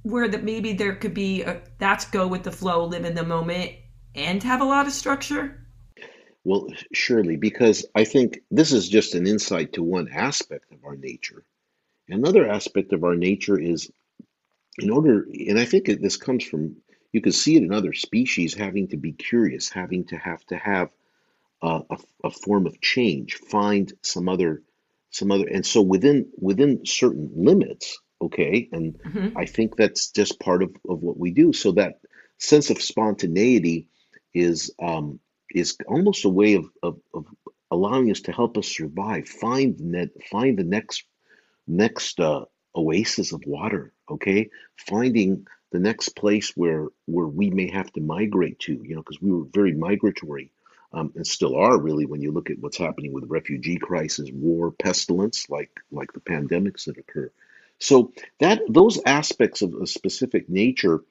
where 0.02 0.28
that 0.28 0.44
maybe 0.44 0.72
there 0.72 0.94
could 0.96 1.14
be 1.14 1.42
a, 1.42 1.62
that's 1.78 2.04
go 2.06 2.26
with 2.26 2.42
the 2.44 2.52
flow, 2.52 2.84
live 2.84 3.04
in 3.04 3.14
the 3.14 3.24
moment 3.24 3.72
and 4.14 4.42
have 4.42 4.60
a 4.60 4.64
lot 4.64 4.86
of 4.86 4.92
structure. 4.92 5.66
Well, 6.44 6.68
surely, 6.92 7.36
because 7.36 7.86
I 7.94 8.04
think 8.04 8.40
this 8.50 8.72
is 8.72 8.88
just 8.88 9.14
an 9.14 9.26
insight 9.26 9.74
to 9.74 9.82
one 9.82 10.08
aspect 10.08 10.72
of 10.72 10.84
our 10.84 10.96
nature. 10.96 11.44
Another 12.08 12.48
aspect 12.48 12.92
of 12.92 13.04
our 13.04 13.16
nature 13.16 13.58
is 13.58 13.90
in 14.78 14.90
order, 14.90 15.26
and 15.48 15.58
I 15.58 15.64
think 15.64 15.86
this 15.86 16.16
comes 16.16 16.44
from, 16.44 16.76
you 17.12 17.20
can 17.20 17.32
see 17.32 17.56
it 17.56 17.62
in 17.62 17.72
other 17.72 17.92
species 17.92 18.54
having 18.54 18.88
to 18.88 18.96
be 18.96 19.12
curious, 19.12 19.68
having 19.68 20.04
to 20.06 20.16
have 20.16 20.44
to 20.46 20.56
have 20.56 20.90
uh, 21.62 21.80
a, 21.90 21.98
a 22.24 22.30
form 22.30 22.66
of 22.66 22.80
change, 22.80 23.34
find 23.34 23.92
some 24.02 24.28
other, 24.28 24.62
some 25.10 25.32
other, 25.32 25.46
and 25.46 25.66
so 25.66 25.82
within 25.82 26.30
within 26.38 26.86
certain 26.86 27.30
limits, 27.34 27.98
okay, 28.20 28.68
and 28.72 29.00
hmm 29.02 29.28
I 29.36 29.46
think 29.46 29.76
that's 29.76 30.10
just 30.10 30.40
part 30.40 30.62
of, 30.62 30.76
of 30.88 31.02
what 31.02 31.18
we 31.18 31.32
do. 31.32 31.52
So 31.52 31.72
that 31.72 32.00
sense 32.38 32.70
of 32.70 32.80
spontaneity 32.80 33.88
is 34.34 34.72
um, 34.80 35.20
is 35.54 35.76
almost 35.86 36.24
a 36.24 36.28
way 36.30 36.54
of, 36.54 36.70
of, 36.82 36.98
of 37.14 37.26
allowing 37.70 38.10
us 38.10 38.20
to 38.22 38.32
help 38.32 38.58
us 38.58 38.68
survive, 38.68 39.28
find 39.28 39.78
net, 39.80 40.08
find 40.30 40.58
the 40.58 40.64
next 40.64 41.04
next 41.66 42.18
uh, 42.18 42.44
oasis 42.74 43.32
of 43.32 43.42
water, 43.46 43.92
okay? 44.10 44.50
Finding 44.76 45.46
the 45.70 45.78
next 45.78 46.10
place 46.10 46.52
where 46.56 46.88
where 47.06 47.26
we 47.26 47.50
may 47.50 47.70
have 47.70 47.92
to 47.92 48.00
migrate 48.00 48.58
to, 48.60 48.72
you 48.72 48.94
know, 48.94 49.02
because 49.02 49.20
we 49.20 49.30
were 49.30 49.44
very 49.52 49.72
migratory 49.74 50.50
um, 50.92 51.12
and 51.14 51.26
still 51.26 51.56
are 51.56 51.78
really 51.78 52.06
when 52.06 52.22
you 52.22 52.32
look 52.32 52.50
at 52.50 52.58
what's 52.58 52.78
happening 52.78 53.12
with 53.12 53.24
refugee 53.28 53.76
crisis, 53.76 54.30
war, 54.32 54.70
pestilence, 54.70 55.50
like 55.50 55.70
like 55.92 56.12
the 56.12 56.20
pandemics 56.20 56.84
that 56.84 56.98
occur. 56.98 57.30
So 57.78 58.12
that 58.40 58.62
those 58.68 59.00
aspects 59.04 59.62
of 59.62 59.74
a 59.74 59.86
specific 59.86 60.48
nature 60.48 61.02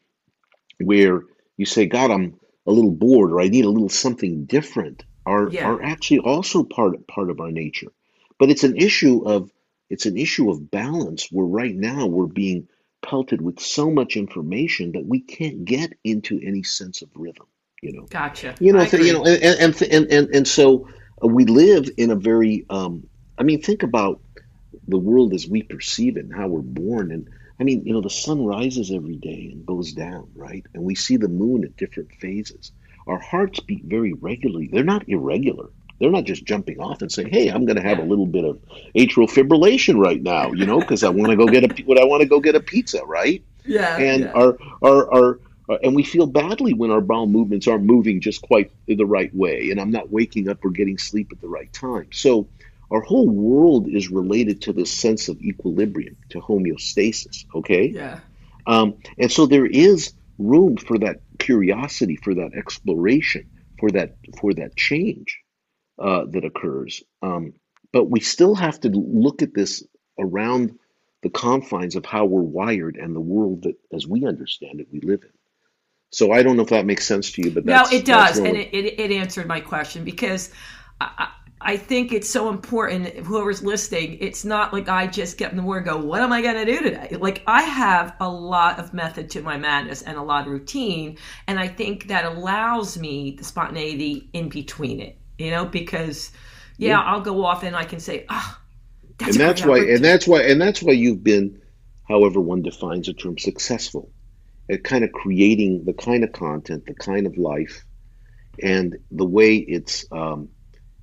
where 0.80 1.24
you 1.56 1.66
say, 1.66 1.86
God, 1.86 2.12
I'm 2.12 2.40
a 2.68 2.72
little 2.72 2.92
bored 2.92 3.32
or 3.32 3.42
I 3.42 3.48
need 3.48 3.66
a 3.66 3.70
little 3.70 3.90
something 3.90 4.46
different 4.46 5.04
are 5.26 5.50
Yeah. 5.50 5.70
are 5.70 5.82
actually 5.82 6.20
also 6.20 6.64
part 6.64 7.08
part 7.08 7.30
of 7.30 7.40
our 7.40 7.52
nature. 7.52 7.92
But 8.40 8.50
it's 8.50 8.64
an 8.64 8.76
issue 8.78 9.24
of 9.26 9.52
it's 9.90 10.06
an 10.06 10.18
issue 10.18 10.52
of 10.52 10.70
balance 10.70 11.30
where 11.32 11.46
right 11.46 11.76
now 11.76 12.08
we're 12.08 12.28
being 12.28 12.68
pelted 13.02 13.42
with 13.42 13.60
so 13.60 13.90
much 13.90 14.18
information 14.18 14.92
that 14.94 15.06
we 15.06 15.22
can't 15.22 15.64
get 15.66 15.94
into 16.04 16.40
any 16.44 16.64
sense 16.64 17.02
of 17.02 17.10
rhythm. 17.16 17.46
You 17.82 17.94
know, 17.94 18.06
Gotcha. 18.10 18.56
you 18.60 18.74
know, 18.74 18.84
th- 18.86 19.04
you 19.04 19.14
know, 19.14 19.26
and 19.26 19.44
and 19.60 19.82
and 19.82 20.12
and, 20.12 20.36
and 20.36 20.48
so 20.48 20.88
uh, 21.24 21.28
we 21.28 21.46
live 21.46 21.90
in 21.98 22.12
a 22.12 22.16
very. 22.16 22.66
Um, 22.70 23.08
I 23.38 23.44
mean, 23.44 23.62
think 23.62 23.84
about 23.84 24.20
the 24.88 24.98
world 24.98 25.34
as 25.34 25.48
we 25.48 25.62
perceive 25.62 26.18
it 26.18 26.26
and 26.26 26.34
how 26.34 26.48
we're 26.48 26.62
born. 26.62 27.12
And 27.12 27.30
I 27.60 27.64
mean, 27.64 27.86
you 27.86 27.94
know, 27.94 28.02
the 28.02 28.10
sun 28.10 28.46
rises 28.46 28.92
every 28.92 29.16
day 29.16 29.50
and 29.52 29.66
goes 29.66 29.94
down, 29.94 30.30
right? 30.36 30.66
And 30.74 30.84
we 30.84 30.96
see 30.96 31.18
the 31.18 31.28
moon 31.28 31.64
at 31.64 31.78
different 31.78 32.12
phases. 32.14 32.72
Our 33.08 33.20
hearts 33.20 33.60
beat 33.60 33.84
very 33.86 34.14
regularly. 34.14 34.70
They're 34.72 34.84
not 34.84 35.08
irregular. 35.10 35.70
They're 36.00 36.12
not 36.12 36.26
just 36.26 36.46
jumping 36.46 36.80
off 36.80 37.02
and 37.02 37.12
saying, 37.12 37.30
"Hey, 37.30 37.48
I'm 37.48 37.66
going 37.66 37.78
to 37.78 37.82
have 37.82 37.98
a 37.98 38.04
little 38.04 38.28
bit 38.28 38.46
of 38.46 38.60
atrial 38.96 39.28
fibrillation 39.28 39.98
right 39.98 40.22
now," 40.22 40.52
you 40.52 40.66
know, 40.68 40.80
because 40.80 41.04
I 41.04 41.10
want 41.10 41.32
to 41.32 41.36
go 41.36 41.48
get 41.48 41.64
a 41.64 41.84
what 41.86 42.00
I 42.00 42.04
want 42.04 42.22
to 42.22 42.28
go 42.28 42.40
get 42.40 42.56
a 42.56 42.60
pizza, 42.60 43.04
right? 43.06 43.44
Yeah, 43.70 43.98
and 43.98 44.24
yeah. 44.24 44.32
our 44.32 44.58
our 44.82 45.14
our 45.14 45.40
uh, 45.70 45.78
and 45.84 45.96
we 45.96 46.04
feel 46.04 46.26
badly 46.26 46.74
when 46.74 46.92
our 46.92 47.02
bowel 47.02 47.28
movements 47.28 47.68
aren't 47.68 47.84
moving 47.84 48.22
just 48.22 48.42
quite 48.42 48.72
the 48.88 49.06
right 49.06 49.34
way 49.36 49.70
and 49.70 49.80
i'm 49.80 49.92
not 49.92 50.10
waking 50.10 50.48
up 50.50 50.64
or 50.64 50.70
getting 50.70 50.98
sleep 50.98 51.30
at 51.32 51.42
the 51.42 51.48
right 51.48 51.72
time 51.74 52.08
so 52.12 52.48
our 52.92 53.02
whole 53.02 53.28
world 53.30 53.88
is 53.88 54.10
related 54.10 54.62
to 54.62 54.74
this 54.74 54.92
sense 54.92 55.28
of 55.28 55.42
equilibrium 55.42 56.18
to 56.30 56.40
homeostasis 56.40 57.46
okay 57.56 57.88
Yeah. 57.88 58.20
um, 58.66 58.96
and 59.18 59.32
so 59.32 59.46
there 59.46 59.66
is 59.66 60.14
room 60.38 60.78
for 60.78 60.98
that 61.00 61.22
curiosity 61.40 62.16
for 62.16 62.36
that 62.36 62.54
exploration 62.54 63.50
for 63.80 63.92
that 63.92 64.16
for 64.40 64.54
that 64.54 64.76
change 64.76 65.40
uh, 66.00 66.26
that 66.30 66.46
occurs. 66.46 67.04
Um, 67.22 67.54
but 67.92 68.10
we 68.10 68.20
still 68.20 68.56
have 68.56 68.80
to 68.82 68.90
look 68.90 69.42
at 69.42 69.54
this 69.54 69.84
around 70.20 70.78
the 71.24 71.30
confines 71.30 71.96
of 71.96 72.06
how 72.06 72.26
we're 72.26 72.42
wired 72.42 72.98
and 72.98 73.16
the 73.16 73.22
world 73.22 73.64
that, 73.64 73.76
as 73.92 74.06
we 74.08 74.26
understand 74.26 74.80
it, 74.80 74.88
we 74.92 75.00
live 75.00 75.24
in. 75.24 75.32
So 76.12 76.32
I 76.32 76.44
don't 76.44 76.56
know 76.56 76.64
if 76.64 76.70
that 76.70 76.86
makes 76.86 77.06
sense 77.06 77.32
to 77.34 77.42
you, 77.42 77.52
but 77.52 77.66
No, 77.66 77.86
it 77.92 78.06
does, 78.06 78.38
and 78.38 78.56
it, 78.56 78.74
it, 78.74 79.00
it 79.00 79.12
answered 79.12 79.48
my 79.48 79.60
question 79.60 80.04
because 80.04 80.52
I, 81.02 81.32
I 81.60 81.78
think 81.78 82.12
it's 82.14 82.30
so 82.30 82.50
important. 82.50 83.08
Whoever's 83.16 83.64
listening, 83.64 84.18
it's 84.22 84.46
not 84.46 84.74
like 84.74 84.90
I 84.90 85.08
just 85.08 85.38
get 85.38 85.52
in 85.52 85.58
the 85.58 85.64
word 85.64 85.78
and 85.78 85.86
go, 85.88 85.98
"What 85.98 86.22
am 86.22 86.32
I 86.32 86.42
going 86.42 86.56
to 86.56 86.66
do 86.66 86.82
today?" 86.82 87.18
Like 87.20 87.42
I 87.48 87.64
have 87.64 88.16
a 88.20 88.30
lot 88.30 88.80
of 88.80 88.94
method 88.94 89.32
to 89.32 89.42
my 89.42 89.58
madness 89.58 90.04
and 90.04 90.18
a 90.18 90.22
lot 90.22 90.46
of 90.46 90.54
routine, 90.54 91.18
and 91.48 91.60
I 91.60 91.68
think 91.68 92.08
that 92.08 92.26
allows 92.26 92.98
me 92.98 93.32
the 93.32 93.44
spontaneity 93.44 94.30
in 94.34 94.50
between 94.50 95.00
it. 95.00 95.18
You 95.40 95.52
know, 95.52 95.66
because 95.66 96.32
yeah, 96.78 96.90
yeah. 96.90 97.02
I'll 97.02 97.22
go 97.22 97.44
off 97.44 97.64
and 97.64 97.76
I 97.76 97.86
can 97.86 98.00
say, 98.00 98.26
"Ah, 98.30 98.62
and 99.20 99.34
that's 99.34 99.36
a 99.36 99.40
great 99.40 99.46
that's 99.46 99.66
why 99.66 99.80
and 99.80 100.06
that's 100.06 100.28
why 100.28 100.42
and 100.44 100.62
that's 100.62 100.84
why 100.84 100.94
you've 100.94 101.24
been, 101.24 101.60
however 102.08 102.40
one 102.40 102.62
defines 102.62 103.08
the 103.08 103.14
term, 103.14 103.38
successful 103.38 104.12
at 104.70 104.84
kind 104.84 105.04
of 105.04 105.12
creating 105.12 105.86
the 105.86 105.94
kind 105.94 106.24
of 106.24 106.32
content, 106.32 106.86
the 106.86 106.94
kind 106.94 107.26
of 107.26 107.38
life, 107.38 107.84
and 108.62 108.98
the 109.12 109.26
way 109.26 109.56
it's 109.56 110.06
um, 110.12 110.50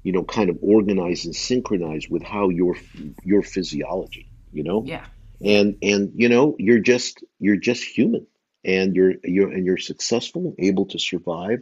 you 0.04 0.12
know 0.12 0.22
kind 0.22 0.48
of 0.50 0.58
organize 0.62 1.24
and 1.24 1.34
synchronize 1.34 2.08
with 2.08 2.22
how 2.22 2.48
your 2.50 2.76
your 3.24 3.42
physiology, 3.42 4.28
you 4.52 4.62
know, 4.62 4.84
Yeah, 4.86 5.04
and 5.40 5.76
and 5.82 6.12
you 6.14 6.28
know 6.28 6.54
you're 6.58 6.78
just 6.78 7.24
you're 7.40 7.56
just 7.56 7.82
human, 7.82 8.26
and 8.64 8.94
you're 8.94 9.14
you're 9.24 9.50
and 9.50 9.66
you're 9.66 9.78
successful, 9.78 10.54
and 10.56 10.68
able 10.68 10.86
to 10.86 10.98
survive 10.98 11.60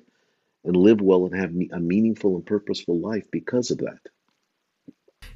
and 0.65 0.77
live 0.77 1.01
well 1.01 1.25
and 1.27 1.35
have 1.35 1.51
a 1.73 1.81
meaningful 1.81 2.37
and 2.37 2.47
purposeful 2.47 3.01
life 3.01 3.25
because 3.33 3.71
of 3.71 3.79
that. 3.79 3.99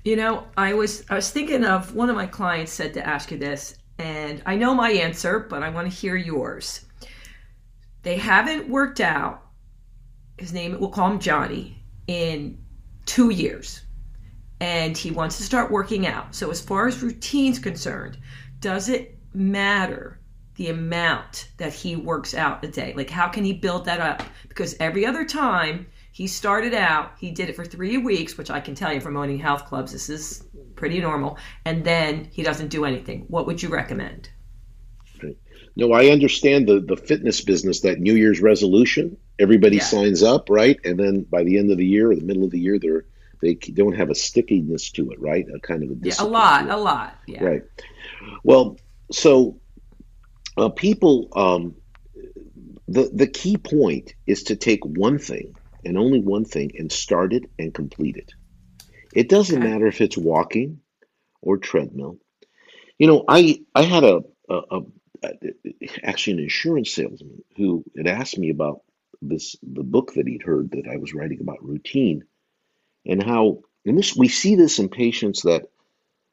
you 0.05 0.15
know, 0.15 0.45
I 0.57 0.75
was 0.75 1.05
I 1.11 1.15
was 1.17 1.31
thinking 1.31 1.65
of 1.65 1.95
one 1.95 2.11
of 2.11 2.17
my 2.17 2.27
clients 2.27 2.73
said 2.73 2.95
to 2.95 3.07
ask 3.07 3.31
you 3.33 3.39
this, 3.39 3.77
and 3.99 4.43
I 4.47 4.57
know 4.57 4.75
my 4.75 4.91
answer, 4.91 5.41
but 5.41 5.63
I 5.63 5.71
want 5.71 5.91
to 5.91 5.97
hear 5.97 6.17
yours. 6.17 6.85
They 8.03 8.17
haven't 8.17 8.69
worked 8.69 9.01
out. 9.01 9.43
His 10.39 10.53
name, 10.53 10.79
we'll 10.79 10.91
call 10.91 11.11
him 11.11 11.19
Johnny, 11.19 11.83
in 12.07 12.59
two 13.07 13.31
years, 13.31 13.83
and 14.61 14.97
he 14.97 15.11
wants 15.11 15.39
to 15.39 15.43
start 15.43 15.71
working 15.71 16.07
out. 16.07 16.35
So, 16.35 16.51
as 16.51 16.61
far 16.61 16.87
as 16.87 17.03
routine's 17.03 17.59
concerned, 17.59 18.19
does 18.61 18.89
it 18.89 19.19
matter 19.33 20.21
the 20.57 20.69
amount 20.69 21.49
that 21.59 21.73
he 21.73 21.97
works 21.97 22.35
out 22.35 22.65
a 22.65 22.69
day? 22.69 22.93
Like, 22.97 23.11
how 23.11 23.29
can 23.29 23.45
he 23.45 23.53
build 23.53 23.85
that 23.87 24.01
up? 24.01 24.23
Because 24.49 24.77
every 24.81 25.07
other 25.07 25.25
time 25.25 25.87
he 26.13 26.27
started 26.27 26.75
out, 26.75 27.13
he 27.19 27.31
did 27.31 27.49
it 27.49 27.57
for 27.57 27.65
three 27.65 27.99
weeks, 27.99 28.39
which 28.39 28.51
I 28.51 28.61
can 28.61 28.75
tell 28.75 28.93
you 28.93 29.01
from 29.01 29.17
owning 29.17 29.39
health 29.39 29.67
clubs, 29.67 29.93
this 29.93 30.09
is 30.09 30.45
pretty 30.75 31.01
normal, 31.01 31.39
and 31.65 31.85
then 31.85 32.29
he 32.33 32.43
doesn't 32.43 32.69
do 32.69 32.85
anything. 32.85 33.25
What 33.29 33.47
would 33.47 33.63
you 33.63 33.69
recommend? 33.69 34.31
No, 35.77 35.93
I 35.93 36.07
understand 36.07 36.67
the 36.67 36.81
the 36.81 36.97
fitness 36.97 37.43
business, 37.43 37.81
that 37.81 38.01
New 38.01 38.15
Year's 38.15 38.41
resolution. 38.41 39.19
Everybody 39.39 39.79
Yeah, 39.79 39.85
signs 39.85 40.23
up, 40.23 40.51
right? 40.51 40.79
And 40.85 40.99
then 40.99 41.27
by 41.31 41.45
the 41.45 41.59
end 41.59 41.71
of 41.71 41.79
the 41.79 41.87
year 41.87 42.11
or 42.11 42.17
the 42.17 42.23
middle 42.23 42.45
of 42.45 42.51
the 42.51 42.61
year, 42.61 42.79
they're 42.79 43.07
they 43.43 43.55
don't 43.55 43.97
have 43.97 44.11
a 44.11 44.15
stickiness 44.15 44.91
to 44.93 45.11
it, 45.13 45.21
right? 45.21 45.47
A 45.55 45.61
kind 45.61 45.83
of 45.83 45.91
a 45.91 45.95
yeah, 46.03 46.15
a 46.19 46.25
lot, 46.25 46.71
a 46.71 46.77
lot, 46.77 47.19
yeah, 47.27 47.43
right? 47.43 47.63
Well, 48.45 48.79
so 49.13 49.61
uh, 50.57 50.71
people, 50.71 51.29
um, 51.37 51.77
the 52.89 53.11
the 53.13 53.27
key 53.27 53.59
point 53.59 54.15
is 54.27 54.45
to 54.45 54.57
take 54.57 54.85
one 54.85 55.19
thing 55.19 55.57
and 55.85 55.99
only 55.99 56.21
one 56.21 56.45
thing 56.45 56.73
and 56.79 56.91
start 56.91 57.33
it 57.33 57.45
and 57.59 57.75
complete 57.75 58.17
it. 58.17 58.33
It 59.15 59.29
doesn't 59.29 59.63
okay, 59.63 59.71
matter 59.71 59.87
if 59.87 60.01
it's 60.01 60.19
walking 60.19 60.81
or 61.43 61.59
treadmill. 61.59 62.19
You 62.99 63.09
know, 63.09 63.25
I 63.29 63.61
I 63.75 63.83
had 63.83 64.05
a, 64.05 64.23
a, 64.51 64.61
a 64.71 64.83
actually 66.03 66.35
an 66.35 66.41
insurance 66.45 66.93
salesman 66.93 67.43
who 67.57 67.85
had 67.97 68.07
asked 68.07 68.39
me 68.39 68.51
about 68.51 68.83
this 69.23 69.57
the 69.63 69.83
book 69.83 70.13
that 70.15 70.27
he'd 70.27 70.43
heard 70.43 70.71
that 70.73 70.87
I 70.91 70.97
was 70.97 71.15
writing 71.15 71.41
about 71.41 71.65
routine 71.65 72.25
and 73.05 73.23
how 73.23 73.63
and 73.85 73.99
this 73.99 74.17
we 74.17 74.29
see 74.29 74.55
this 74.55 74.79
in 74.79 74.89
patients 74.89 75.43
that 75.43 75.71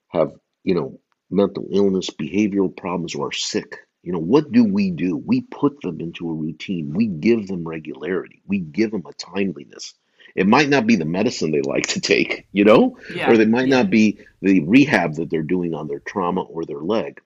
have 0.10 0.34
you 0.64 0.76
know 0.76 1.00
mental 1.34 1.68
illness, 1.72 2.10
behavioral 2.10 2.76
problems, 2.76 3.16
or 3.16 3.28
are 3.28 3.32
sick. 3.32 3.80
You 4.04 4.12
know, 4.12 4.20
what 4.20 4.52
do 4.52 4.64
we 4.64 4.92
do? 4.92 5.16
We 5.18 5.42
put 5.42 5.82
them 5.82 6.00
into 6.00 6.30
a 6.30 6.34
routine. 6.34 6.94
We 6.94 7.08
give 7.08 7.48
them 7.48 7.68
regularity. 7.68 8.42
We 8.46 8.60
give 8.60 8.92
them 8.92 9.04
a 9.08 9.14
timeliness. 9.14 9.94
It 10.36 10.48
might 10.48 10.70
not 10.70 10.88
be 10.88 10.96
the 10.96 11.06
medicine 11.06 11.52
they 11.52 11.62
like 11.62 11.88
to 11.88 12.02
take, 12.02 12.48
you 12.52 12.66
know, 12.66 12.98
or 13.10 13.16
yeah, 13.16 13.34
they 13.38 13.46
might 13.46 13.68
yeah, 13.68 13.78
not 13.78 13.90
be 13.90 14.20
the 14.42 14.62
rehab 14.62 15.16
that 15.16 15.30
they're 15.30 15.42
doing 15.42 15.74
on 15.74 15.88
their 15.88 16.00
trauma 16.00 16.42
or 16.42 16.66
their 16.66 16.80
leg. 16.80 17.22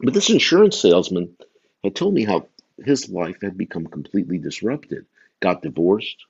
But 0.00 0.14
this 0.14 0.30
insurance 0.30 0.80
salesman 0.80 1.36
had 1.82 1.96
told 1.96 2.14
me 2.14 2.24
how 2.24 2.46
his 2.84 3.08
life 3.08 3.40
had 3.42 3.56
become 3.56 3.86
completely 3.86 4.38
disrupted. 4.38 5.06
Got 5.40 5.62
divorced, 5.62 6.24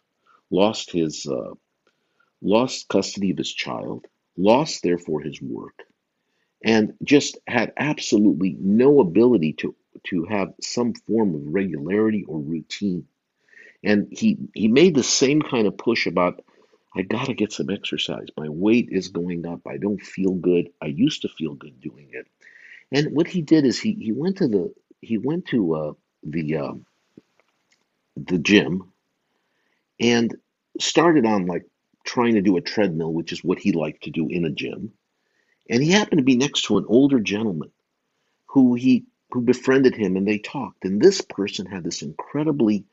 lost 0.51 0.91
his 0.91 1.27
uh, 1.27 1.55
lost 2.43 2.89
custody 2.89 3.31
of 3.31 3.39
his 3.39 3.53
child, 3.53 4.07
lost 4.37 4.83
therefore 4.83 5.21
his 5.21 5.41
work, 5.41 5.85
and 6.65 6.95
just 7.03 7.39
had 7.47 7.73
absolutely 7.77 8.57
no 8.59 9.01
ability 9.01 9.55
to 9.55 9.75
to 10.05 10.25
have 10.25 10.55
some 10.61 10.95
form 10.95 11.35
of 11.35 11.43
regularity 11.47 12.25
or 12.25 12.39
routine. 12.39 13.07
And 13.85 14.09
he 14.11 14.39
he 14.55 14.69
made 14.69 14.95
the 14.95 15.03
same 15.03 15.43
kind 15.43 15.67
of 15.67 15.77
push 15.79 16.07
about 16.07 16.45
I 16.95 17.03
got 17.03 17.27
to 17.27 17.35
get 17.35 17.53
some 17.53 17.71
exercise. 17.71 18.29
My 18.37 18.49
weight 18.49 18.89
is 18.91 19.09
going 19.09 19.47
up. 19.47 19.61
I 19.67 19.77
don't 19.77 20.01
feel 20.01 20.33
good. 20.35 20.71
I 20.83 20.87
used 20.87 21.23
to 21.23 21.29
feel 21.29 21.55
good 21.55 21.81
doing 21.81 22.09
it. 22.13 22.27
And 22.91 23.15
what 23.15 23.29
he 23.29 23.43
did 23.43 23.65
is 23.65 23.79
he 23.79 23.93
he 23.95 24.13
went 24.13 24.39
to 24.39 24.49
the 24.49 24.75
he 25.01 25.19
went 25.19 25.47
to 25.47 25.75
uh, 25.75 25.93
the 26.23 26.57
uh, 26.57 26.75
the 28.17 28.39
gym 28.39 28.93
and 30.01 30.37
started 30.81 31.27
on 31.27 31.47
like 31.47 31.65
trying 32.05 32.35
to 32.35 32.43
do 32.43 32.57
a 32.57 32.61
treadmill, 32.61 33.13
which 33.13 33.33
is 33.33 33.45
what 33.45 33.59
he 33.59 33.73
liked 33.73 34.05
to 34.05 34.11
do 34.11 34.29
in 34.29 34.45
a 34.45 34.51
gym. 34.51 34.93
And 35.69 35.83
he 35.83 35.91
happened 35.91 36.19
to 36.19 36.25
be 36.25 36.37
next 36.37 36.63
to 36.65 36.79
an 36.79 36.87
older 36.89 37.21
gentleman 37.21 37.71
who 38.47 38.75
he 38.75 39.05
who 39.33 39.43
befriended 39.43 39.95
him, 39.95 40.17
and 40.17 40.27
they 40.27 40.39
talked. 40.39 40.85
And 40.85 41.01
this 41.01 41.21
person 41.21 41.67
had 41.67 41.85
this 41.85 42.03
incredibly 42.03 42.85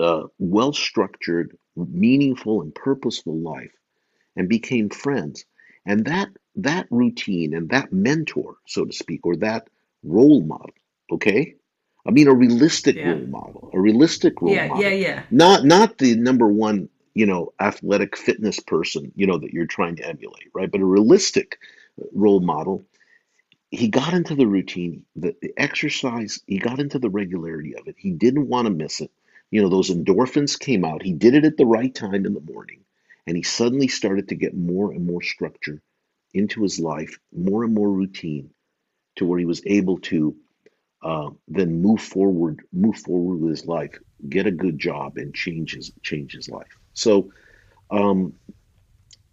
uh, 0.00 0.24
well 0.38 0.72
structured, 0.72 1.56
meaningful, 1.76 2.62
and 2.62 2.74
purposeful 2.74 3.36
life, 3.38 3.72
and 4.36 4.48
became 4.48 4.90
friends. 4.90 5.44
And 5.86 6.06
that 6.06 6.30
that 6.56 6.86
routine 6.90 7.54
and 7.54 7.68
that 7.70 7.92
mentor, 7.92 8.56
so 8.66 8.84
to 8.84 8.92
speak, 8.92 9.26
or 9.26 9.36
that 9.36 9.68
role 10.02 10.42
model, 10.42 10.72
okay? 11.12 11.56
I 12.06 12.10
mean, 12.10 12.28
a 12.28 12.34
realistic 12.34 12.96
yeah, 12.96 13.10
role 13.12 13.26
model, 13.26 13.70
a 13.72 13.80
realistic 13.80 14.40
role 14.42 14.54
model. 14.54 14.82
yeah, 14.82 14.88
yeah, 14.90 15.08
yeah. 15.08 15.22
not 15.30 15.64
not 15.64 15.98
the 15.98 16.16
number 16.16 16.46
one, 16.46 16.88
you 17.14 17.26
know, 17.26 17.52
athletic 17.58 18.16
fitness 18.16 18.60
person, 18.60 19.12
you 19.16 19.26
know, 19.26 19.38
that 19.38 19.52
you're 19.52 19.66
trying 19.66 19.96
to 19.96 20.06
emulate, 20.06 20.50
right? 20.54 20.70
But 20.70 20.82
a 20.82 20.86
realistic 20.86 21.58
role 22.12 22.40
model. 22.40 22.84
He 23.70 23.88
got 23.88 24.14
into 24.14 24.36
the 24.36 24.46
routine, 24.46 25.04
the, 25.16 25.34
the 25.42 25.52
exercise. 25.56 26.40
He 26.46 26.58
got 26.58 26.78
into 26.78 27.00
the 27.00 27.10
regularity 27.10 27.76
of 27.76 27.88
it. 27.88 27.96
He 27.98 28.12
didn't 28.12 28.48
want 28.48 28.66
to 28.66 28.72
miss 28.72 29.00
it. 29.00 29.10
You 29.50 29.62
know, 29.62 29.68
those 29.68 29.90
endorphins 29.90 30.58
came 30.58 30.84
out. 30.84 31.02
He 31.02 31.12
did 31.12 31.34
it 31.34 31.44
at 31.44 31.56
the 31.56 31.66
right 31.66 31.92
time 31.92 32.24
in 32.24 32.34
the 32.34 32.40
morning, 32.40 32.80
and 33.26 33.36
he 33.36 33.42
suddenly 33.42 33.88
started 33.88 34.28
to 34.28 34.36
get 34.36 34.56
more 34.56 34.92
and 34.92 35.06
more 35.06 35.22
structure 35.22 35.80
into 36.32 36.62
his 36.62 36.78
life, 36.78 37.18
more 37.32 37.64
and 37.64 37.74
more 37.74 37.90
routine, 37.90 38.50
to 39.16 39.24
where 39.24 39.38
he 39.38 39.44
was 39.44 39.62
able 39.66 39.98
to 39.98 40.36
uh, 41.04 41.30
then 41.48 41.82
move 41.82 42.00
forward, 42.00 42.62
move 42.72 42.96
forward 42.98 43.40
with 43.40 43.50
his 43.50 43.66
life, 43.66 43.98
get 44.28 44.46
a 44.46 44.52
good 44.52 44.78
job, 44.78 45.18
and 45.18 45.34
change 45.34 45.74
his 45.74 45.92
change 46.02 46.32
his 46.34 46.48
life. 46.48 46.74
So 46.94 47.32
um, 47.90 48.34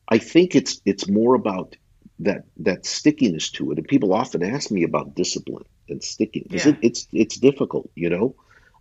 I 0.10 0.18
think 0.20 0.56
it's 0.56 0.82
it's 0.86 1.08
more 1.10 1.36
about 1.36 1.76
that 2.20 2.46
that 2.58 2.86
stickiness 2.86 3.52
to 3.52 3.72
it. 3.72 3.80
And 3.80 3.88
people 3.88 4.14
often 4.14 4.44
ask 4.44 4.72
me 4.72 4.84
about 4.84 5.16
discipline 5.16 5.66
and 5.90 6.04
sticking 6.04 6.48
Yeah. 6.50 6.70
it, 6.70 6.78
it's 6.82 7.08
it's 7.14 7.40
difficult, 7.40 7.92
you 7.96 8.10
know, 8.10 8.36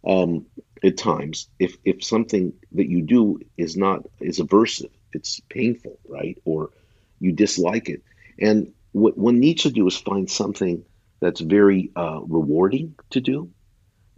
um, 0.07 0.47
at 0.85 0.99
times. 0.99 1.49
If 1.59 1.77
if 1.85 2.05
something 2.05 2.55
that 2.73 2.89
you 2.89 3.03
do 3.03 3.41
is 3.57 3.77
not 3.77 4.01
is 4.21 4.41
aversive, 4.41 4.93
it's 5.13 5.41
painful, 5.49 5.99
right? 6.09 6.39
Or 6.45 6.71
you 7.21 7.33
dislike 7.33 7.89
it. 7.89 8.03
And 8.39 8.75
what 8.93 9.17
one 9.17 9.39
needs 9.41 9.63
to 9.65 9.71
do 9.71 9.87
is 9.87 9.97
find 9.97 10.31
something 10.31 10.85
that's 11.21 11.41
very 11.41 11.91
uh, 11.95 12.21
rewarding 12.27 12.95
to 13.11 13.21
do 13.21 13.51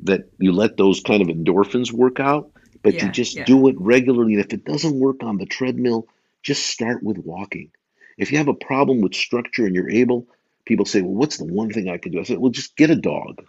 that 0.04 0.28
you 0.38 0.52
let 0.52 0.76
those 0.76 1.00
kind 1.00 1.22
of 1.22 1.28
endorphins 1.28 1.92
work 1.92 2.18
out, 2.18 2.50
but 2.82 2.94
you 2.94 3.08
just 3.10 3.36
yeah. 3.36 3.44
do 3.44 3.68
it 3.68 3.76
regularly. 3.78 4.34
And 4.34 4.44
if 4.44 4.52
it 4.52 4.64
doesn't 4.64 4.98
work 4.98 5.22
on 5.22 5.38
the 5.38 5.46
treadmill, 5.46 6.08
just 6.42 6.66
start 6.66 7.02
with 7.02 7.18
walking. 7.18 7.70
If 8.18 8.32
you 8.32 8.38
have 8.38 8.48
a 8.48 8.54
problem 8.54 9.00
with 9.00 9.14
structure 9.14 9.64
and 9.64 9.74
you're 9.74 9.90
able, 9.90 10.26
people 10.64 10.84
say, 10.84 11.00
Well, 11.00 11.14
what's 11.14 11.38
the 11.38 11.44
one 11.44 11.70
thing 11.70 11.88
I 11.88 11.98
could 11.98 12.12
do? 12.12 12.20
I 12.20 12.24
said, 12.24 12.38
Well, 12.38 12.50
just 12.50 12.76
get 12.76 12.90
a 12.90 12.96
dog. 12.96 13.42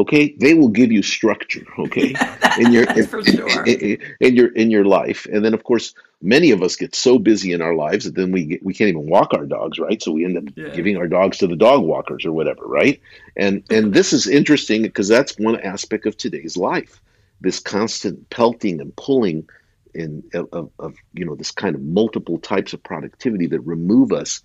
Okay, 0.00 0.34
they 0.40 0.54
will 0.54 0.68
give 0.70 0.90
you 0.90 1.02
structure. 1.02 1.66
Okay, 1.78 2.14
in 2.58 2.72
your 2.72 2.84
in, 2.84 3.06
sure. 3.36 3.64
in, 3.66 3.98
in 4.20 4.36
your 4.36 4.48
in 4.52 4.70
your 4.70 4.84
life, 4.84 5.26
and 5.32 5.44
then 5.44 5.54
of 5.54 5.62
course 5.64 5.94
many 6.22 6.50
of 6.50 6.62
us 6.62 6.76
get 6.76 6.94
so 6.94 7.18
busy 7.18 7.52
in 7.52 7.62
our 7.62 7.74
lives 7.74 8.04
that 8.04 8.14
then 8.14 8.30
we 8.32 8.44
get, 8.44 8.64
we 8.64 8.74
can't 8.74 8.88
even 8.90 9.08
walk 9.08 9.32
our 9.34 9.46
dogs, 9.46 9.78
right? 9.78 10.02
So 10.02 10.12
we 10.12 10.24
end 10.24 10.36
up 10.38 10.44
Yeah. 10.56 10.68
giving 10.74 10.96
our 10.96 11.06
dogs 11.08 11.38
to 11.38 11.46
the 11.46 11.56
dog 11.56 11.82
walkers 11.82 12.24
or 12.26 12.32
whatever, 12.32 12.66
right? 12.66 13.00
And 13.36 13.64
and 13.70 13.92
this 13.92 14.12
is 14.12 14.26
interesting 14.26 14.82
because 14.82 15.08
that's 15.08 15.38
one 15.38 15.60
aspect 15.60 16.06
of 16.06 16.16
today's 16.16 16.56
life. 16.56 17.00
This 17.40 17.60
constant 17.60 18.28
pelting 18.30 18.80
and 18.80 18.94
pulling 18.96 19.48
in 19.94 20.22
of, 20.34 20.48
of, 20.52 20.70
of 20.78 20.94
you 21.14 21.24
know 21.26 21.34
this 21.34 21.50
kind 21.50 21.74
of 21.74 21.82
multiple 21.82 22.38
types 22.38 22.72
of 22.72 22.82
productivity 22.82 23.46
that 23.48 23.60
remove 23.60 24.12
us 24.12 24.42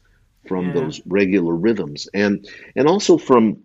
from 0.48 0.68
Yeah. 0.68 0.74
those 0.74 1.02
regular 1.06 1.56
rhythms 1.56 2.08
and 2.14 2.48
and 2.76 2.88
also 2.88 3.18
from 3.18 3.65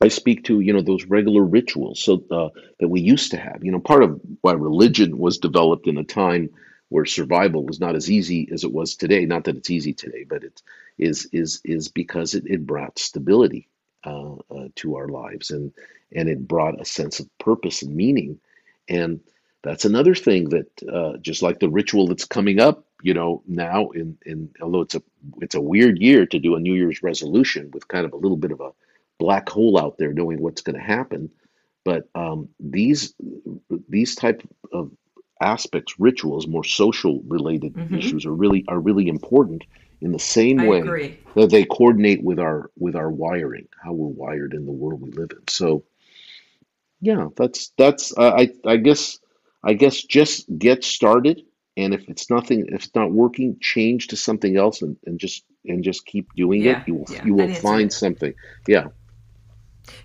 I 0.00 0.08
speak 0.08 0.44
to 0.44 0.60
you 0.60 0.72
know 0.74 0.82
those 0.82 1.06
regular 1.06 1.42
rituals 1.44 2.02
so 2.02 2.24
uh, 2.30 2.50
that 2.80 2.88
we 2.88 3.00
used 3.00 3.32
to 3.32 3.38
have. 3.38 3.64
You 3.64 3.72
know, 3.72 3.80
part 3.80 4.04
of 4.04 4.20
why 4.42 4.52
religion 4.52 5.18
was 5.18 5.38
developed 5.38 5.88
in 5.88 5.98
a 5.98 6.04
time 6.04 6.50
where 6.90 7.04
survival 7.06 7.66
was 7.66 7.80
not 7.80 7.96
as 7.96 8.10
easy 8.10 8.48
as 8.52 8.64
it 8.64 8.72
was 8.72 8.96
today. 8.96 9.26
Not 9.26 9.44
that 9.44 9.56
it's 9.56 9.70
easy 9.70 9.94
today, 9.94 10.24
but 10.28 10.44
it 10.44 10.62
is 10.98 11.28
is 11.32 11.60
is 11.64 11.88
because 11.88 12.34
it, 12.34 12.44
it 12.46 12.66
brought 12.66 12.98
stability 13.00 13.68
uh, 14.04 14.36
uh, 14.52 14.68
to 14.76 14.96
our 14.96 15.08
lives 15.08 15.50
and 15.50 15.72
and 16.14 16.28
it 16.28 16.46
brought 16.48 16.80
a 16.80 16.84
sense 16.84 17.20
of 17.20 17.38
purpose 17.38 17.82
and 17.82 17.94
meaning. 17.96 18.38
And 18.88 19.20
that's 19.62 19.84
another 19.84 20.14
thing 20.14 20.50
that 20.50 20.70
uh, 20.88 21.16
just 21.18 21.42
like 21.42 21.58
the 21.58 21.68
ritual 21.70 22.06
that's 22.06 22.24
coming 22.24 22.60
up, 22.60 22.86
you 23.02 23.14
know, 23.14 23.42
now 23.48 23.90
in 23.90 24.16
in 24.24 24.50
although 24.62 24.82
it's 24.82 24.94
a 24.94 25.02
it's 25.42 25.56
a 25.56 25.60
weird 25.60 25.98
year 25.98 26.24
to 26.26 26.38
do 26.38 26.54
a 26.54 26.60
New 26.60 26.74
Year's 26.74 27.02
resolution 27.02 27.72
with 27.72 27.88
kind 27.88 28.06
of 28.06 28.12
a 28.12 28.16
little 28.18 28.36
bit 28.36 28.52
of 28.52 28.60
a 28.60 28.70
black 29.18 29.48
hole 29.48 29.78
out 29.78 29.96
there 29.98 30.12
knowing 30.12 30.40
what's 30.40 30.62
going 30.62 30.76
to 30.76 30.82
happen. 30.82 31.30
But 31.84 32.08
um, 32.14 32.48
these 32.60 33.14
these 33.88 34.14
type 34.14 34.42
of 34.72 34.90
aspects 35.40 35.94
rituals 35.98 36.46
more 36.46 36.64
social 36.64 37.22
related 37.26 37.74
hmm 37.74 37.96
issues 37.96 38.26
are 38.26 38.34
really 38.34 38.64
are 38.68 38.80
really 38.80 39.08
important 39.08 39.64
in 40.00 40.12
the 40.12 40.18
same 40.18 40.60
I 40.60 40.64
way 40.64 40.80
agree. 40.80 41.18
that 41.34 41.50
they 41.50 41.64
coordinate 41.64 42.22
with 42.22 42.38
our 42.38 42.70
with 42.78 42.96
our 42.96 43.10
wiring 43.10 43.68
how 43.82 43.92
we're 43.92 44.08
wired 44.08 44.54
in 44.54 44.66
the 44.66 44.72
world 44.72 45.00
we 45.00 45.10
live 45.12 45.30
in. 45.32 45.46
So 45.48 45.84
yeah 47.00 47.28
that's 47.36 47.72
that's 47.78 48.16
uh, 48.16 48.32
i 48.36 48.50
i 48.66 48.76
guess 48.76 49.18
i 49.64 49.72
guess 49.74 50.02
just 50.02 50.46
get 50.58 50.84
started 50.84 51.42
and 51.76 51.94
if 51.94 52.08
it's 52.08 52.30
nothing 52.30 52.66
if 52.68 52.84
it's 52.84 52.94
not 52.94 53.12
working 53.12 53.56
change 53.60 54.08
to 54.08 54.16
something 54.16 54.56
else 54.56 54.82
and, 54.82 54.96
and 55.06 55.18
just 55.18 55.44
and 55.64 55.84
just 55.84 56.06
keep 56.06 56.26
doing 56.36 56.64
it. 56.64 56.82
You 56.86 56.94
will 56.96 57.08
yeah, 57.08 57.22
you 57.22 57.34
will 57.34 57.48
find 57.48 57.86
it. 57.86 57.92
something. 57.92 58.34
Yeah 58.66 58.88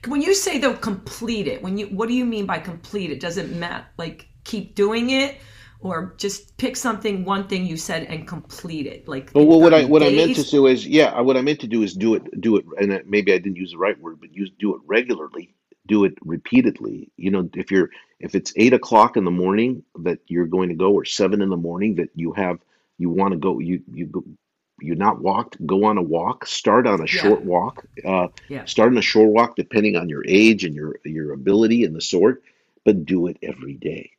When 0.08 0.22
you 0.22 0.34
say 0.34 0.60
though 0.60 0.76
complete 0.76 1.48
it, 1.48 1.62
when 1.62 1.78
you 1.78 1.88
what 1.88 2.08
do 2.10 2.16
you 2.16 2.26
mean 2.26 2.46
by 2.46 2.60
complete 2.60 3.12
it? 3.12 3.20
Does 3.20 3.38
it 3.38 3.52
matter 3.52 3.86
like 3.98 4.28
keep 4.44 4.76
doing 4.76 5.12
it 5.12 5.38
or 5.80 6.16
just 6.18 6.58
pick 6.58 6.76
something 6.76 7.26
one 7.26 7.48
thing 7.48 7.66
you 7.66 7.78
said 7.78 8.04
and 8.04 8.28
complete 8.28 8.88
it 8.88 9.08
like 9.08 9.32
Well, 9.34 9.48
well, 9.48 9.62
what 9.62 9.74
I 9.74 9.86
30 9.86 9.86
what 9.86 10.04
I 10.04 10.10
meant 10.10 10.36
to 10.36 10.44
days? 10.44 10.52
do 10.52 10.68
is, 10.68 10.86
yeah, 10.86 11.12
uh, 11.14 11.24
what 11.24 11.38
I 11.38 11.42
meant 11.42 11.62
to 11.62 11.68
do 11.68 11.84
is 11.84 11.94
do 11.96 12.16
it, 12.16 12.42
do 12.42 12.58
it, 12.58 12.66
and 12.80 12.94
uh, 12.94 13.00
maybe 13.08 13.34
I 13.34 13.38
didn't 13.38 13.58
use 13.58 13.72
the 13.72 13.80
right 13.80 14.00
word, 14.00 14.20
but 14.22 14.36
use 14.36 14.52
do 14.60 14.76
it 14.76 14.82
regularly, 14.86 15.56
do 15.88 16.06
it 16.06 16.16
repeatedly. 16.22 17.12
You 17.18 17.32
know, 17.32 17.50
if 17.56 17.72
you're 17.72 17.90
if 18.20 18.36
it's 18.36 18.54
eight 18.58 18.74
o'clock 18.74 19.18
in 19.18 19.24
the 19.24 19.32
morning 19.32 19.84
that 20.00 20.20
you're 20.28 20.48
going 20.48 20.70
to 20.70 20.76
go, 20.76 20.92
or 20.92 21.06
seven 21.06 21.42
in 21.42 21.50
the 21.50 21.58
morning 21.58 21.96
that 21.96 22.10
you 22.16 22.34
have 22.34 22.60
you 23.00 23.10
want 23.10 23.32
to 23.34 23.38
go, 23.40 23.60
you 23.60 23.82
you 23.94 24.08
go, 24.08 24.24
you're 24.84 24.96
not 24.96 25.22
walked, 25.22 25.66
go 25.66 25.86
on 25.86 25.98
a 25.98 26.02
walk. 26.02 26.46
Start 26.46 26.88
on 26.88 27.02
a 27.02 27.08
Yeah. 27.08 27.22
short 27.22 27.44
walk. 27.44 27.86
Uh, 28.06 28.28
Yeah. 28.50 28.66
start 28.66 28.92
on 28.92 28.98
a 28.98 29.02
short 29.02 29.30
walk, 29.30 29.56
depending 29.56 29.96
on 29.96 30.10
your 30.10 30.24
age 30.28 30.66
and 30.66 30.76
your 30.76 31.00
your 31.06 31.34
ability 31.34 31.84
and 31.84 31.96
the 31.96 32.02
sort, 32.02 32.44
but 32.86 33.06
do 33.06 33.28
it 33.28 33.38
every 33.42 33.76
day. 33.76 34.12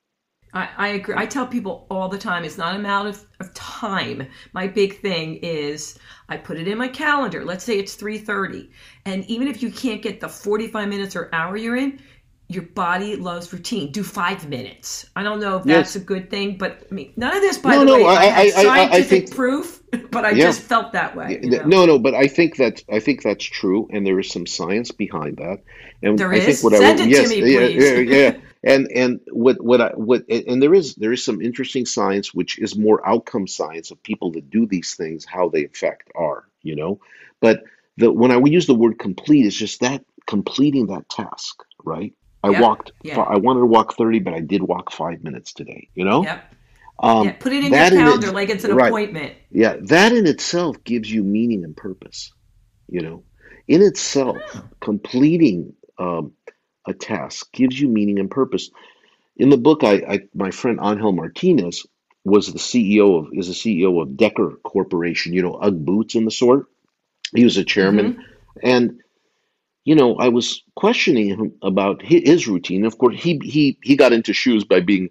I, 0.53 0.69
I 0.77 0.89
agree. 0.89 1.15
I 1.19 1.27
tell 1.27 1.47
people 1.47 1.87
all 1.91 2.09
the 2.09 2.19
time 2.19 2.45
it's 2.45 2.57
not 2.59 2.77
a 2.77 2.79
matter 2.79 3.09
of, 3.09 3.27
of 3.41 3.53
time. 3.55 4.27
My 4.53 4.67
big 4.69 5.01
thing 5.01 5.37
is 5.43 5.99
I 6.29 6.37
put 6.37 6.59
it 6.59 6.69
in 6.69 6.79
my 6.79 6.89
calendar. 6.89 7.45
Let's 7.45 7.65
say 7.65 7.79
it's 7.79 7.97
3:30. 7.97 8.71
And 9.05 9.25
even 9.27 9.49
if 9.49 9.63
you 9.63 9.71
can't 9.71 10.01
get 10.03 10.21
the 10.21 10.29
45 10.29 10.89
minutes 10.89 11.17
or 11.17 11.29
hour 11.33 11.57
you're 11.57 11.77
in, 11.77 12.01
your 12.49 12.65
body 12.65 13.17
loves 13.17 13.53
routine. 13.53 13.93
Do 13.93 14.03
five 14.05 14.49
minutes. 14.49 15.07
I 15.17 15.23
don't 15.23 15.41
know 15.41 15.57
if 15.59 15.67
that's 15.67 15.95
Yes. 15.95 15.97
a 15.97 16.01
good 16.01 16.31
thing, 16.31 16.59
but 16.59 16.87
I 16.91 16.95
mean 16.95 17.13
none 17.17 17.35
of 17.37 17.43
this 17.43 17.59
by 17.59 17.77
No, 17.77 17.79
the 17.79 17.87
no, 17.87 17.95
way, 17.95 18.05
I, 18.05 18.15
I 18.15 18.27
had 18.27 18.53
I 18.57 18.69
I, 18.69 18.69
I 18.99 18.99
I 18.99 19.03
think. 19.03 19.31
proof, 19.31 19.83
but 20.11 20.25
I 20.25 20.35
Yeah. 20.35 20.45
just 20.45 20.63
felt 20.63 20.93
that 20.93 21.17
way, 21.17 21.39
you 21.43 21.57
know. 21.57 21.67
No, 21.67 21.87
no, 21.87 21.99
but 21.99 22.15
I 22.15 22.29
think 22.29 22.57
that 22.57 22.83
I 22.91 23.01
think 23.01 23.23
that's 23.23 23.45
true, 23.45 23.89
and 23.93 24.07
there 24.07 24.19
is 24.21 24.31
some 24.31 24.47
science 24.47 24.91
behind 24.93 25.39
that. 25.39 25.59
And 26.03 26.19
There 26.19 26.33
I 26.33 26.41
think 26.41 26.63
what 26.63 26.75
I 26.75 26.81
Send 26.81 27.01
would, 27.01 27.01
it 27.01 27.15
to 27.17 27.29
me, 27.29 27.43
yeah, 27.43 27.69
please. 27.69 27.93
yeah, 27.95 28.01
yeah. 28.01 28.33
And 28.65 28.89
and 28.95 29.21
what 29.33 29.63
what 29.63 29.81
I 29.81 29.89
what 29.95 30.25
and 30.29 30.63
there 30.63 30.75
is 30.75 30.95
there 30.97 31.13
is 31.13 31.25
some 31.25 31.41
interesting 31.43 31.87
science 31.87 32.35
which 32.35 32.59
is 32.59 32.77
more 32.77 33.07
outcome 33.07 33.47
science 33.47 33.91
of 33.91 34.03
people 34.03 34.33
that 34.33 34.51
do 34.51 34.67
these 34.67 34.95
things, 34.95 35.25
how 35.25 35.49
they 35.51 35.65
affect 35.67 36.11
are, 36.15 36.45
you 36.63 36.77
know. 36.77 37.01
But 37.41 37.65
the 37.99 38.13
when 38.13 38.31
I 38.31 38.37
would 38.39 38.53
use 38.53 38.67
the 38.67 38.75
word 38.75 38.99
complete, 38.99 39.47
it's 39.47 39.57
just 39.57 39.81
that 39.81 40.05
completing 40.27 40.87
that 40.89 41.09
task, 41.09 41.63
right? 41.85 42.15
I 42.45 42.51
Yep. 42.51 42.61
walked. 42.61 42.93
Yeah. 43.03 43.21
I 43.21 43.39
wanted 43.39 43.61
to 43.61 43.67
walk 43.67 43.97
thirty, 43.97 44.19
but 44.21 44.35
I 44.35 44.41
did 44.41 44.63
walk 44.63 44.93
five 44.93 45.25
minutes 45.25 45.53
today. 45.55 45.89
You 45.95 46.05
know, 46.05 46.25
Yep. 46.25 46.55
um, 46.99 47.27
Yeah, 47.27 47.33
put 47.33 47.53
it 47.53 47.65
in 47.65 47.73
your 47.73 47.73
that 47.73 47.93
in 47.93 47.99
calendar 47.99 48.29
it, 48.29 48.35
like 48.35 48.51
it's 48.51 48.65
an 48.65 48.75
right? 48.75 48.89
appointment. 48.89 49.33
Yeah, 49.51 49.77
that 49.85 50.13
in 50.13 50.27
itself 50.27 50.85
gives 50.85 51.11
you 51.11 51.25
meaning 51.25 51.65
and 51.65 51.77
purpose. 51.77 52.33
You 52.89 53.01
know, 53.01 53.25
in 53.67 53.81
itself, 53.83 54.37
completing 54.81 55.75
um, 55.99 56.33
a 56.87 56.93
task 56.93 57.51
gives 57.53 57.81
you 57.81 57.89
meaning 57.89 58.19
and 58.19 58.31
purpose. 58.31 58.71
In 59.37 59.49
the 59.49 59.57
book, 59.57 59.83
I, 59.83 59.95
I 60.07 60.21
my 60.35 60.51
friend 60.51 60.79
Angel 60.83 61.13
Martinez 61.13 61.87
was 62.25 62.53
the 62.53 62.59
CEO 62.59 63.19
of 63.19 63.29
is 63.33 63.49
the 63.49 63.55
CEO 63.55 64.03
of 64.03 64.17
Decker 64.19 64.59
Corporation. 64.63 65.33
You 65.33 65.43
know, 65.43 65.55
UGG 65.55 65.85
boots 65.85 66.15
and 66.15 66.27
the 66.27 66.31
sort. 66.31 66.67
He 67.35 67.43
was 67.45 67.57
a 67.57 67.65
chairman, 67.65 68.15
Mhm. 68.15 68.19
and 68.63 69.01
you 69.85 69.95
know, 69.95 70.17
I 70.17 70.29
was 70.29 70.63
questioning 70.75 71.29
him 71.29 71.53
about 71.63 72.03
his 72.03 72.49
routine. 72.49 72.85
Of 72.85 72.99
course, 72.99 73.21
he 73.21 73.39
he 73.45 73.79
he 73.83 73.97
got 73.97 74.13
into 74.13 74.33
shoes 74.33 74.65
by 74.65 74.81
being 74.81 75.11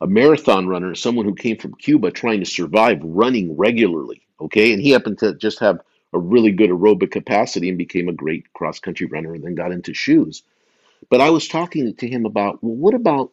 a 0.00 0.06
marathon 0.06 0.66
runner, 0.66 0.94
someone 0.94 1.26
who 1.26 1.34
came 1.34 1.58
from 1.58 1.74
Cuba 1.74 2.10
trying 2.10 2.40
to 2.40 2.46
survive 2.46 3.00
running 3.02 3.56
regularly. 3.56 4.22
Okay. 4.40 4.72
And 4.72 4.80
he 4.80 4.90
happened 4.90 5.18
to 5.18 5.34
just 5.34 5.58
have 5.60 5.80
a 6.12 6.18
really 6.18 6.52
good 6.52 6.70
aerobic 6.70 7.10
capacity 7.10 7.68
and 7.68 7.76
became 7.76 8.08
a 8.08 8.12
great 8.12 8.50
cross 8.54 8.78
country 8.80 9.06
runner 9.06 9.34
and 9.34 9.44
then 9.44 9.54
got 9.54 9.72
into 9.72 9.92
shoes. 9.92 10.42
But 11.10 11.20
I 11.20 11.30
was 11.30 11.48
talking 11.48 11.94
to 11.94 12.08
him 12.08 12.24
about, 12.24 12.62
well, 12.62 12.74
what 12.74 12.94
about 12.94 13.32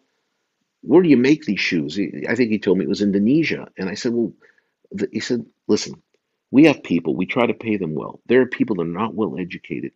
where 0.81 1.01
do 1.01 1.09
you 1.09 1.17
make 1.17 1.45
these 1.45 1.59
shoes? 1.59 1.97
I 2.27 2.35
think 2.35 2.51
he 2.51 2.59
told 2.59 2.77
me 2.77 2.85
it 2.85 2.89
was 2.89 3.01
Indonesia. 3.01 3.69
And 3.77 3.89
I 3.89 3.95
said, 3.95 4.13
well, 4.13 4.33
he 5.11 5.19
said, 5.19 5.45
listen, 5.67 6.01
we 6.51 6.65
have 6.65 6.83
people, 6.83 7.15
we 7.15 7.25
try 7.25 7.45
to 7.45 7.53
pay 7.53 7.77
them 7.77 7.95
well. 7.95 8.19
There 8.27 8.41
are 8.41 8.45
people 8.45 8.75
that 8.75 8.83
are 8.83 8.85
not 8.85 9.15
well 9.15 9.37
educated. 9.39 9.93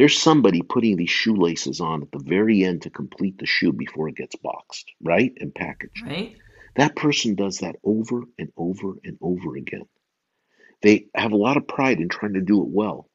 There's 0.00 0.16
somebody 0.18 0.62
putting 0.62 0.96
these 0.96 1.10
shoelaces 1.10 1.78
on 1.78 2.02
at 2.02 2.10
the 2.10 2.24
very 2.24 2.64
end 2.64 2.80
to 2.82 2.90
complete 2.90 3.36
the 3.36 3.44
shoe 3.44 3.70
before 3.70 4.08
it 4.08 4.16
gets 4.16 4.34
boxed, 4.34 4.90
right? 5.02 5.30
And 5.38 5.54
packaged. 5.54 6.06
Right? 6.06 6.36
That 6.76 6.96
person 6.96 7.34
does 7.34 7.58
that 7.58 7.76
over 7.84 8.22
and 8.38 8.50
over 8.56 8.94
and 9.04 9.18
over 9.20 9.56
again. 9.56 9.84
They 10.80 11.08
have 11.14 11.32
a 11.32 11.36
lot 11.36 11.58
of 11.58 11.68
pride 11.68 12.00
in 12.00 12.08
trying 12.08 12.32
to 12.32 12.40
do 12.40 12.62
it 12.62 12.68
well. 12.70 13.10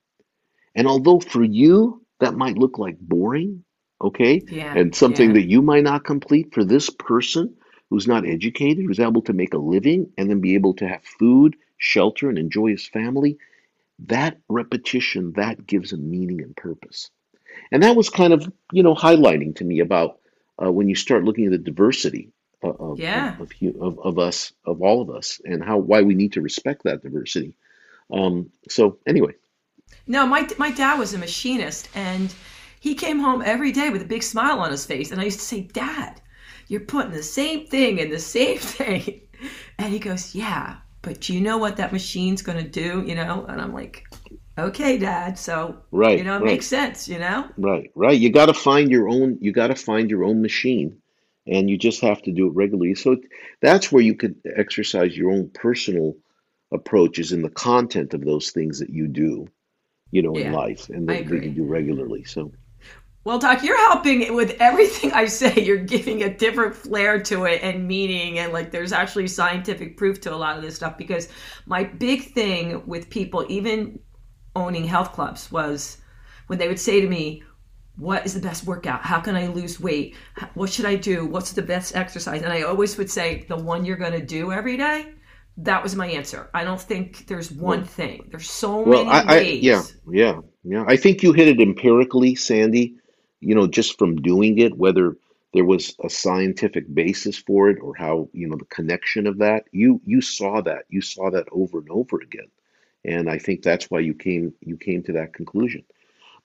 And 0.75 0.85
although 0.87 1.19
for 1.19 1.43
you 1.43 2.05
that 2.19 2.35
might 2.35 2.59
look 2.59 2.77
like 2.77 2.99
boring, 2.99 3.63
okay, 3.99 4.43
Yeah. 4.47 4.73
and 4.75 4.93
something 4.93 5.29
Yeah. 5.29 5.33
that 5.33 5.49
you 5.49 5.63
might 5.63 5.85
not 5.85 6.03
complete, 6.05 6.53
for 6.53 6.63
this 6.63 6.91
person 6.91 7.55
who's 7.89 8.05
not 8.07 8.27
educated, 8.27 8.85
who's 8.85 8.99
able 8.99 9.23
to 9.23 9.33
make 9.33 9.55
a 9.55 9.57
living 9.57 10.11
and 10.19 10.29
then 10.29 10.39
be 10.39 10.53
able 10.53 10.75
to 10.75 10.87
have 10.87 11.03
food, 11.17 11.55
shelter, 11.79 12.29
and 12.29 12.37
enjoy 12.37 12.67
his 12.69 12.87
family, 12.87 13.39
that 13.99 14.37
repetition, 14.49 15.33
that 15.35 15.65
gives 15.65 15.93
a 15.93 15.97
meaning 15.97 16.41
and 16.41 16.55
purpose. 16.55 17.09
and 17.71 17.83
that 17.83 17.95
was 17.95 18.09
kind 18.09 18.33
of 18.33 18.51
you 18.71 18.83
know 18.83 18.95
highlighting 18.95 19.55
to 19.55 19.63
me 19.63 19.79
about 19.79 20.19
uh, 20.61 20.71
when 20.71 20.87
you 20.89 20.95
start 20.95 21.23
looking 21.23 21.45
at 21.45 21.51
the 21.51 21.57
diversity 21.57 22.31
of 22.61 22.79
of, 22.79 22.99
Yeah. 22.99 23.37
of, 23.39 23.51
of 23.81 23.99
of 23.99 24.19
us 24.19 24.53
of 24.65 24.81
all 24.81 25.01
of 25.01 25.09
us 25.09 25.39
and 25.45 25.63
how 25.63 25.77
why 25.77 26.01
we 26.01 26.15
need 26.15 26.33
to 26.33 26.41
respect 26.41 26.83
that 26.83 27.01
diversity. 27.03 27.55
Um, 28.11 28.51
so 28.69 28.99
anyway, 29.07 29.33
No, 30.07 30.25
my 30.27 30.47
my 30.57 30.71
dad 30.71 30.99
was 30.99 31.13
a 31.13 31.17
machinist, 31.17 31.89
and 31.95 32.33
he 32.79 32.93
came 32.95 33.19
home 33.19 33.41
every 33.45 33.71
day 33.71 33.89
with 33.89 34.01
a 34.01 34.05
big 34.15 34.23
smile 34.23 34.59
on 34.59 34.71
his 34.71 34.85
face. 34.85 35.11
And 35.11 35.19
I 35.21 35.25
used 35.25 35.39
to 35.39 35.45
say, 35.45 35.61
"Dad, 35.61 36.21
you're 36.67 36.81
putting 36.93 37.13
the 37.13 37.23
same 37.23 37.65
thing 37.67 37.97
in 37.99 38.09
the 38.09 38.19
same 38.19 38.57
thing," 38.77 39.21
and 39.79 39.91
he 39.93 39.99
goes, 39.99 40.35
"Yeah, 40.35 40.77
but 41.05 41.21
do 41.21 41.33
you 41.33 41.39
know 41.39 41.57
what 41.57 41.77
that 41.77 41.93
machine's 41.93 42.41
going 42.41 42.57
to 42.57 42.69
do?" 42.69 43.03
You 43.07 43.15
know, 43.15 43.45
and 43.47 43.61
I'm 43.61 43.73
like, 43.73 44.03
"Okay, 44.57 44.97
Dad." 44.97 45.37
So 45.37 45.77
right, 45.91 46.17
you 46.17 46.23
know, 46.25 46.35
it 46.35 46.39
right. 46.39 46.45
makes 46.45 46.67
sense. 46.67 47.07
You 47.07 47.19
know. 47.19 47.47
Right, 47.57 47.91
right. 47.95 48.19
You 48.19 48.31
got 48.31 48.47
to 48.47 48.53
find 48.53 48.89
your 48.89 49.07
own, 49.07 49.37
you 49.39 49.53
got 49.53 49.67
to 49.67 49.75
find 49.75 50.09
your 50.09 50.23
own 50.23 50.41
machine, 50.41 50.97
and 51.47 51.69
you 51.69 51.77
just 51.77 52.01
have 52.01 52.21
to 52.23 52.31
do 52.31 52.47
it 52.47 52.55
regularly. 52.55 52.95
So 52.95 53.17
that's 53.61 53.91
where 53.91 54.01
you 54.01 54.15
could 54.15 54.35
exercise 54.57 55.15
your 55.15 55.31
own 55.31 55.49
personal 55.53 56.15
approaches 56.71 57.31
in 57.31 57.43
the 57.43 57.49
content 57.49 58.13
of 58.13 58.25
those 58.25 58.51
things 58.51 58.79
that 58.79 58.89
you 58.89 59.07
do, 59.07 59.47
you 60.11 60.21
know, 60.21 60.35
in 60.35 60.51
life 60.51 60.89
and 60.89 61.07
that, 61.07 61.27
that 61.27 61.43
you 61.43 61.51
do 61.51 61.63
regularly. 61.63 62.23
So, 62.23 62.51
Well, 63.25 63.39
Doc, 63.39 63.63
you're 63.63 63.89
helping 63.89 64.35
with 64.35 64.55
everything 64.59 65.11
I 65.11 65.25
say. 65.25 65.59
You're 65.65 65.77
giving 65.77 66.21
a 66.21 66.31
different 66.31 66.75
flair 66.75 67.19
to 67.23 67.45
it 67.45 67.63
and 67.63 67.87
meaning, 67.87 68.37
and 68.37 68.53
like 68.53 68.69
there's 68.69 68.93
actually 68.93 69.27
scientific 69.27 69.97
proof 69.97 70.21
to 70.21 70.33
a 70.33 70.37
lot 70.37 70.57
of 70.57 70.61
this 70.61 70.75
stuff. 70.75 70.95
Because 70.95 71.27
my 71.65 71.83
big 71.83 72.33
thing 72.33 72.85
with 72.85 73.09
people, 73.09 73.43
even 73.49 73.97
owning 74.55 74.85
health 74.85 75.13
clubs, 75.13 75.51
was 75.51 75.97
when 76.47 76.59
they 76.59 76.67
would 76.67 76.79
say 76.79 77.01
to 77.01 77.07
me, 77.07 77.41
What 77.97 78.27
is 78.27 78.35
the 78.35 78.47
best 78.47 78.67
workout? 78.67 79.01
How 79.01 79.19
can 79.19 79.35
I 79.35 79.47
lose 79.47 79.79
weight? 79.79 80.15
What 80.53 80.71
should 80.71 80.85
I 80.85 80.93
do? 80.95 81.25
What's 81.25 81.51
the 81.51 81.63
best 81.63 81.95
exercise? 81.95 82.43
And 82.43 82.53
I 82.53 82.61
always 82.61 82.95
would 82.95 83.09
say, 83.09 83.43
The 83.49 83.57
one 83.57 83.85
you're 83.85 83.97
going 83.97 84.19
to 84.19 84.23
do 84.23 84.51
every 84.51 84.77
day. 84.77 85.13
That 85.57 85.81
was 85.81 85.95
my 85.95 86.05
answer. 86.05 86.51
I 86.53 86.63
don't 86.63 86.79
think 86.79 87.25
there's 87.25 87.49
one 87.49 87.79
well, 87.79 87.87
thing, 87.87 88.27
there's 88.29 88.51
so 88.51 88.81
well, 88.81 89.05
many 89.05 89.09
I, 89.09 89.35
I, 89.35 89.39
yeah, 89.39 89.81
yeah, 90.11 90.41
yeah. 90.63 90.83
I 90.85 90.95
think 90.95 91.23
you 91.23 91.31
hit 91.31 91.47
it 91.47 91.61
empirically, 91.61 92.35
Sandy, 92.35 92.97
you 93.41 93.55
know, 93.55 93.67
just 93.67 93.97
from 93.97 94.21
doing 94.21 94.57
it, 94.59 94.77
whether 94.77 95.17
there 95.53 95.65
was 95.65 95.95
a 96.03 96.09
scientific 96.09 96.93
basis 96.93 97.37
for 97.37 97.69
it 97.69 97.79
or 97.81 97.95
how, 97.95 98.29
you 98.33 98.47
know, 98.47 98.57
the 98.57 98.65
connection 98.65 99.27
of 99.27 99.37
that, 99.39 99.65
you 99.71 100.01
you 100.05 100.21
saw 100.21 100.61
that. 100.61 100.85
You 100.89 101.01
saw 101.01 101.29
that 101.31 101.47
over 101.51 101.79
and 101.79 101.89
over 101.89 102.19
again. 102.21 102.49
And 103.05 103.29
I 103.29 103.37
think 103.37 103.61
that's 103.61 103.89
why 103.89 103.99
you 103.99 104.13
came 104.13 104.53
you 104.61 104.77
came 104.77 105.03
to 105.03 105.13
that 105.13 105.33
conclusion. 105.33 105.83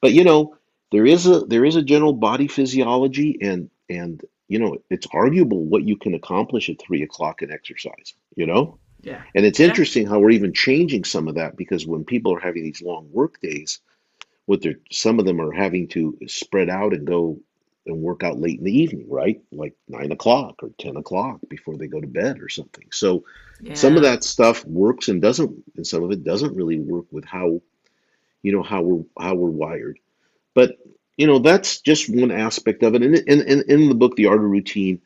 But 0.01 0.12
you 0.12 0.24
know, 0.24 0.57
there 0.93 1.07
is 1.07 1.26
a 1.26 1.41
there 1.41 1.64
is 1.64 1.76
a 1.76 1.82
general 1.82 2.12
body 2.12 2.49
physiology 2.49 3.38
and 3.41 3.70
and 3.88 4.22
you 4.49 4.59
know, 4.59 4.78
it's 4.91 5.07
arguable 5.12 5.64
what 5.64 5.84
you 5.84 5.97
can 5.97 6.14
accomplish 6.14 6.68
at 6.68 6.80
three 6.80 7.03
o'clock 7.03 7.43
in 7.43 7.53
exercise, 7.53 8.14
you 8.36 8.47
know? 8.47 8.78
Yeah. 9.03 9.22
And 9.34 9.47
it's 9.47 9.61
Yeah. 9.61 9.66
interesting 9.66 10.07
how 10.07 10.18
we're 10.18 10.30
even 10.30 10.53
changing 10.53 11.05
some 11.05 11.28
of 11.28 11.36
that 11.36 11.57
because 11.57 11.86
when 11.86 12.05
people 12.05 12.34
are 12.34 12.41
having 12.41 12.64
these 12.64 12.82
long 12.82 13.09
work 13.12 13.41
days, 13.41 13.80
what 14.51 14.63
they're 14.63 14.81
some 14.91 15.21
of 15.21 15.25
them 15.25 15.41
are 15.41 15.53
having 15.53 15.87
to 15.87 16.19
spread 16.27 16.69
out 16.69 16.93
and 16.93 17.07
go 17.07 17.39
and 17.87 18.03
work 18.03 18.25
out 18.25 18.41
late 18.41 18.59
in 18.59 18.65
the 18.65 18.79
evening, 18.81 19.07
right? 19.09 19.41
Like 19.53 19.75
nine 19.87 20.11
o'clock 20.11 20.65
or 20.65 20.71
ten 20.77 20.97
o'clock 20.97 21.39
before 21.49 21.77
they 21.77 21.87
go 21.87 22.01
to 22.01 22.09
bed 22.09 22.41
or 22.41 22.49
something. 22.49 22.89
So 22.91 23.23
some 23.75 23.97
of 23.97 24.03
that 24.03 24.25
stuff 24.25 24.65
works 24.65 25.07
and 25.07 25.23
doesn't, 25.23 25.53
and 25.77 25.87
some 25.87 26.03
of 26.03 26.11
it 26.11 26.25
doesn't 26.25 26.57
really 26.57 26.81
work 26.81 27.05
with 27.13 27.25
how 27.25 27.63
you 28.43 28.51
know 28.53 28.65
how 28.65 28.83
we're 28.83 29.05
how 29.17 29.37
we're 29.37 29.51
wired. 29.51 30.01
But 30.53 30.79
you 31.17 31.29
know 31.29 31.39
that's 31.39 31.81
just 31.81 32.13
one 32.13 32.33
aspect 32.33 32.83
of 32.83 32.97
it. 32.97 33.05
And 33.05 33.15
in 33.15 33.43
in, 33.43 33.71
in 33.71 33.89
the 33.89 33.95
book, 33.95 34.17
The 34.17 34.27
Art 34.27 34.43
of 34.43 34.51
Routine, 34.51 35.01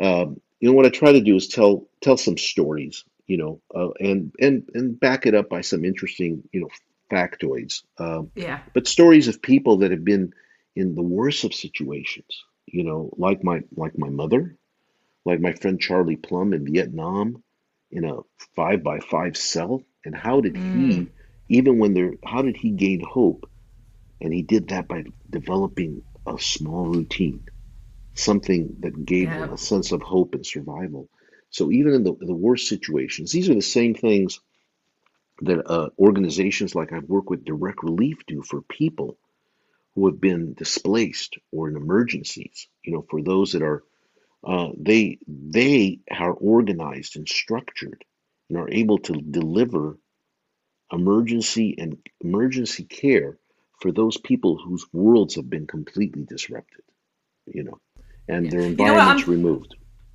um, 0.00 0.40
you 0.58 0.68
know 0.68 0.74
what 0.74 0.86
I 0.86 0.90
try 0.90 1.12
to 1.12 1.20
do 1.20 1.36
is 1.36 1.46
tell 1.46 1.86
tell 2.00 2.16
some 2.16 2.36
stories, 2.36 3.04
you 3.28 3.36
know, 3.36 3.60
uh, 3.72 3.90
and 4.00 4.34
and 4.40 4.68
and 4.74 4.98
back 4.98 5.26
it 5.26 5.36
up 5.36 5.48
by 5.48 5.60
some 5.60 5.84
interesting, 5.84 6.42
you 6.50 6.62
know, 6.62 6.68
factoids. 7.12 7.82
Um, 7.98 8.32
Yeah. 8.34 8.62
but 8.74 8.88
stories 8.88 9.28
of 9.28 9.42
people 9.42 9.78
that 9.78 9.92
have 9.92 10.04
been 10.04 10.32
in 10.76 10.94
the 10.94 11.02
worst 11.02 11.44
of 11.44 11.54
situations, 11.54 12.44
you 12.66 12.84
know, 12.84 13.12
like 13.18 13.44
my 13.44 13.62
like 13.76 13.98
my 13.98 14.10
mother, 14.10 14.56
like 15.24 15.40
my 15.40 15.52
friend 15.52 15.80
Charlie 15.80 16.16
Plumb 16.16 16.54
in 16.54 16.64
Vietnam, 16.66 17.42
in 17.90 18.04
a 18.04 18.18
five 18.56 18.82
by 18.82 19.00
five 19.00 19.36
cell, 19.36 19.82
and 20.04 20.14
how 20.16 20.40
did 20.40 20.56
Mm. 20.56 20.72
he, 20.72 21.12
even 21.48 21.78
when 21.78 21.94
there, 21.94 22.14
how 22.24 22.42
did 22.42 22.56
he 22.56 22.70
gain 22.70 23.00
hope? 23.00 23.48
And 24.20 24.32
he 24.34 24.42
did 24.42 24.68
that 24.68 24.88
by 24.88 25.04
developing 25.30 26.02
a 26.26 26.38
small 26.38 26.86
routine, 26.86 27.44
something 28.14 28.76
that 28.80 29.04
gave 29.06 29.30
him 29.32 29.50
a 29.50 29.58
sense 29.58 29.92
of 29.92 30.02
hope 30.02 30.34
and 30.34 30.46
survival. 30.46 31.08
So 31.50 31.70
even 31.70 31.94
in 31.94 32.04
the, 32.04 32.14
the 32.20 32.34
worst 32.34 32.68
situations, 32.68 33.32
these 33.32 33.50
are 33.50 33.54
the 33.54 33.62
same 33.62 33.94
things 33.94 34.40
that 35.42 35.70
uh, 35.70 35.90
organizations 35.98 36.74
like 36.74 36.92
I've 36.92 37.08
worked 37.08 37.30
with 37.30 37.44
Direct 37.44 37.82
Relief 37.82 38.18
do 38.26 38.42
for 38.42 38.62
people 38.62 39.18
who 39.94 40.06
have 40.06 40.20
been 40.20 40.54
displaced 40.54 41.36
or 41.50 41.68
in 41.68 41.76
emergencies. 41.76 42.68
You 42.84 42.92
know, 42.94 43.06
for 43.10 43.22
those 43.22 43.52
that 43.52 43.62
are 43.62 43.82
uh, 44.44 44.70
they 44.76 45.18
they 45.26 46.00
are 46.10 46.32
organized 46.32 47.16
and 47.16 47.28
structured 47.28 48.04
and 48.48 48.58
are 48.58 48.70
able 48.70 48.98
to 48.98 49.12
deliver 49.12 49.98
emergency 50.92 51.74
and 51.78 51.96
emergency 52.20 52.84
care 52.84 53.38
for 53.80 53.92
those 53.92 54.16
people 54.16 54.58
whose 54.58 54.84
worlds 54.92 55.36
have 55.36 55.48
been 55.48 55.66
completely 55.66 56.24
disrupted. 56.24 56.82
You 57.46 57.64
know, 57.64 57.80
and 58.28 58.50
their 58.50 58.60
You 58.60 58.76
know 58.76 58.92
environments 58.92 59.28
removed. 59.28 59.74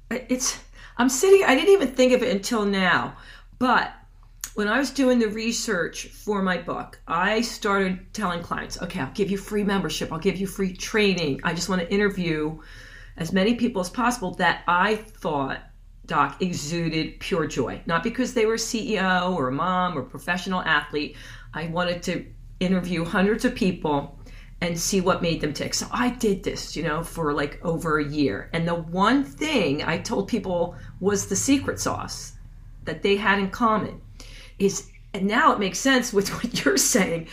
it's 0.09 0.59
I'm 0.97 1.09
sitting 1.09 1.43
I 1.45 1.55
didn't 1.55 1.73
even 1.73 1.89
think 1.89 2.13
of 2.13 2.23
it 2.23 2.35
until 2.35 2.65
now. 2.65 3.17
But 3.59 3.93
when 4.57 4.67
I 4.67 4.79
was 4.79 4.89
doing 4.89 5.19
the 5.19 5.27
research 5.27 6.07
for 6.07 6.41
my 6.41 6.57
book, 6.57 6.99
I 7.07 7.41
started 7.41 8.11
telling 8.11 8.41
clients, 8.41 8.81
okay, 8.81 9.01
I'll 9.01 9.13
give 9.13 9.29
you 9.29 9.37
free 9.37 9.63
membership, 9.63 10.11
I'll 10.11 10.17
give 10.17 10.37
you 10.37 10.47
free 10.47 10.73
training. 10.73 11.41
I 11.43 11.53
just 11.53 11.69
want 11.69 11.83
to 11.83 11.93
interview 11.93 12.59
as 13.17 13.31
many 13.31 13.53
people 13.53 13.81
as 13.81 13.91
possible 13.91 14.33
that 14.37 14.63
I 14.67 14.95
thought 14.95 15.59
Doc 16.07 16.41
exuded 16.41 17.19
pure 17.19 17.45
joy. 17.45 17.83
Not 17.85 18.01
because 18.01 18.33
they 18.33 18.47
were 18.47 18.55
CEO 18.55 19.31
or 19.35 19.49
a 19.49 19.51
mom 19.51 19.95
or 19.95 20.01
professional 20.01 20.63
athlete. 20.63 21.17
I 21.53 21.67
wanted 21.67 22.01
to 22.03 22.25
interview 22.59 23.05
hundreds 23.05 23.45
of 23.45 23.53
people 23.53 24.17
and 24.61 24.79
see 24.79 25.01
what 25.01 25.21
made 25.21 25.39
them 25.39 25.53
tick. 25.53 25.75
So 25.75 25.85
I 25.91 26.09
did 26.09 26.41
this, 26.41 26.75
you 26.75 26.81
know, 26.81 27.03
for 27.03 27.31
like 27.31 27.63
over 27.63 27.99
a 27.99 28.09
year. 28.09 28.49
And 28.53 28.67
the 28.67 28.73
one 28.73 29.23
thing 29.23 29.83
I 29.83 29.99
told 29.99 30.27
people 30.27 30.75
was 30.99 31.27
the 31.27 31.35
secret 31.35 31.79
sauce 31.79 32.33
that 32.85 33.03
they 33.03 33.17
had 33.17 33.37
in 33.37 33.51
common 33.51 34.01
is, 34.59 34.89
and 35.13 35.27
now 35.27 35.53
it 35.53 35.59
makes 35.59 35.79
sense 35.79 36.13
with 36.13 36.29
what 36.35 36.63
you're 36.65 36.77
saying. 36.77 37.27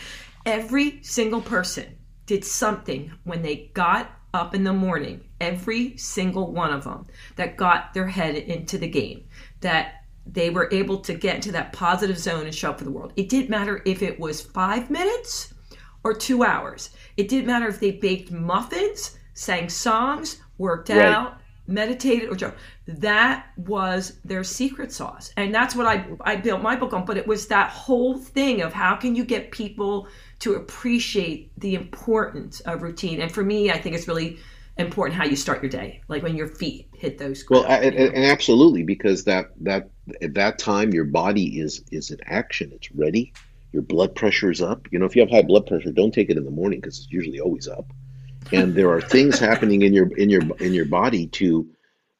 Every 0.45 0.99
single 1.03 1.41
person 1.41 1.95
did 2.25 2.43
something 2.45 3.11
when 3.23 3.41
they 3.41 3.71
got 3.73 4.11
up 4.33 4.53
in 4.53 4.63
the 4.63 4.73
morning, 4.73 5.21
every 5.39 5.97
single 5.97 6.51
one 6.51 6.73
of 6.73 6.83
them 6.83 7.05
that 7.35 7.57
got 7.57 7.93
their 7.93 8.07
head 8.07 8.35
into 8.35 8.77
the 8.77 8.87
game, 8.87 9.23
that 9.61 10.03
they 10.25 10.49
were 10.49 10.69
able 10.71 10.99
to 10.99 11.13
get 11.13 11.35
into 11.35 11.51
that 11.51 11.71
positive 11.71 12.17
zone 12.17 12.45
and 12.45 12.53
show 12.53 12.71
up 12.71 12.79
for 12.79 12.83
the 12.83 12.91
world. 12.91 13.13
It 13.15 13.29
didn't 13.29 13.49
matter 13.49 13.81
if 13.85 14.01
it 14.01 14.19
was 14.19 14.41
five 14.41 14.89
minutes 14.89 15.53
or 16.03 16.13
two 16.13 16.43
hours. 16.43 16.89
It 17.17 17.29
didn't 17.29 17.47
matter 17.47 17.67
if 17.67 17.79
they 17.79 17.91
baked 17.91 18.31
muffins, 18.31 19.17
sang 19.33 19.69
songs, 19.69 20.41
worked 20.57 20.89
Right. 20.89 21.13
out, 21.13 21.39
meditated, 21.67 22.29
or 22.29 22.35
joked. 22.35 22.59
That 22.87 23.47
was 23.57 24.19
their 24.23 24.43
secret 24.43 24.91
sauce. 24.91 25.31
And 25.37 25.53
that's 25.53 25.75
what 25.75 25.87
I, 25.87 26.05
I 26.21 26.35
built 26.35 26.61
my 26.61 26.75
book 26.75 26.93
on. 26.93 27.05
But 27.05 27.17
it 27.17 27.27
was 27.27 27.47
that 27.47 27.69
whole 27.71 28.17
thing 28.17 28.61
of 28.61 28.73
how 28.73 28.95
can 28.95 29.15
you 29.15 29.25
get 29.25 29.51
people 29.51 30.07
to 30.39 30.53
appreciate 30.55 31.51
the 31.59 31.75
importance 31.75 32.59
of 32.61 32.81
routine. 32.81 33.21
And 33.21 33.31
for 33.31 33.43
me, 33.43 33.71
I 33.71 33.77
think 33.79 33.95
it's 33.95 34.07
really 34.07 34.37
important 34.77 35.17
how 35.17 35.25
you 35.25 35.35
start 35.37 35.63
your 35.63 35.69
day, 35.69 36.01
like 36.09 36.21
when 36.21 36.35
your 36.35 36.47
feet 36.47 36.89
hit 36.93 37.17
those 37.17 37.43
Well, 37.49 37.63
ground. 37.63 37.83
and, 37.85 37.95
You 37.95 37.99
know? 38.01 38.11
and 38.13 38.25
absolutely, 38.25 38.83
because 38.83 39.23
that 39.23 39.51
that 39.61 39.89
at 40.21 40.33
that 40.35 40.59
time 40.59 40.93
your 40.93 41.05
body 41.05 41.59
is 41.59 41.83
is 41.91 42.11
in 42.11 42.19
action. 42.25 42.71
It's 42.73 42.91
ready. 42.91 43.33
Your 43.71 43.81
blood 43.81 44.15
pressure 44.15 44.51
is 44.51 44.61
up. 44.61 44.87
You 44.91 44.99
know, 44.99 45.05
if 45.05 45.15
you 45.15 45.21
have 45.21 45.31
high 45.31 45.41
blood 45.41 45.65
pressure, 45.65 45.91
don't 45.91 46.13
take 46.13 46.29
it 46.29 46.37
in 46.37 46.45
the 46.45 46.51
morning 46.51 46.79
because 46.81 46.99
it's 46.99 47.11
usually 47.11 47.39
always 47.39 47.67
up. 47.67 47.91
And 48.51 48.75
there 48.75 48.91
are 48.91 49.01
things 49.01 49.39
happening 49.39 49.81
in 49.81 49.93
your 49.93 50.15
in 50.17 50.29
your 50.29 50.41
in 50.57 50.73
your 50.73 50.85
body 50.85 51.27
to 51.27 51.67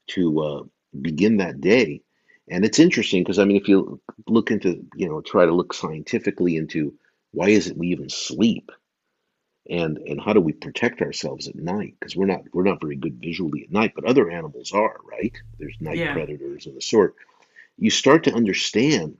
to 0.07 0.39
uh, 0.41 0.63
begin 1.01 1.37
that 1.37 1.61
day. 1.61 2.01
And 2.47 2.63
it's 2.63 2.79
interesting 2.79 3.23
because 3.23 3.39
I 3.39 3.45
mean, 3.45 3.57
if 3.57 3.67
you 3.67 3.99
look 4.27 4.51
into 4.51 4.85
you 4.95 5.07
know 5.07 5.21
try 5.21 5.45
to 5.45 5.53
look 5.53 5.73
scientifically 5.73 6.57
into 6.57 6.93
why 7.31 7.49
is 7.49 7.67
it 7.67 7.77
we 7.77 7.87
even 7.87 8.09
sleep? 8.09 8.71
And 9.69 9.97
and 9.97 10.21
how 10.21 10.33
do 10.33 10.41
we 10.41 10.53
protect 10.53 11.01
ourselves 11.01 11.47
at 11.47 11.55
night? 11.55 11.95
Because 11.99 12.15
we're 12.15 12.27
not 12.27 12.41
we're 12.53 12.63
not 12.63 12.81
very 12.81 12.95
good 12.95 13.19
visually 13.19 13.63
at 13.63 13.71
night 13.71 13.93
but 13.95 14.05
other 14.05 14.29
animals 14.29 14.71
are 14.73 14.97
right? 15.09 15.33
There's 15.59 15.77
night 15.79 15.97
yeah. 15.97 16.13
predators 16.13 16.65
and 16.65 16.75
the 16.75 16.81
sort. 16.81 17.15
You 17.77 17.89
start 17.89 18.23
to 18.23 18.33
understand 18.33 19.17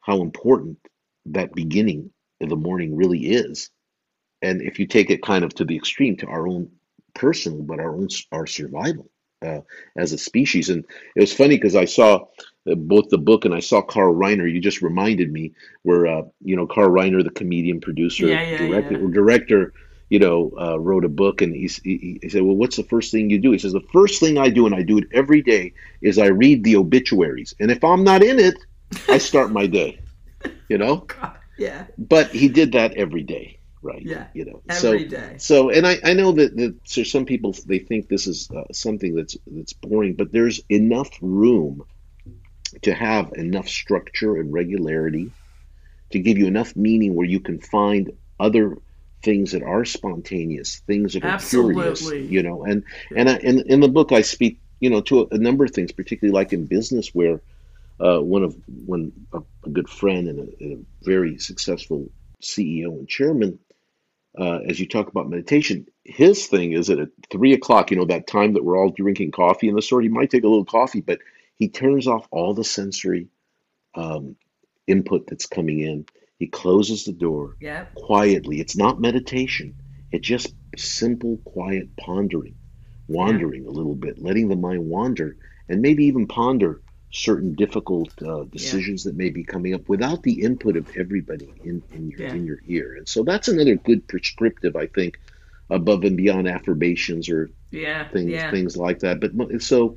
how 0.00 0.22
important 0.22 0.78
that 1.26 1.54
beginning 1.54 2.10
of 2.40 2.48
the 2.48 2.56
morning 2.56 2.96
really 2.96 3.26
is 3.26 3.70
and 4.42 4.62
if 4.62 4.78
you 4.78 4.86
take 4.86 5.10
it 5.10 5.22
kind 5.22 5.44
of 5.44 5.54
to 5.54 5.64
the 5.64 5.76
extreme 5.76 6.16
to 6.18 6.26
our 6.26 6.46
own 6.48 6.70
personal, 7.14 7.62
but 7.62 7.80
our 7.80 7.94
own 7.94 8.08
our 8.32 8.46
survival 8.46 9.08
uh, 9.42 9.60
as 9.96 10.12
a 10.12 10.18
species. 10.18 10.68
And 10.68 10.84
it 11.16 11.20
was 11.20 11.32
funny 11.32 11.56
because 11.56 11.76
I 11.76 11.84
saw 11.84 12.26
uh, 12.70 12.74
both 12.74 13.08
the 13.10 13.18
book 13.18 13.44
and 13.44 13.54
I 13.54 13.60
saw 13.60 13.82
Carl 13.82 14.14
Reiner. 14.14 14.50
You 14.50 14.60
just 14.60 14.82
reminded 14.82 15.32
me 15.32 15.52
where 15.82 16.06
uh, 16.06 16.22
you 16.42 16.56
know 16.56 16.66
Carl 16.66 16.90
Reiner, 16.90 17.22
the 17.22 17.30
comedian, 17.30 17.80
producer, 17.80 18.26
Yeah, 18.26 18.42
yeah, 18.50 18.56
director, 18.56 18.94
yeah. 18.94 19.08
director. 19.12 19.72
You 20.10 20.18
know, 20.18 20.52
uh, 20.60 20.78
wrote 20.78 21.06
a 21.06 21.08
book, 21.08 21.40
and 21.40 21.56
he's, 21.56 21.78
he, 21.78 22.18
he 22.20 22.28
said, 22.28 22.42
"Well, 22.42 22.54
what's 22.54 22.76
the 22.76 22.82
first 22.82 23.10
thing 23.12 23.30
you 23.30 23.38
do?" 23.38 23.50
He 23.52 23.58
says, 23.58 23.72
"The 23.72 23.88
first 23.94 24.20
thing 24.20 24.36
I 24.36 24.50
do, 24.50 24.66
and 24.66 24.74
I 24.74 24.82
do 24.82 24.98
it 24.98 25.04
every 25.10 25.40
day, 25.40 25.72
is 26.02 26.18
I 26.18 26.26
read 26.26 26.64
the 26.64 26.76
obituaries, 26.76 27.54
and 27.58 27.70
if 27.70 27.82
I'm 27.82 28.04
not 28.04 28.22
in 28.22 28.38
it, 28.38 28.54
I 29.08 29.16
start 29.18 29.50
my 29.52 29.66
day." 29.66 29.98
You 30.68 30.78
know, 30.78 31.06
Yeah. 31.58 31.84
but 31.98 32.30
he 32.30 32.48
did 32.48 32.72
that 32.72 32.94
every 32.94 33.22
day, 33.22 33.58
right? 33.82 34.02
Yeah, 34.02 34.26
You 34.32 34.44
know, 34.44 34.62
every 34.68 35.04
so 35.04 35.08
day. 35.08 35.34
so, 35.38 35.70
and 35.70 35.86
I, 35.86 35.98
I 36.04 36.12
know 36.14 36.32
that, 36.32 36.56
that 36.56 36.78
so 36.84 37.02
some 37.02 37.24
people 37.24 37.54
they 37.66 37.78
think 37.78 38.08
this 38.08 38.26
is 38.26 38.48
uh, 38.50 38.72
something 38.72 39.14
that's 39.14 39.36
that's 39.46 39.72
boring, 39.72 40.14
but 40.14 40.32
there's 40.32 40.60
enough 40.68 41.10
room 41.20 41.82
to 42.82 42.94
have 42.94 43.32
enough 43.34 43.68
structure 43.68 44.36
and 44.36 44.52
regularity 44.52 45.32
to 46.12 46.18
give 46.18 46.38
you 46.38 46.46
enough 46.46 46.74
meaning 46.76 47.14
where 47.14 47.26
you 47.26 47.40
can 47.40 47.60
find 47.60 48.12
other 48.38 48.76
things 49.22 49.52
that 49.52 49.62
are 49.62 49.84
spontaneous, 49.84 50.82
things 50.86 51.14
that 51.14 51.24
are 51.24 51.38
curious, 51.38 52.02
you 52.10 52.42
know. 52.42 52.64
And 52.64 52.84
and 53.14 53.28
I, 53.28 53.36
in 53.38 53.60
in 53.68 53.80
the 53.80 53.88
book 53.88 54.12
I 54.12 54.22
speak, 54.22 54.60
you 54.80 54.90
know, 54.90 55.00
to 55.02 55.22
a, 55.22 55.26
a 55.32 55.38
number 55.38 55.64
of 55.64 55.72
things, 55.72 55.92
particularly 55.92 56.34
like 56.34 56.52
in 56.52 56.66
business 56.66 57.10
where 57.12 57.42
uh, 58.00 58.20
one 58.20 58.42
of 58.42 58.56
one 58.66 59.12
a, 59.32 59.40
a 59.64 59.70
good 59.70 59.88
friend 59.88 60.28
and 60.28 60.38
a, 60.40 60.46
and 60.60 60.72
a 60.78 61.04
very 61.04 61.38
successful 61.38 62.08
CEO 62.42 62.98
and 62.98 63.08
chairman 63.08 63.58
uh, 64.38 64.60
as 64.68 64.80
you 64.80 64.88
talk 64.88 65.08
about 65.08 65.28
meditation, 65.28 65.86
his 66.04 66.46
thing 66.46 66.72
is 66.72 66.86
that 66.86 66.98
at 66.98 67.08
three 67.30 67.52
o'clock, 67.52 67.90
you 67.90 67.96
know, 67.96 68.06
that 68.06 68.26
time 68.26 68.54
that 68.54 68.64
we're 68.64 68.78
all 68.78 68.90
drinking 68.90 69.30
coffee 69.30 69.68
in 69.68 69.74
the 69.74 69.82
store, 69.82 70.00
he 70.00 70.08
might 70.08 70.30
take 70.30 70.44
a 70.44 70.48
little 70.48 70.64
coffee, 70.64 71.00
but 71.02 71.18
he 71.58 71.68
turns 71.68 72.06
off 72.06 72.26
all 72.30 72.54
the 72.54 72.64
sensory 72.64 73.28
um, 73.94 74.36
input 74.86 75.26
that's 75.26 75.46
coming 75.46 75.80
in. 75.80 76.06
He 76.38 76.46
closes 76.48 77.04
the 77.04 77.12
door 77.12 77.56
Yeah. 77.60 77.86
quietly. 77.94 78.60
It's 78.60 78.76
not 78.76 79.00
meditation, 79.00 79.74
it's 80.10 80.26
just 80.26 80.54
simple, 80.76 81.38
quiet 81.44 81.96
pondering, 81.96 82.54
wandering 83.08 83.66
a 83.66 83.70
little 83.70 83.94
bit, 83.94 84.18
letting 84.18 84.48
the 84.48 84.56
mind 84.56 84.86
wander, 84.86 85.36
and 85.68 85.82
maybe 85.82 86.06
even 86.06 86.26
ponder 86.26 86.80
certain 87.12 87.54
difficult 87.54 88.10
uh, 88.22 88.44
decisions 88.44 89.04
that 89.04 89.14
may 89.16 89.28
be 89.30 89.44
coming 89.44 89.74
up 89.74 89.86
without 89.88 90.22
the 90.22 90.42
input 90.42 90.76
of 90.76 90.88
everybody 90.96 91.52
in, 91.62 91.82
in 91.92 92.08
your 92.10 92.20
Yeah. 92.20 92.34
in 92.34 92.44
your 92.46 92.58
ear. 92.66 92.94
And 92.96 93.06
so 93.08 93.22
that's 93.22 93.48
another 93.48 93.76
good 93.76 94.08
prescriptive, 94.08 94.74
I 94.76 94.86
think, 94.86 95.20
above 95.70 96.04
and 96.04 96.16
beyond 96.16 96.48
affirmations 96.48 97.28
or 97.28 97.50
Yeah. 97.70 98.08
things 98.08 98.30
Yeah. 98.30 98.50
things 98.50 98.76
like 98.76 99.00
that. 99.00 99.20
But 99.20 99.62
so 99.62 99.96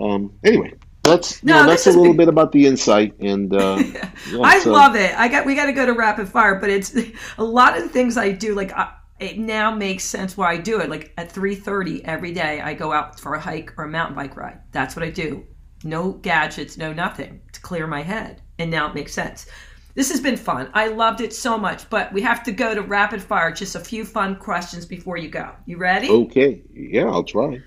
um, 0.00 0.32
anyway, 0.44 0.74
that's 1.04 1.40
you 1.42 1.48
No, 1.48 1.62
know, 1.62 1.68
that's 1.70 1.86
a 1.86 1.92
little 1.92 2.14
bit 2.14 2.28
about 2.28 2.50
the 2.52 2.66
insight 2.66 3.14
and 3.20 3.54
uh, 3.54 3.76
yeah, 3.94 4.10
I 4.42 4.58
so- 4.58 4.72
love 4.72 4.96
it. 4.96 5.16
I 5.16 5.28
got 5.28 5.46
we 5.46 5.54
got 5.54 5.66
to 5.66 5.72
go 5.72 5.86
to 5.86 5.92
rapid 5.92 6.28
fire, 6.28 6.56
but 6.56 6.68
it's 6.68 6.94
a 7.38 7.44
lot 7.44 7.76
of 7.76 7.84
the 7.84 7.88
things 7.88 8.16
I 8.16 8.32
do. 8.32 8.54
Like 8.56 8.72
I, 8.72 8.92
it 9.20 9.38
now 9.38 9.72
makes 9.74 10.02
sense 10.04 10.36
why 10.36 10.50
I 10.52 10.56
do 10.58 10.80
it. 10.80 10.90
Like 10.90 11.12
at 11.16 11.30
three 11.30 11.54
thirty 11.54 12.04
every 12.04 12.32
day, 12.32 12.60
I 12.60 12.74
go 12.74 12.92
out 12.92 13.20
for 13.20 13.34
a 13.34 13.40
hike 13.40 13.72
or 13.78 13.84
a 13.84 13.88
mountain 13.88 14.16
bike 14.16 14.36
ride. 14.36 14.58
That's 14.72 14.96
what 14.96 15.04
I 15.04 15.10
do. 15.10 15.44
No 15.84 16.12
gadgets, 16.12 16.76
no 16.76 16.92
nothing 16.92 17.40
to 17.52 17.60
clear 17.60 17.86
my 17.86 18.02
head, 18.02 18.42
and 18.58 18.70
now 18.70 18.88
it 18.88 18.94
makes 18.94 19.12
sense. 19.12 19.46
This 19.94 20.10
has 20.10 20.20
been 20.20 20.36
fun. 20.36 20.70
I 20.74 20.88
loved 20.88 21.22
it 21.22 21.32
so 21.32 21.56
much, 21.56 21.88
but 21.88 22.12
we 22.12 22.20
have 22.20 22.42
to 22.44 22.52
go 22.52 22.74
to 22.74 22.82
rapid 22.82 23.22
fire. 23.22 23.50
Just 23.50 23.76
a 23.76 23.80
few 23.80 24.04
fun 24.04 24.36
questions 24.36 24.84
before 24.84 25.16
you 25.16 25.28
go. 25.28 25.54
You 25.64 25.78
ready? 25.78 26.10
Okay, 26.10 26.62
yeah, 26.72 27.06
I'll 27.06 27.24
try. 27.24 27.60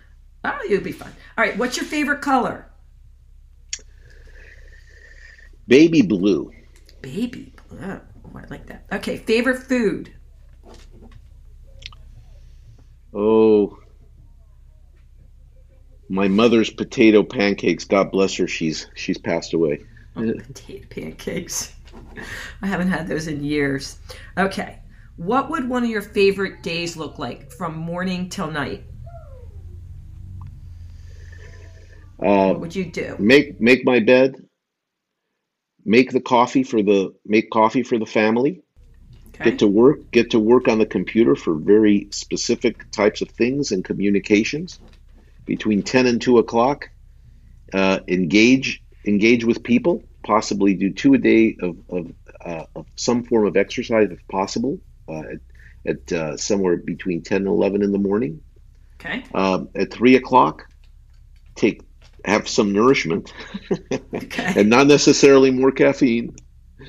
Oh, 0.44 0.60
you'll 0.70 0.84
be 0.84 0.92
fun. 0.92 1.12
All 1.38 1.44
right. 1.44 1.58
What's 1.58 1.78
your 1.78 1.86
favorite 1.86 2.22
color? 2.22 2.72
Baby 5.68 6.02
blue. 6.02 6.52
Baby 7.02 7.54
blue. 7.68 7.80
Oh, 7.82 8.02
oh 8.26 8.38
I 8.38 8.46
like 8.48 8.66
that. 8.68 8.86
Okay. 8.92 9.18
Favorite 9.18 9.64
food. 9.64 10.14
Oh, 13.14 13.78
my 16.10 16.28
mother's 16.28 16.70
potato 16.70 17.24
pancakes. 17.24 17.86
God 17.86 18.12
bless 18.12 18.36
her. 18.38 18.48
She's 18.48 18.88
she's 18.96 19.18
passed 19.18 19.54
away. 19.54 19.82
Potato 20.16 20.86
pancakes. 20.90 21.74
I 22.62 22.68
haven't 22.68 22.90
had 22.90 23.08
those 23.08 23.28
in 23.28 23.44
years. 23.44 24.00
Okay. 24.38 24.80
What 25.16 25.50
would 25.50 25.70
one 25.70 25.84
of 25.84 25.90
your 25.90 26.02
favorite 26.02 26.64
days 26.64 26.98
look 26.98 27.20
like 27.20 27.52
from 27.52 27.76
morning 27.76 28.30
till 28.30 28.50
night? 28.50 28.84
Uh, 32.22 32.52
What 32.52 32.60
would 32.62 32.76
you 32.76 32.86
do? 32.86 33.16
make 33.20 33.62
make 33.62 33.86
my 33.86 34.00
bed. 34.00 34.36
Make 35.86 36.12
the 36.12 36.20
coffee 36.22 36.64
for 36.64 36.82
the 36.82 37.14
make 37.26 37.50
coffee 37.50 37.84
for 37.84 37.98
the 37.98 38.06
family. 38.06 38.62
Okay. 39.30 39.52
Get 39.52 39.60
to 39.60 39.68
work. 39.68 40.12
Get 40.12 40.32
to 40.32 40.40
work 40.40 40.68
on 40.68 40.80
the 40.80 40.86
computer 40.86 41.36
for 41.36 41.54
very 41.56 42.08
specific 42.12 42.92
types 42.92 43.22
of 43.22 43.30
things 43.30 43.72
and 43.72 43.86
communications. 43.86 44.80
Between 45.50 45.82
ten 45.82 46.06
and 46.06 46.22
two 46.22 46.38
o'clock, 46.38 46.90
uh, 47.74 48.00
engage 48.08 48.84
engage 49.04 49.44
with 49.44 49.64
people. 49.64 50.04
Possibly 50.24 50.76
do 50.76 50.94
two 50.94 51.16
a 51.16 51.18
day 51.18 51.58
of 51.60 51.78
of, 51.90 52.14
uh, 52.46 52.66
of 52.76 52.86
some 52.96 53.24
form 53.24 53.48
of 53.48 53.58
exercise 53.58 54.10
if 54.12 54.26
possible. 54.28 54.80
Uh, 55.08 55.24
at 55.34 55.40
at 55.88 56.12
uh, 56.12 56.38
somewhere 56.38 56.78
between 56.78 57.24
ten 57.24 57.38
and 57.38 57.48
eleven 57.48 57.82
in 57.82 57.92
the 57.92 57.98
morning. 57.98 58.42
Okay. 59.02 59.24
Um, 59.34 59.70
at 59.74 59.92
three 59.92 60.16
o'clock, 60.16 60.68
take 61.56 61.82
have 62.26 62.48
some 62.48 62.72
nourishment, 62.72 63.34
Okay. 64.14 64.54
and 64.56 64.70
not 64.70 64.86
necessarily 64.86 65.50
more 65.50 65.72
caffeine, 65.72 66.36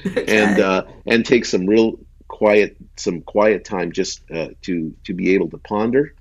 Okay. 0.07 0.27
and 0.43 0.61
uh, 0.61 0.85
and 1.07 1.25
take 1.25 1.47
some 1.47 1.65
real 1.67 1.99
quiet 2.29 2.77
some 2.97 3.23
quiet 3.23 3.65
time 3.65 3.93
just 3.93 4.21
uh, 4.31 4.49
to 4.63 4.95
to 5.05 5.15
be 5.15 5.35
able 5.35 5.49
to 5.49 5.57
ponder. 5.59 6.15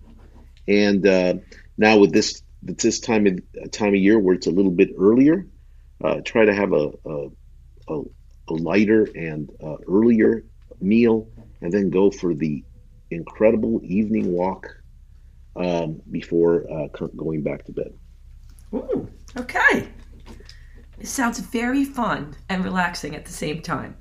And 0.70 1.06
uh, 1.06 1.34
now 1.80 1.98
with 1.98 2.12
this 2.12 2.44
this 2.62 3.00
time 3.00 3.26
of 3.26 3.72
time 3.72 3.94
of 3.94 3.96
year 3.96 4.20
where 4.20 4.36
it's 4.36 4.48
a 4.48 4.52
little 4.52 4.72
bit 4.72 4.90
earlier, 5.00 5.48
uh, 6.04 6.20
try 6.26 6.46
to 6.46 6.54
have 6.54 6.74
a 6.74 6.92
a, 7.06 7.28
a, 7.88 8.02
a 8.50 8.54
lighter 8.54 9.08
and 9.16 9.50
uh, 9.64 9.78
earlier 9.88 10.44
meal, 10.82 11.28
and 11.62 11.72
then 11.72 11.90
go 11.90 12.12
for 12.12 12.36
the 12.36 12.64
incredible 13.12 13.80
evening 13.84 14.32
walk 14.32 14.68
um, 15.56 16.02
before 16.12 16.70
uh, 16.72 16.88
going 17.16 17.42
back 17.42 17.66
to 17.66 17.72
bed. 17.72 17.94
Ooh, 18.74 19.10
okay. 19.38 19.88
It 21.00 21.08
sounds 21.08 21.40
very 21.40 21.86
fun 21.86 22.36
and 22.50 22.64
relaxing 22.64 23.16
at 23.16 23.26
the 23.26 23.32
same 23.32 23.62
time. 23.62 23.96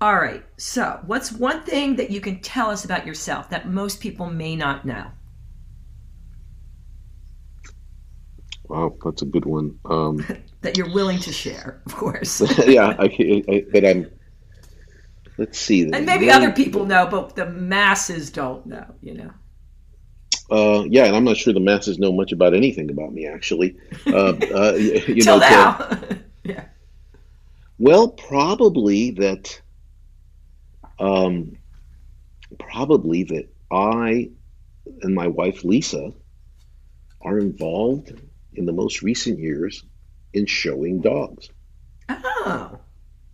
All 0.00 0.14
right. 0.14 0.42
So, 0.56 1.00
what's 1.04 1.30
one 1.30 1.62
thing 1.64 1.96
that 1.96 2.10
you 2.10 2.22
can 2.22 2.40
tell 2.40 2.70
us 2.70 2.86
about 2.86 3.06
yourself 3.06 3.50
that 3.50 3.68
most 3.68 4.00
people 4.00 4.30
may 4.30 4.56
not 4.56 4.86
know? 4.86 5.08
Wow, 8.70 8.94
that's 9.04 9.22
a 9.22 9.24
good 9.24 9.46
one. 9.46 9.80
Um, 9.84 10.24
That 10.62 10.76
you're 10.76 10.92
willing 10.92 11.18
to 11.20 11.32
share, 11.32 11.80
of 11.86 11.96
course. 11.96 12.42
yeah, 12.66 12.94
I, 12.98 13.04
I, 13.48 13.64
but 13.72 13.82
I'm. 13.82 14.10
Let's 15.38 15.58
see. 15.58 15.90
And 15.90 16.04
maybe 16.04 16.30
other 16.30 16.52
people 16.52 16.84
know, 16.84 17.06
but 17.06 17.34
the 17.34 17.46
masses 17.46 18.30
don't 18.30 18.66
know, 18.66 18.84
you 19.00 19.14
know. 19.14 19.30
Uh, 20.50 20.84
yeah, 20.86 21.06
and 21.06 21.16
I'm 21.16 21.24
not 21.24 21.38
sure 21.38 21.54
the 21.54 21.60
masses 21.60 21.98
know 21.98 22.12
much 22.12 22.32
about 22.32 22.52
anything 22.52 22.90
about 22.90 23.14
me, 23.14 23.26
actually. 23.26 23.78
Uh, 24.06 24.34
uh, 24.54 24.72
you 24.78 25.22
Till 25.22 25.38
know, 25.38 25.48
now. 25.48 25.98
yeah. 26.44 26.66
well, 27.78 28.08
probably 28.08 29.12
that. 29.12 29.62
Um, 30.98 31.56
probably 32.58 33.24
that 33.24 33.48
I 33.70 34.30
and 35.00 35.14
my 35.14 35.28
wife 35.28 35.64
Lisa 35.64 36.12
are 37.22 37.38
involved 37.38 38.12
in 38.54 38.64
the 38.66 38.72
most 38.72 39.02
recent 39.02 39.38
years 39.38 39.84
in 40.32 40.46
showing 40.46 41.00
dogs, 41.00 41.50
Oh, 42.08 42.78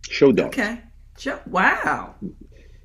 show 0.09 0.31
dogs. 0.31 0.57
okay. 0.57 0.79
Sure. 1.17 1.39
Wow. 1.47 2.13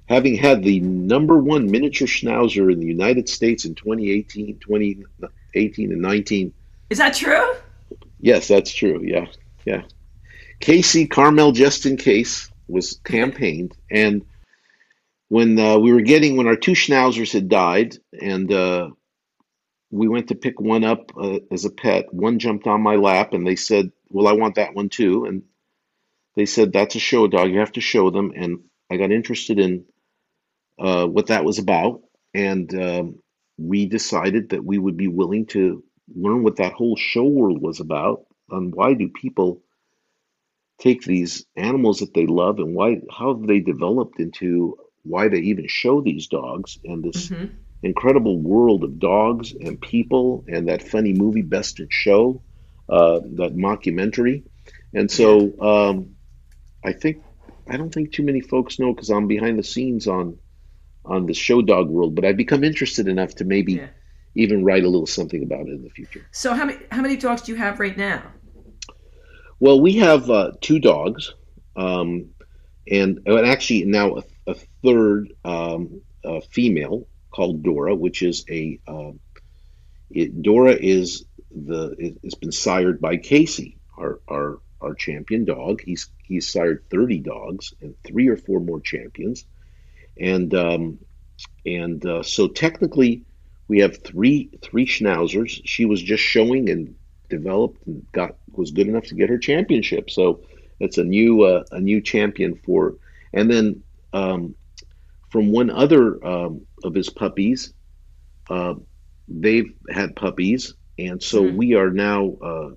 having 0.07 0.35
had 0.37 0.63
the 0.63 0.81
number 0.81 1.39
one 1.39 1.71
miniature 1.71 2.07
schnauzer 2.09 2.73
in 2.73 2.81
the 2.81 2.87
United 2.87 3.29
States 3.29 3.65
in 3.67 3.75
2018, 3.75 4.59
2018 4.59 5.93
and 5.93 6.01
19. 6.03 6.53
Is 6.91 6.99
that 6.99 7.15
true? 7.15 7.55
Yes, 8.21 8.49
that's 8.49 8.73
true. 8.73 9.01
Yeah, 9.03 9.27
yeah. 9.65 9.83
Casey 10.61 11.07
Carmel, 11.07 11.53
just 11.53 11.87
in 11.87 11.97
case, 11.97 12.51
was 12.69 13.01
campaigned, 13.05 13.77
and 13.91 14.25
when 15.29 15.59
uh, 15.59 15.79
we 15.79 15.93
were 15.93 16.03
getting 16.03 16.37
when 16.37 16.47
our 16.47 16.57
two 16.57 16.73
schnauzers 16.73 17.33
had 17.33 17.49
died, 17.49 17.97
and 18.21 18.53
uh, 18.53 18.91
we 19.93 20.09
went 20.09 20.29
to 20.29 20.35
pick 20.35 20.61
one 20.61 20.85
up 20.85 21.13
uh, 21.17 21.39
as 21.51 21.65
a 21.67 21.71
pet, 21.71 22.13
one 22.13 22.39
jumped 22.39 22.67
on 22.67 22.81
my 22.81 22.97
lap, 22.97 23.35
and 23.35 23.47
they 23.47 23.57
said, 23.57 23.93
"Well, 24.09 24.27
I 24.27 24.33
want 24.33 24.57
that 24.57 24.75
one 24.75 24.89
too," 24.89 25.27
and 25.27 25.43
they 26.35 26.47
said, 26.47 26.73
"That's 26.73 26.97
a 26.97 26.99
show 27.01 27.29
dog. 27.29 27.51
You 27.51 27.59
have 27.61 27.73
to 27.73 27.81
show 27.81 28.11
them." 28.11 28.33
And 28.35 28.65
I 28.91 28.97
got 28.97 29.13
interested 29.13 29.59
in 29.59 29.85
uh, 30.79 31.07
what 31.07 31.27
that 31.29 31.45
was 31.45 31.59
about, 31.59 32.03
and 32.35 32.75
um, 32.75 33.23
we 33.59 33.87
decided 33.87 34.49
that 34.51 34.65
we 34.65 34.79
would 34.79 34.97
be 34.97 35.09
willing 35.09 35.47
to 35.47 35.85
learn 36.15 36.43
what 36.43 36.57
that 36.57 36.73
whole 36.73 36.97
show 36.97 37.25
world 37.25 37.61
was 37.61 37.81
about 37.81 38.27
and 38.51 38.75
why 38.75 38.95
do 38.95 39.09
people 39.09 39.63
take 40.79 41.03
these 41.03 41.47
animals 41.57 42.01
that 42.01 42.13
they 42.13 42.27
love 42.27 42.59
and 42.59 42.75
why 42.75 43.01
how 43.11 43.35
have 43.35 43.47
they 43.47 43.61
developed 43.61 44.19
into 44.19 44.77
why 45.05 45.29
they 45.29 45.39
even 45.39 45.67
show 45.69 46.01
these 46.01 46.27
dogs 46.27 46.79
and 46.85 47.05
this 47.05 47.29
hmm 47.29 47.45
incredible 47.83 48.39
world 48.39 48.85
of 48.85 48.99
dogs 48.99 49.53
and 49.53 49.81
people 49.81 50.45
and 50.49 50.69
that 50.69 50.83
funny 50.83 51.13
movie 51.13 51.43
Best 51.43 51.81
in 51.81 51.89
Show, 51.91 52.41
uh, 52.89 53.21
that 53.37 53.57
mockumentary. 53.57 54.45
And 54.95 55.11
so 55.11 55.59
um, 55.61 56.17
I 56.85 56.93
think 56.93 57.23
I 57.69 57.77
don't 57.77 57.93
think 57.93 58.13
too 58.13 58.23
many 58.23 58.41
folks 58.41 58.79
know 58.79 58.93
because 58.93 59.11
I'm 59.11 59.27
behind 59.27 59.59
the 59.59 59.63
scenes 59.63 60.07
on 60.07 60.39
on 61.05 61.27
the 61.27 61.35
show 61.35 61.63
dog 61.63 61.89
world, 61.89 62.15
but 62.15 62.25
I've 62.25 62.37
become 62.37 62.63
interested 62.63 63.09
enough 63.09 63.35
to 63.37 63.45
maybe 63.45 63.75
Yeah. 63.75 63.89
even 64.37 64.65
write 64.65 64.85
a 64.85 64.89
little 64.89 65.07
something 65.07 65.43
about 65.43 65.67
it 65.67 65.73
in 65.73 65.83
the 65.83 65.91
future. 65.91 66.25
So 66.31 66.55
how 66.55 66.65
many 66.67 66.79
how 66.91 67.03
many 67.03 67.17
dogs 67.17 67.43
do 67.43 67.53
you 67.53 67.59
have 67.59 67.81
right 67.81 67.97
now? 67.97 68.23
Well, 69.59 69.81
we 69.81 69.95
have 69.95 70.29
uh, 70.29 70.53
two 70.61 70.81
dogs, 70.81 71.35
um, 71.77 72.31
and, 72.91 73.21
and 73.27 73.47
actually 73.47 73.85
now 73.85 74.17
a, 74.17 74.23
a 74.49 74.55
third 74.83 75.33
um, 75.45 76.03
uh, 76.25 76.41
female 76.51 77.07
called 77.33 77.63
Dora, 77.63 77.95
which 77.95 78.23
is 78.23 78.45
a 78.49 78.79
uh, 78.87 79.13
it, 80.11 80.43
Dora 80.43 80.75
is 80.75 81.25
the 81.51 81.95
it, 81.99 82.19
it's 82.23 82.35
been 82.35 82.53
sired 82.53 83.01
by 83.01 83.17
Casey, 83.17 83.79
our 83.99 84.21
our 84.29 84.61
our 84.81 84.95
champion 84.95 85.45
dog. 85.45 85.81
He's 85.85 86.11
he's 86.23 86.49
sired 86.49 86.85
30 86.91 87.21
dogs 87.21 87.75
and 87.81 87.95
three 88.05 88.29
or 88.29 88.37
four 88.37 88.61
more 88.61 88.81
champions, 88.81 89.45
and 90.19 90.55
um, 90.55 90.99
and 91.65 92.05
uh, 92.05 92.23
so 92.23 92.49
technically 92.49 93.25
we 93.69 93.81
have 93.81 94.03
three 94.03 94.51
three 94.61 94.87
schnauzers. 94.87 95.61
She 95.65 95.85
was 95.87 96.03
just 96.03 96.23
showing 96.23 96.69
and 96.69 96.95
developed 97.29 97.87
and 97.87 98.07
got 98.13 98.37
was 98.53 98.71
good 98.71 98.89
enough 98.89 99.05
to 99.05 99.15
get 99.15 99.31
her 99.31 99.39
championship. 99.39 100.11
So 100.11 100.43
it's 100.79 100.99
a 100.99 101.05
new 101.05 101.43
uh, 101.43 101.65
a 101.71 101.81
new 101.81 102.01
champion 102.01 102.57
for. 102.57 102.97
And 103.33 103.51
then 103.51 103.83
um, 104.13 104.55
from 105.33 105.53
one 105.53 105.71
other 105.71 106.25
um, 106.27 106.67
of 106.85 106.95
his 106.95 107.11
puppies, 107.11 107.75
uh, 108.51 108.75
they've 109.29 109.73
had 109.91 110.17
puppies, 110.17 110.75
and 110.99 111.23
so 111.23 111.43
Hmm. 111.43 111.57
we 111.57 111.75
are 111.75 111.91
now 111.91 112.33
uh, 112.43 112.71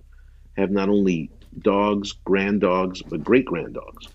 have 0.58 0.72
not 0.72 0.90
only 0.90 1.32
dogs, 1.62 2.14
grand 2.26 2.62
dogs, 2.62 3.04
but 3.04 3.24
great 3.24 3.46
grand 3.46 3.76
dogs. 3.76 4.10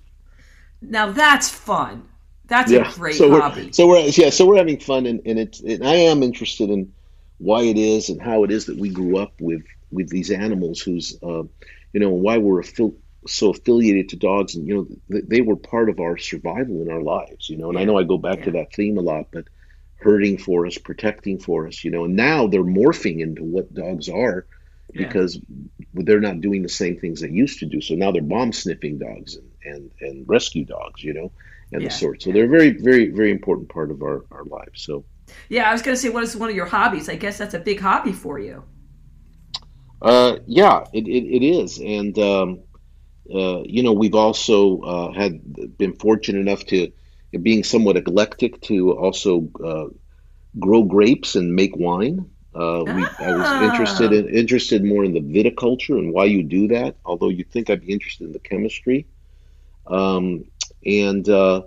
Now 0.82 1.10
that's 1.12 1.48
fun. 1.50 2.08
That's 2.46 2.72
Yeah. 2.72 2.80
a 2.90 2.92
great 2.94 3.16
so 3.16 3.28
hobby. 3.28 3.68
we're 3.68 3.72
so 3.72 3.88
we're 3.88 4.08
yeah, 4.08 4.30
so 4.30 4.46
we're 4.46 4.56
having 4.58 4.80
fun, 4.80 5.06
and, 5.06 5.20
and 5.26 5.38
it's 5.38 5.60
and 5.60 5.86
I 5.86 5.94
am 5.94 6.22
interested 6.22 6.70
in 6.70 6.92
why 7.38 7.62
it 7.64 7.78
is 7.78 8.10
and 8.10 8.20
how 8.22 8.44
it 8.44 8.50
is 8.52 8.66
that 8.66 8.78
we 8.78 8.90
grew 8.90 9.18
up 9.18 9.34
with 9.40 9.62
with 9.90 10.08
these 10.10 10.30
animals, 10.30 10.80
who's 10.80 11.18
uh, 11.22 11.44
you 11.92 12.00
know, 12.00 12.10
why 12.10 12.38
we're 12.38 12.62
affil- 12.62 12.96
so 13.26 13.50
affiliated 13.50 14.10
to 14.10 14.16
dogs, 14.16 14.54
and 14.54 14.66
you 14.66 14.74
know, 14.74 14.86
th- 15.12 15.24
they 15.28 15.40
were 15.42 15.56
part 15.56 15.90
of 15.90 16.00
our 16.00 16.16
survival 16.18 16.82
in 16.82 16.90
our 16.90 17.02
lives, 17.02 17.48
you 17.48 17.56
know. 17.58 17.68
And 17.70 17.78
I 17.78 17.84
know 17.84 17.98
I 17.98 18.04
go 18.04 18.18
back 18.18 18.42
to 18.42 18.52
that 18.52 18.72
theme 18.74 18.98
a 18.98 19.02
lot, 19.02 19.26
but 19.32 19.48
hurting 19.96 20.38
for 20.38 20.66
us, 20.66 20.78
protecting 20.78 21.38
for 21.38 21.66
us, 21.66 21.84
you 21.84 21.90
know. 21.90 22.04
And 22.04 22.16
now 22.16 22.46
they're 22.46 22.62
morphing 22.64 23.20
into 23.20 23.44
what 23.44 23.72
dogs 23.74 24.08
are 24.08 24.46
Yeah. 24.92 25.14
because 25.14 25.38
they're 25.94 26.20
not 26.20 26.40
doing 26.40 26.62
the 26.62 26.68
same 26.68 26.98
things 26.98 27.20
they 27.20 27.28
used 27.30 27.60
to 27.60 27.66
do. 27.66 27.80
So 27.80 27.94
now 27.94 28.10
they're 28.12 28.22
bomb 28.22 28.52
sniffing 28.52 28.98
dogs 28.98 29.36
and, 29.36 29.50
and, 29.64 29.92
and 30.00 30.28
rescue 30.28 30.64
dogs, 30.64 31.02
you 31.02 31.12
know, 31.14 31.32
and 31.72 31.84
Yeah, 31.84 31.86
the 31.86 31.90
sort. 31.90 32.22
So 32.22 32.32
they're 32.32 32.46
a 32.46 32.48
very, 32.48 32.70
very, 32.72 33.08
very 33.10 33.30
important 33.30 33.68
part 33.68 33.90
of 33.90 34.02
our, 34.02 34.24
our 34.32 34.44
lives. 34.44 34.82
So, 34.82 35.04
Yeah, 35.50 35.68
I 35.68 35.72
was 35.72 35.82
going 35.82 35.94
to 35.94 36.00
say, 36.00 36.08
what 36.08 36.22
is 36.22 36.34
one 36.36 36.48
of 36.50 36.56
your 36.56 36.66
hobbies? 36.66 37.08
I 37.08 37.16
guess 37.16 37.38
that's 37.38 37.54
a 37.54 37.58
big 37.58 37.80
hobby 37.80 38.12
for 38.12 38.38
you. 38.38 38.64
uh, 40.02 40.36
yeah, 40.46 40.84
it, 40.92 41.06
it, 41.06 41.24
it 41.24 41.42
is. 41.44 41.78
And, 41.78 42.18
um, 42.18 42.60
you 43.26 43.82
know, 43.82 43.92
we've 43.92 44.14
also 44.14 44.80
uh, 44.80 45.12
had 45.12 45.76
been 45.78 45.94
fortunate 45.94 46.40
enough 46.40 46.64
to, 46.66 46.92
being 47.42 47.64
somewhat 47.64 47.96
eclectic, 47.96 48.60
to 48.62 48.92
also 48.92 49.48
uh, 49.64 49.86
grow 50.58 50.82
grapes 50.82 51.36
and 51.36 51.54
make 51.54 51.76
wine. 51.76 52.30
Uh, 52.54 52.84
we, 52.86 53.14
I 53.20 53.30
was 53.30 53.52
Ah. 53.52 53.60
interested 53.62 54.12
in 54.12 54.28
interested 54.28 54.84
more 54.84 55.04
in 55.04 55.12
the 55.14 55.20
viticulture 55.20 55.98
and 55.98 56.12
why 56.12 56.24
you 56.24 56.42
do 56.42 56.68
that. 56.68 56.96
Although 57.04 57.28
you'd 57.28 57.50
think 57.50 57.70
I'd 57.70 57.86
be 57.86 57.92
interested 57.92 58.26
in 58.26 58.32
the 58.32 58.40
chemistry, 58.40 59.06
um, 59.86 60.44
and 60.84 61.28
uh, 61.28 61.62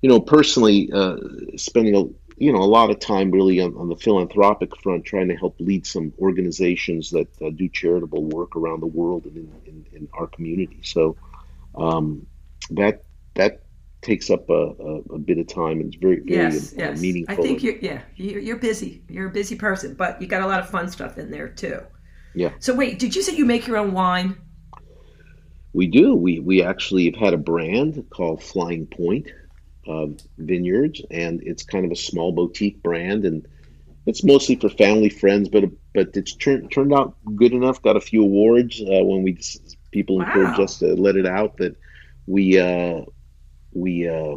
you 0.00 0.08
know, 0.08 0.20
personally, 0.20 0.90
uh, 0.92 1.16
spending 1.56 1.94
a 1.94 2.04
you 2.36 2.52
know 2.52 2.60
a 2.60 2.64
lot 2.64 2.90
of 2.90 2.98
time 2.98 3.30
really 3.30 3.60
on, 3.60 3.76
on 3.76 3.88
the 3.88 3.96
philanthropic 3.96 4.76
front, 4.76 5.04
trying 5.04 5.28
to 5.28 5.36
help 5.36 5.56
lead 5.58 5.86
some 5.86 6.12
organizations 6.18 7.10
that 7.10 7.28
uh, 7.42 7.50
do 7.50 7.68
charitable 7.68 8.24
work 8.24 8.56
around 8.56 8.80
the 8.80 8.86
world 8.86 9.24
and 9.26 9.36
in, 9.36 9.52
in, 9.66 9.86
in 9.92 10.08
our 10.14 10.26
community. 10.26 10.80
So 10.82 11.16
um, 11.74 12.26
that 12.70 13.04
that 13.34 13.62
takes 14.00 14.30
up 14.30 14.50
a, 14.50 14.52
a, 14.52 14.96
a 15.14 15.18
bit 15.18 15.38
of 15.38 15.46
time 15.46 15.80
and 15.80 15.92
it's 15.92 15.96
very 15.96 16.20
very 16.20 16.42
Yes, 16.42 16.72
uh, 16.72 16.76
yes. 16.78 17.00
meaningful. 17.00 17.34
I 17.34 17.40
think 17.40 17.62
you're, 17.62 17.76
yeah, 17.76 18.02
you're, 18.16 18.40
you're 18.40 18.56
busy. 18.56 19.04
You're 19.08 19.28
a 19.28 19.30
busy 19.30 19.54
person, 19.54 19.94
but 19.94 20.20
you 20.20 20.26
got 20.26 20.42
a 20.42 20.46
lot 20.46 20.60
of 20.60 20.68
fun 20.68 20.90
stuff 20.90 21.18
in 21.18 21.30
there 21.30 21.48
too. 21.48 21.80
Yeah. 22.34 22.52
So 22.58 22.74
wait, 22.74 22.98
did 22.98 23.14
you 23.14 23.22
say 23.22 23.36
you 23.36 23.44
make 23.44 23.66
your 23.66 23.76
own 23.76 23.92
wine? 23.92 24.36
We 25.72 25.86
do. 25.86 26.14
We 26.14 26.40
we 26.40 26.62
actually 26.62 27.06
have 27.06 27.14
had 27.14 27.34
a 27.34 27.38
brand 27.38 28.04
called 28.10 28.42
Flying 28.42 28.86
Point 28.86 29.28
uh, 29.88 30.06
Vineyards, 30.38 31.02
and 31.10 31.42
it's 31.42 31.64
kind 31.64 31.84
of 31.84 31.90
a 31.92 31.96
small 31.96 32.32
boutique 32.32 32.82
brand, 32.82 33.24
and 33.24 33.46
it's 34.06 34.24
mostly 34.24 34.56
for 34.56 34.68
family 34.68 35.08
friends. 35.10 35.48
But 35.48 35.64
but 35.94 36.16
it's 36.16 36.34
turned 36.36 36.70
turned 36.72 36.92
out 36.94 37.16
good 37.36 37.52
enough. 37.52 37.82
Got 37.82 37.96
a 37.96 38.00
few 38.00 38.22
awards 38.22 38.80
uh, 38.80 39.04
when 39.04 39.22
we 39.22 39.38
people 39.90 40.18
Wow. 40.18 40.26
encouraged 40.26 40.60
us 40.60 40.78
to 40.78 40.94
let 40.94 41.16
it 41.16 41.26
out 41.26 41.58
that 41.58 41.76
we 42.26 42.58
uh, 42.58 43.02
we 43.72 44.08
uh, 44.08 44.36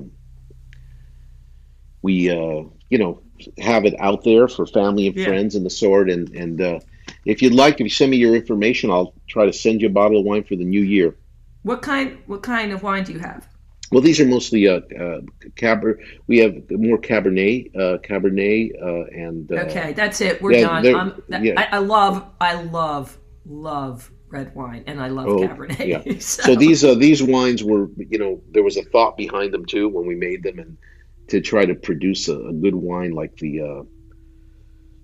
we 2.01 2.29
uh, 2.29 2.63
you 2.89 2.97
know 2.97 3.21
have 3.57 3.85
it 3.85 3.95
out 3.99 4.23
there 4.23 4.47
for 4.47 4.65
family 4.65 5.07
and 5.07 5.17
Yeah. 5.17 5.25
friends 5.25 5.55
and 5.55 5.65
the 5.65 5.69
sort. 5.69 6.09
And 6.09 6.29
and 6.35 6.61
uh, 6.61 6.79
if 7.25 7.41
you'd 7.41 7.53
like, 7.53 7.75
if 7.75 7.81
you 7.81 7.89
send 7.89 8.11
me 8.11 8.17
your 8.17 8.35
information, 8.35 8.91
I'll 8.91 9.13
try 9.27 9.45
to 9.45 9.53
send 9.53 9.81
you 9.81 9.87
a 9.87 9.91
bottle 9.91 10.19
of 10.19 10.25
wine 10.25 10.43
for 10.43 10.55
the 10.55 10.65
new 10.65 10.81
year. 10.81 11.15
What 11.63 11.81
kind? 11.81 12.19
What 12.27 12.43
kind 12.43 12.71
of 12.71 12.83
wine 12.83 13.03
do 13.03 13.13
you 13.13 13.19
have? 13.19 13.47
Well, 13.95 14.01
these 14.01 14.19
are 14.19 14.25
mostly 14.25 14.67
uh, 14.67 14.81
uh, 14.99 15.21
Caber. 15.55 16.01
We 16.27 16.39
have 16.39 16.53
more 16.69 16.97
Cabernet, 16.97 17.73
uh, 17.77 17.97
Cabernet, 17.99 18.71
uh, 18.81 19.05
and 19.05 19.49
uh, 19.49 19.55
Okay, 19.67 19.93
that's 19.93 20.19
it. 20.19 20.41
We're 20.41 20.51
yeah, 20.51 20.61
done. 20.67 20.83
they're- 20.83 20.97
I'm, 20.97 21.23
that, 21.29 21.41
yeah. 21.45 21.53
I, 21.55 21.77
I 21.77 21.77
love, 21.77 22.25
I 22.41 22.61
love, 22.61 23.17
love 23.45 24.11
red 24.27 24.53
wine, 24.53 24.83
and 24.85 24.99
I 25.01 25.07
love 25.07 25.27
Oh, 25.29 25.37
Cabernet. 25.37 25.87
yeah. 25.87 26.03
so, 26.19 26.43
So 26.43 26.55
these 26.55 26.83
uh, 26.83 26.95
these 26.95 27.23
wines 27.23 27.63
were, 27.63 27.87
you 27.97 28.17
know, 28.19 28.41
there 28.51 28.63
was 28.63 28.75
a 28.75 28.83
thought 28.83 29.15
behind 29.15 29.53
them 29.53 29.63
too 29.65 29.87
when 29.87 30.05
we 30.05 30.15
made 30.15 30.43
them, 30.43 30.59
and 30.59 30.77
to 31.29 31.39
try 31.39 31.65
to 31.65 31.73
produce 31.73 32.27
a, 32.27 32.37
a 32.37 32.51
good 32.51 32.75
wine 32.75 33.11
like 33.11 33.37
the 33.37 33.61
uh, 33.61 33.83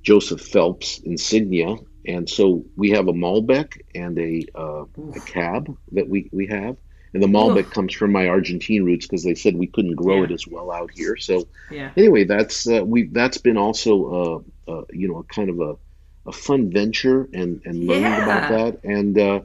Joseph 0.01 0.41
Phelps 0.41 0.99
Insignia. 1.05 1.77
And 2.05 2.29
so 2.29 2.65
we 2.75 2.89
have 2.89 3.07
a 3.07 3.13
Malbec 3.13 3.79
and 3.95 4.19
a 4.19 4.45
uh, 4.53 4.83
a 5.15 5.19
Cab 5.25 5.73
that 5.93 6.09
we 6.09 6.29
we 6.33 6.47
have, 6.47 6.75
and 7.13 7.21
the 7.21 7.27
Malbec 7.27 7.71
comes 7.71 7.93
from 7.93 8.11
my 8.11 8.27
Argentine 8.27 8.83
roots 8.83 9.05
because 9.05 9.23
they 9.23 9.35
said 9.35 9.55
we 9.55 9.67
couldn't 9.67 9.95
grow 9.95 10.17
Yeah. 10.19 10.23
it 10.25 10.31
as 10.31 10.47
well 10.47 10.71
out 10.71 10.91
here. 10.93 11.17
So 11.17 11.47
yeah, 11.69 11.91
anyway, 11.97 12.23
that's 12.23 12.67
uh, 12.67 12.83
we 12.85 13.03
that's 13.03 13.37
been 13.37 13.57
also 13.57 14.43
uh, 14.67 14.71
uh, 14.71 14.83
you 14.91 15.07
know 15.09 15.17
a 15.19 15.23
kind 15.23 15.49
of 15.49 15.59
a, 15.59 15.75
a 16.29 16.31
fun 16.31 16.71
venture 16.71 17.27
and 17.33 17.61
and 17.65 17.85
learning 17.85 18.13
about 18.13 18.49
that 18.49 18.83
and 18.83 19.17
uh, 19.19 19.41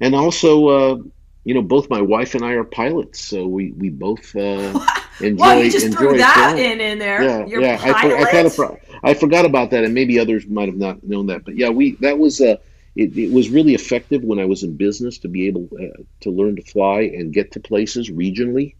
and 0.00 0.14
also 0.14 0.68
uh, 0.68 0.96
you 1.44 1.54
know 1.54 1.62
both 1.62 1.90
my 1.90 2.00
wife 2.00 2.34
and 2.34 2.44
I 2.44 2.52
are 2.52 2.64
pilots, 2.64 3.20
so 3.20 3.46
we 3.46 3.72
we 3.72 3.90
both 3.90 4.34
uh, 4.36 4.78
enjoy 5.20 5.40
well, 5.40 5.64
you 5.64 5.70
just 5.70 5.86
enjoy 5.86 5.98
threw 5.98 6.18
that 6.18 6.34
flying. 6.34 6.72
in 6.72 6.80
in 6.80 6.98
there. 6.98 7.22
Yeah, 7.22 7.46
You're 7.46 7.60
yeah. 7.62 7.80
I, 7.82 7.92
for, 8.02 8.16
I 8.16 8.30
kind 8.30 8.46
of 8.46 8.78
I 9.02 9.14
forgot 9.14 9.44
about 9.44 9.70
that, 9.70 9.84
and 9.84 9.94
maybe 9.94 10.18
others 10.18 10.46
might 10.46 10.68
have 10.68 10.76
not 10.76 11.02
known 11.02 11.26
that. 11.26 11.44
But 11.44 11.56
yeah, 11.56 11.70
we 11.70 11.92
that 11.96 12.18
was 12.18 12.40
uh, 12.40 12.56
it, 12.98 13.16
it 13.16 13.32
was 13.32 13.48
really 13.50 13.74
effective 13.74 14.24
when 14.24 14.40
I 14.40 14.46
was 14.46 14.64
in 14.64 14.76
business 14.76 15.18
to 15.20 15.28
be 15.28 15.46
able 15.46 15.68
uh, 15.80 16.02
to 16.22 16.30
learn 16.30 16.56
to 16.56 16.62
fly 16.62 17.02
and 17.02 17.32
get 17.32 17.52
to 17.52 17.60
places 17.60 18.10
regionally. 18.10 18.74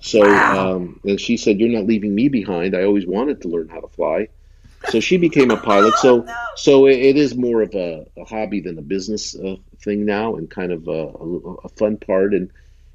So, 0.00 0.20
Wow. 0.20 0.74
um, 0.76 1.00
and 1.04 1.20
she 1.20 1.36
said, 1.36 1.60
"You're 1.60 1.68
not 1.78 1.86
leaving 1.86 2.14
me 2.14 2.28
behind. 2.28 2.74
I 2.76 2.82
always 2.84 3.06
wanted 3.06 3.42
to 3.42 3.48
learn 3.48 3.68
how 3.68 3.80
to 3.80 3.88
fly." 3.88 4.28
So 4.84 5.00
she 5.00 5.18
became 5.18 5.52
a 5.52 5.56
pilot. 5.70 5.94
So, 5.98 6.26
so 6.56 6.86
it, 6.86 6.98
it 6.98 7.16
is 7.16 7.36
more 7.36 7.62
of 7.62 7.74
a, 7.76 8.06
a 8.18 8.24
hobby 8.24 8.60
than 8.60 8.78
a 8.78 8.82
business 8.82 9.36
uh, 9.36 9.56
thing 9.84 10.04
now, 10.04 10.36
and 10.36 10.50
kind 10.50 10.72
of 10.72 10.88
a, 10.88 10.90
a, 10.90 11.54
a 11.66 11.68
fun 11.70 11.98
part. 11.98 12.34
And 12.34 12.50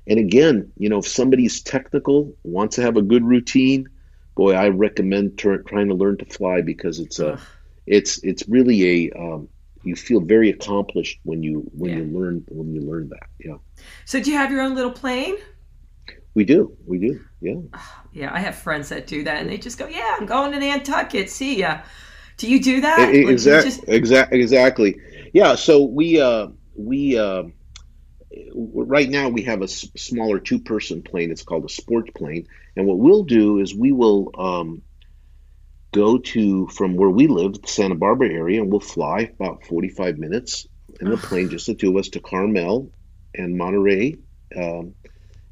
and 0.08 0.20
again, 0.20 0.74
you 0.78 0.90
know, 0.90 1.00
if 1.00 1.08
somebody's 1.08 1.62
technical, 1.62 2.36
wants 2.44 2.76
to 2.76 2.82
have 2.82 2.98
a 2.98 3.02
good 3.02 3.24
routine, 3.24 3.88
boy, 4.36 4.54
I 4.54 4.70
recommend 4.70 5.38
tur 5.38 5.60
trying 5.60 5.88
to 5.90 5.96
learn 5.96 6.18
to 6.18 6.26
fly 6.26 6.62
because 6.62 7.00
it's 7.00 7.20
a, 7.20 7.40
it's 7.88 8.20
it's 8.24 8.48
really 8.50 9.08
a, 9.08 9.12
um, 9.18 9.50
you 9.86 9.96
feel 9.96 10.20
very 10.22 10.50
accomplished 10.50 11.20
when 11.24 11.44
you 11.44 11.70
when 11.74 11.92
Yeah. 11.92 11.98
you 11.98 12.04
learn 12.06 12.44
when 12.50 12.74
you 12.74 12.82
learn 12.82 13.10
that. 13.10 13.28
Yeah. 13.40 13.58
So 14.06 14.20
do 14.22 14.32
you 14.32 14.38
have 14.38 14.52
your 14.52 14.62
own 14.62 14.76
little 14.76 14.92
plane? 14.92 15.36
We 16.34 16.44
do. 16.44 16.76
We 16.86 17.00
do. 17.00 17.20
Yeah. 17.42 17.62
Yeah, 18.14 18.34
I 18.34 18.40
have 18.40 18.56
friends 18.56 18.88
that 18.90 19.08
do 19.08 19.26
that, 19.26 19.42
and 19.42 19.50
they 19.50 19.58
just 19.58 19.78
go, 19.78 19.88
"Yeah, 19.88 20.16
I'm 20.18 20.26
going 20.26 20.54
to 20.54 20.60
Nantucket. 20.60 21.30
See 21.30 21.60
ya." 21.60 21.82
Do 22.38 22.50
you 22.50 22.62
do 22.62 22.80
that? 22.80 23.14
E- 23.14 23.28
Exactly. 23.30 23.72
Just... 23.72 23.84
Exactly. 23.90 24.40
Exactly. 24.40 24.96
Yeah. 25.34 25.56
So 25.56 25.84
we 25.84 26.22
uh, 26.22 26.48
we 26.78 27.18
uh, 27.18 27.44
right 28.56 29.10
now 29.10 29.30
we 29.30 29.44
have 29.44 29.62
a 29.62 29.66
s- 29.66 29.90
smaller 29.98 30.40
two-person 30.40 31.02
plane. 31.02 31.32
It's 31.32 31.44
called 31.44 31.66
a 31.66 31.70
sport 31.70 32.14
plane, 32.14 32.48
and 32.78 32.86
what 32.88 33.00
we'll 33.00 33.24
do 33.24 33.60
is 33.60 33.76
we 33.76 33.92
will 33.92 34.32
um, 34.38 34.82
go 35.96 36.18
to 36.18 36.68
from 36.68 36.96
where 36.96 37.10
we 37.10 37.28
live, 37.28 37.54
the 37.62 37.68
Santa 37.68 37.96
Barbara 37.96 38.30
area, 38.30 38.62
and 38.62 38.70
we'll 38.70 38.82
fly 38.82 39.32
about 39.40 39.66
45 39.66 40.18
minutes 40.18 40.68
in 41.00 41.10
the 41.10 41.18
plane, 41.18 41.50
just 41.50 41.68
the 41.68 41.74
two 41.74 41.90
of 41.92 41.96
us, 41.96 42.10
to 42.10 42.20
Carmel 42.20 42.92
and 43.34 43.58
Monterey. 43.58 44.18
Um, 44.56 44.94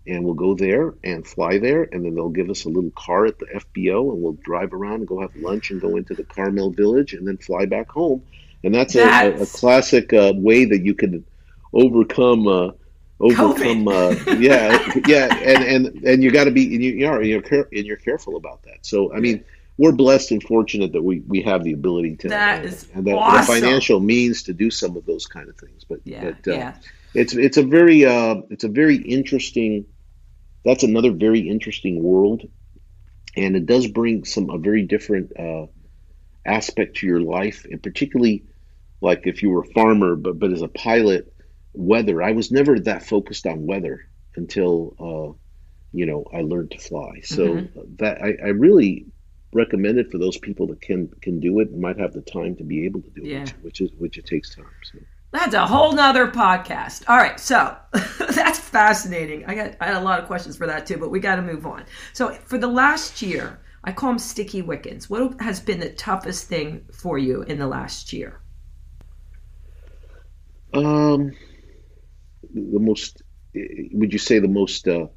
and 0.06 0.26
we'll 0.26 0.34
go 0.34 0.54
there 0.54 0.96
and 1.02 1.26
fly 1.26 1.60
there, 1.60 1.84
and 1.84 2.04
then 2.04 2.14
they'll 2.14 2.28
give 2.28 2.50
us 2.50 2.66
a 2.66 2.70
little 2.70 2.91
car 2.91 3.26
at 3.26 3.39
the 3.39 3.46
FBO, 3.46 4.12
and 4.12 4.22
we'll 4.22 4.38
drive 4.44 4.74
around 4.74 4.96
and 4.96 5.08
go 5.08 5.22
have 5.22 5.34
lunch 5.38 5.72
and 5.72 5.80
go 5.80 5.96
into 5.96 6.14
the 6.14 6.26
Carmel 6.26 6.72
Village, 6.72 7.14
and 7.14 7.26
then 7.26 7.38
fly 7.38 7.66
back 7.66 7.89
home. 7.89 8.22
And 8.66 8.76
that's, 8.76 8.96
a, 8.96 9.04
a, 9.04 9.44
a 9.44 9.46
classic 9.46 10.12
uh, 10.12 10.34
way 10.36 10.66
that 10.66 10.84
you 10.84 10.94
can 10.94 11.26
overcome. 11.72 12.48
Uh, 12.48 12.72
overcome 13.20 13.88
uh, 13.88 14.10
yeah 14.39 14.91
yeah 15.08 15.34
and 15.38 15.64
and 15.64 16.04
and 16.04 16.24
you 16.24 16.30
got 16.32 16.44
to 16.44 16.52
be 16.52 16.74
and 16.76 16.84
you, 16.84 16.91
you 16.91 17.08
are 17.08 17.24
you're 17.24 17.41
care, 17.41 17.70
and 17.72 17.86
you're 17.86 17.96
careful 17.96 18.36
about 18.36 18.62
that 18.64 18.80
so 18.82 19.14
i 19.14 19.20
mean 19.20 19.41
we're 19.78 19.91
blessed 19.91 20.32
and 20.32 20.43
fortunate 20.43 20.93
that 20.93 21.03
we 21.03 21.21
we 21.28 21.41
have 21.41 21.63
the 21.63 21.74
ability 21.74 22.15
to 22.17 22.30
That 22.30 22.65
is 22.65 22.88
and 22.93 23.05
the, 23.05 23.11
the 23.11 23.43
financial 23.45 23.99
means 23.99 24.43
to 24.43 24.53
do 24.53 24.69
some 24.69 24.95
of 24.97 25.05
those 25.05 25.26
kind 25.26 25.49
of 25.49 25.57
things 25.57 25.84
but 25.88 25.99
Yeah, 26.03 26.32
but 26.32 26.51
uh, 26.51 26.57
yeah. 26.57 26.76
it's 27.13 27.34
it's 27.36 27.57
a 27.57 27.63
very 27.63 28.05
uh, 28.05 28.36
it's 28.49 28.63
a 28.63 28.69
very 28.69 28.97
interesting 28.97 29.86
that's 30.65 30.84
another 30.84 31.11
very 31.11 31.41
interesting 31.49 32.01
world 32.03 32.43
and 33.36 33.55
it 33.55 33.65
does 33.65 33.88
bring 33.88 34.26
some 34.26 34.49
a 34.49 34.57
very 34.57 34.84
different 34.84 35.32
uh, 35.39 35.67
aspect 36.45 36.97
to 36.97 37.07
your 37.07 37.21
life 37.21 37.65
and 37.69 37.82
particularly 37.82 38.45
like 39.01 39.21
if 39.26 39.43
you 39.43 39.49
were 39.49 39.61
a 39.63 39.74
farmer 39.74 40.15
but 40.15 40.39
but 40.39 40.51
as 40.51 40.61
a 40.61 40.67
pilot 40.67 41.34
weather 41.74 42.21
i 42.21 42.32
was 42.34 42.51
never 42.51 42.80
that 42.80 43.03
focused 43.05 43.45
on 43.47 43.65
weather 43.67 44.01
until 44.36 44.95
uh, 44.99 45.34
you 45.93 46.05
know 46.05 46.26
i 46.34 46.41
learned 46.41 46.71
to 46.71 46.78
fly 46.80 47.21
so 47.24 47.69
Mm-hmm. 47.76 47.95
that 47.99 48.21
I, 48.21 48.36
I 48.45 48.49
really 48.49 49.07
recommend 49.56 49.97
it 49.99 50.12
for 50.12 50.18
those 50.18 50.38
people 50.38 50.68
that 50.68 50.82
can 50.82 51.08
can 51.22 51.39
do 51.39 51.60
it 51.60 51.70
and 51.70 51.80
might 51.82 51.99
have 51.99 52.14
the 52.14 52.22
time 52.22 52.56
to 52.56 52.64
be 52.64 52.86
able 52.86 53.01
to 53.01 53.10
do 53.12 53.22
Yeah. 53.24 53.43
it 53.43 53.54
which, 53.62 53.80
which 53.80 53.82
is 53.82 53.91
which 53.97 54.18
it 54.18 54.26
takes 54.26 54.56
time 54.56 54.66
so 54.84 54.99
That's 55.32 55.56
a 55.56 55.66
whole 55.66 55.93
nother 55.93 56.28
podcast. 56.28 57.04
All 57.10 57.18
right, 57.18 57.39
so 57.39 57.76
that's 58.20 58.60
fascinating. 58.60 59.45
I 59.47 59.56
got 59.56 59.76
I 59.82 59.86
had 59.88 59.95
a 59.95 60.06
lot 60.10 60.20
of 60.20 60.28
questions 60.28 60.56
for 60.58 60.68
that 60.68 60.86
too, 60.86 60.97
but 60.97 61.10
we 61.10 61.20
got 61.20 61.38
to 61.38 61.41
move 61.41 61.66
on. 61.66 61.86
So 62.14 62.34
for 62.45 62.60
the 62.60 62.68
last 62.68 63.22
year, 63.22 63.60
I 63.84 63.91
call 63.93 64.10
them 64.12 64.20
sticky 64.20 64.62
wickets. 64.62 65.10
What 65.10 65.41
has 65.41 65.60
been 65.60 65.80
the 65.80 65.89
toughest 65.89 66.47
thing 66.47 66.86
for 66.93 67.18
you 67.18 67.41
in 67.43 67.58
the 67.58 67.68
last 67.68 68.14
year? 68.14 68.39
Um, 70.74 71.32
the 72.54 72.80
most, 72.80 73.22
would 73.54 74.12
you 74.14 74.20
say 74.20 74.39
the 74.39 74.47
most 74.47 74.88
uh, 74.88 75.08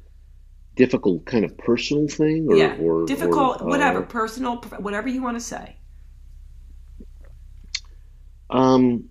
difficult 0.77 1.25
kind 1.25 1.43
of 1.43 1.57
personal 1.57 2.07
thing, 2.07 2.47
or, 2.49 2.55
yeah, 2.55 2.77
or 2.79 3.05
difficult, 3.05 3.61
or, 3.61 3.65
uh, 3.65 3.67
whatever, 3.67 4.01
personal, 4.01 4.57
whatever 4.79 5.09
you 5.09 5.21
want 5.21 5.35
to 5.37 5.43
say. 5.43 5.75
Um, 8.49 9.09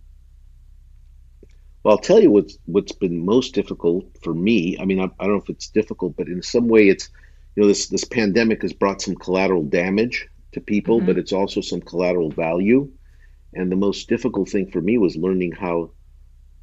well, 1.82 1.96
I'll 1.96 2.02
tell 2.02 2.20
you 2.20 2.30
what's 2.30 2.56
what's 2.64 2.92
been 2.92 3.24
most 3.24 3.54
difficult 3.54 4.04
for 4.22 4.32
me. 4.32 4.78
I 4.80 4.84
mean, 4.86 5.00
I, 5.00 5.04
I 5.04 5.26
don't 5.26 5.36
know 5.36 5.42
if 5.42 5.50
it's 5.50 5.68
difficult, 5.68 6.16
but 6.16 6.28
in 6.28 6.42
some 6.42 6.68
way, 6.68 6.88
it's 6.88 7.10
you 7.54 7.62
know 7.62 7.68
this 7.68 7.88
this 7.88 8.04
pandemic 8.04 8.62
has 8.62 8.72
brought 8.72 9.02
some 9.02 9.14
collateral 9.14 9.64
damage 9.64 10.28
to 10.52 10.60
people, 10.60 10.98
Mm-hmm. 10.98 11.06
but 11.06 11.18
it's 11.18 11.32
also 11.32 11.60
some 11.60 11.80
collateral 11.80 12.30
value. 12.30 12.90
And 13.54 13.70
the 13.70 13.76
most 13.76 14.08
difficult 14.08 14.48
thing 14.50 14.70
for 14.70 14.80
me 14.80 14.98
was 14.98 15.16
learning 15.16 15.52
how 15.52 15.90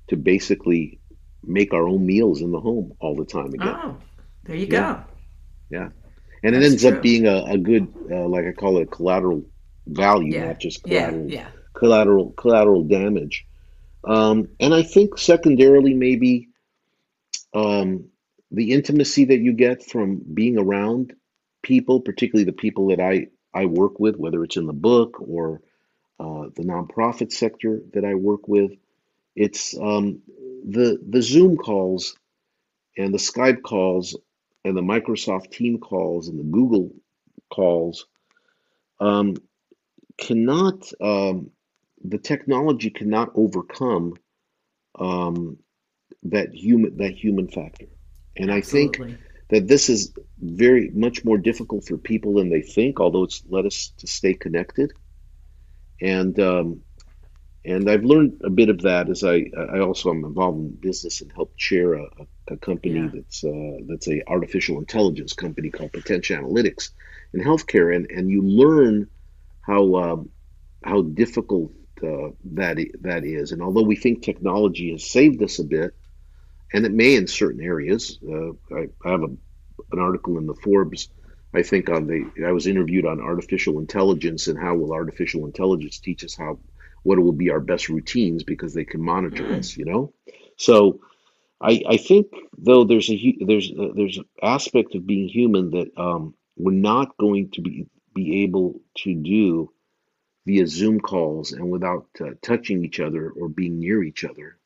to 0.10 0.16
basically 0.18 1.00
make 1.44 1.74
our 1.74 1.88
own 1.88 2.06
meals 2.06 2.42
in 2.42 2.52
the 2.52 2.60
home 2.60 2.94
all 3.00 3.16
the 3.16 3.26
time 3.26 3.54
again. 3.54 3.76
Oh, 3.82 3.98
there 4.46 4.56
you 4.56 4.68
Yeah. 4.70 4.94
go. 4.96 5.04
Yeah. 5.70 5.90
And 6.44 6.56
it 6.56 6.64
ends 6.64 6.82
true. 6.82 6.92
up 6.98 7.02
being 7.02 7.26
a, 7.28 7.44
a 7.46 7.58
good, 7.58 7.88
uh, 8.12 8.28
like 8.28 8.46
I 8.46 8.52
call 8.52 8.78
it, 8.80 8.92
collateral 8.92 9.46
value, 9.88 10.34
Yeah, 10.34 10.48
not 10.48 10.60
just 10.60 10.84
collateral, 10.84 11.30
yeah. 11.30 11.48
collateral, 11.74 12.32
collateral 12.32 12.84
damage. 12.84 13.46
Um, 14.04 14.50
and 14.60 14.74
I 14.74 14.84
think 14.84 15.18
secondarily, 15.18 15.94
maybe 15.94 16.50
um, 17.54 18.10
the 18.52 18.72
intimacy 18.74 19.26
that 19.26 19.40
you 19.40 19.54
get 19.54 19.84
from 19.86 20.22
being 20.34 20.58
around 20.58 21.14
people, 21.62 22.02
particularly 22.02 22.44
the 22.46 22.52
people 22.54 22.88
that 22.88 23.00
I, 23.00 23.28
I 23.54 23.66
work 23.68 24.00
with, 24.00 24.18
whether 24.18 24.44
it's 24.44 24.58
in 24.58 24.66
the 24.68 24.74
book 24.74 25.18
or 25.22 25.62
uh, 26.20 26.50
the 26.56 26.64
nonprofit 26.64 27.32
sector 27.32 27.82
that 27.94 28.04
I 28.06 28.16
work 28.16 28.48
with, 28.48 28.72
it's 29.36 29.76
um, 29.78 30.22
the 30.68 31.00
the 31.10 31.22
Zoom 31.22 31.58
calls 31.58 32.16
and 32.98 33.14
the 33.14 33.18
Skype 33.18 33.64
calls 33.64 34.16
and 34.64 34.76
the 34.78 34.82
Microsoft 34.82 35.52
Team 35.52 35.80
calls 35.80 36.28
and 36.28 36.40
the 36.40 36.44
Google 36.44 36.92
calls 37.50 38.08
um, 39.00 39.36
cannot 40.18 40.92
um, 41.02 41.52
the 42.04 42.18
technology 42.18 42.90
cannot 42.90 43.32
overcome 43.36 44.16
um, 45.00 45.58
that 46.24 46.54
human 46.54 46.98
that 46.98 47.14
human 47.14 47.48
factor. 47.48 47.88
And 48.36 48.52
I 48.52 48.62
think 48.62 49.00
that 49.50 49.68
this 49.68 49.90
is 49.90 50.14
very 50.40 50.90
much 50.90 51.24
more 51.24 51.38
difficult 51.38 51.86
for 51.86 51.98
people 51.98 52.36
than 52.36 52.50
they 52.50 52.62
think, 52.62 53.00
although 53.00 53.24
it's 53.24 53.44
led 53.48 53.66
us 53.66 53.94
to 54.00 54.08
stay 54.08 54.34
connected. 54.34 54.92
And 56.02 56.40
um, 56.40 56.82
and 57.66 57.90
I've 57.90 58.04
learned 58.04 58.42
a 58.44 58.50
bit 58.50 58.70
of 58.70 58.82
that 58.82 59.10
as 59.10 59.24
I 59.24 59.46
I 59.58 59.80
also 59.80 60.10
am 60.10 60.26
involved 60.26 60.60
in 60.60 60.70
business 60.72 61.22
and 61.22 61.32
help 61.32 61.56
chair 61.58 61.94
a, 61.94 62.08
a, 62.50 62.58
company 62.58 63.00
Yeah. 63.00 63.10
that's 63.14 63.44
uh, 63.44 63.78
that's 63.88 64.08
a 64.08 64.22
artificial 64.28 64.80
intelligence 64.80 65.34
company 65.34 65.70
called 65.70 65.94
Potential 65.94 66.38
Analytics 66.38 66.90
in 67.34 67.42
healthcare, 67.42 67.96
and 67.96 68.10
and 68.12 68.30
you 68.30 68.42
learn 68.42 69.08
how 69.62 69.96
um, 69.96 70.30
how 70.84 71.02
difficult 71.04 71.72
uh, 72.04 72.30
that 72.54 72.78
that 73.02 73.24
is. 73.24 73.52
And 73.52 73.62
although 73.62 73.84
we 73.84 73.96
think 73.96 74.24
technology 74.24 74.92
has 74.92 75.10
saved 75.10 75.42
us 75.42 75.60
a 75.60 75.64
bit, 75.64 75.96
and 76.74 76.86
it 76.86 76.92
may 76.92 77.16
in 77.16 77.28
certain 77.28 77.62
areas, 77.62 78.20
uh, 78.28 78.52
I, 78.76 78.90
I 79.06 79.12
have 79.12 79.24
a, 79.24 79.32
an 79.92 80.00
article 80.00 80.38
in 80.38 80.48
the 80.48 80.56
Forbes. 80.56 81.10
I 81.54 81.62
think 81.62 81.90
on 81.90 82.08
the 82.08 82.46
I 82.46 82.52
was 82.52 82.68
interviewed 82.68 83.06
on 83.06 83.22
artificial 83.22 83.80
intelligence 83.80 84.48
and 84.48 84.60
how 84.60 84.76
will 84.76 84.92
artificial 84.92 85.46
intelligence 85.46 86.00
teach 86.00 86.26
us 86.26 86.36
how 86.36 86.60
what 87.04 87.20
will 87.20 87.34
be 87.34 87.52
our 87.52 87.60
best 87.60 87.90
routines 87.90 88.44
because 88.44 88.74
they 88.74 88.86
can 88.86 89.02
monitor 89.02 89.56
us, 89.56 89.78
you 89.78 89.86
know. 89.86 90.14
So 90.58 91.02
I 91.62 91.84
I 91.88 91.98
think 91.98 92.28
though 92.58 92.84
there's 92.86 93.10
a 93.10 93.38
there's 93.42 93.72
a, 93.72 93.92
there's 93.96 94.18
an 94.18 94.26
aspect 94.42 94.96
of 94.96 95.08
being 95.08 95.28
human 95.30 95.72
that 95.72 95.92
um, 95.98 96.36
we're 96.58 96.72
not 96.74 97.18
going 97.18 97.52
to 97.52 97.62
be 97.62 97.88
be 98.16 98.44
able 98.44 98.82
to 99.00 99.16
do 99.16 99.72
via 100.46 100.68
Zoom 100.68 101.00
calls 101.00 101.52
and 101.54 101.72
without 101.72 102.08
uh, 102.22 102.32
touching 102.42 102.84
each 102.86 103.00
other 103.00 103.30
or 103.30 103.50
being 103.50 103.80
near 103.80 104.04
each 104.04 104.24
other. 104.24 104.58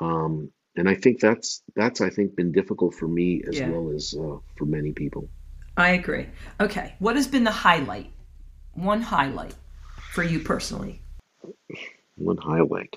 Um, 0.00 0.50
and 0.76 0.88
I 0.88 0.94
think 0.96 1.20
that's 1.20 1.62
that's 1.76 2.00
I 2.00 2.10
think 2.10 2.36
been 2.36 2.52
difficult 2.52 2.94
for 2.94 3.06
me 3.08 3.42
as 3.48 3.58
Yeah. 3.58 3.70
well 3.70 3.92
as 3.94 4.14
uh, 4.18 4.38
for 4.56 4.64
many 4.66 4.92
people. 4.92 5.28
I 5.76 5.90
agree. 5.90 6.28
Okay, 6.60 6.94
what 6.98 7.16
has 7.16 7.26
been 7.26 7.44
the 7.44 7.50
highlight? 7.50 8.10
One 8.74 9.02
highlight 9.02 9.54
for 10.12 10.22
you 10.22 10.40
personally. 10.40 11.00
One 12.16 12.36
highlight. 12.36 12.96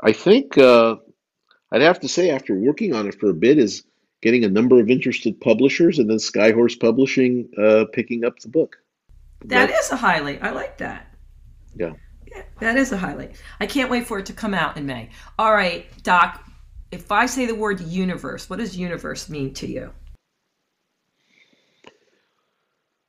I 0.00 0.12
think 0.12 0.56
uh, 0.58 0.96
I'd 1.72 1.82
have 1.82 2.00
to 2.00 2.08
say 2.08 2.30
after 2.30 2.54
working 2.54 2.94
on 2.94 3.06
it 3.08 3.18
for 3.18 3.30
a 3.30 3.34
bit 3.34 3.58
is 3.58 3.84
getting 4.20 4.44
a 4.44 4.48
number 4.48 4.80
of 4.80 4.90
interested 4.90 5.40
publishers 5.40 5.98
and 5.98 6.08
then 6.08 6.18
Skyhorse 6.18 6.78
Publishing 6.78 7.48
uh, 7.58 7.84
picking 7.92 8.24
up 8.24 8.38
the 8.40 8.48
book. 8.48 8.76
That 9.44 9.70
is 9.70 9.90
a 9.90 9.96
highlight. 9.96 10.42
I 10.42 10.50
like 10.50 10.78
that. 10.78 11.14
Yeah. 11.76 11.92
Yeah, 12.26 12.42
that 12.60 12.76
is 12.76 12.92
a 12.92 12.96
highlight. 12.96 13.40
I 13.60 13.66
can't 13.66 13.90
wait 13.90 14.06
for 14.06 14.18
it 14.18 14.26
to 14.26 14.32
come 14.32 14.54
out 14.54 14.76
in 14.76 14.86
May. 14.86 15.10
All 15.38 15.52
right, 15.52 15.86
Doc, 16.02 16.44
if 16.90 17.10
I 17.10 17.26
say 17.26 17.46
the 17.46 17.54
word 17.54 17.80
universe, 17.80 18.50
what 18.50 18.58
does 18.58 18.76
universe 18.76 19.28
mean 19.28 19.54
to 19.54 19.66
you? 19.66 19.92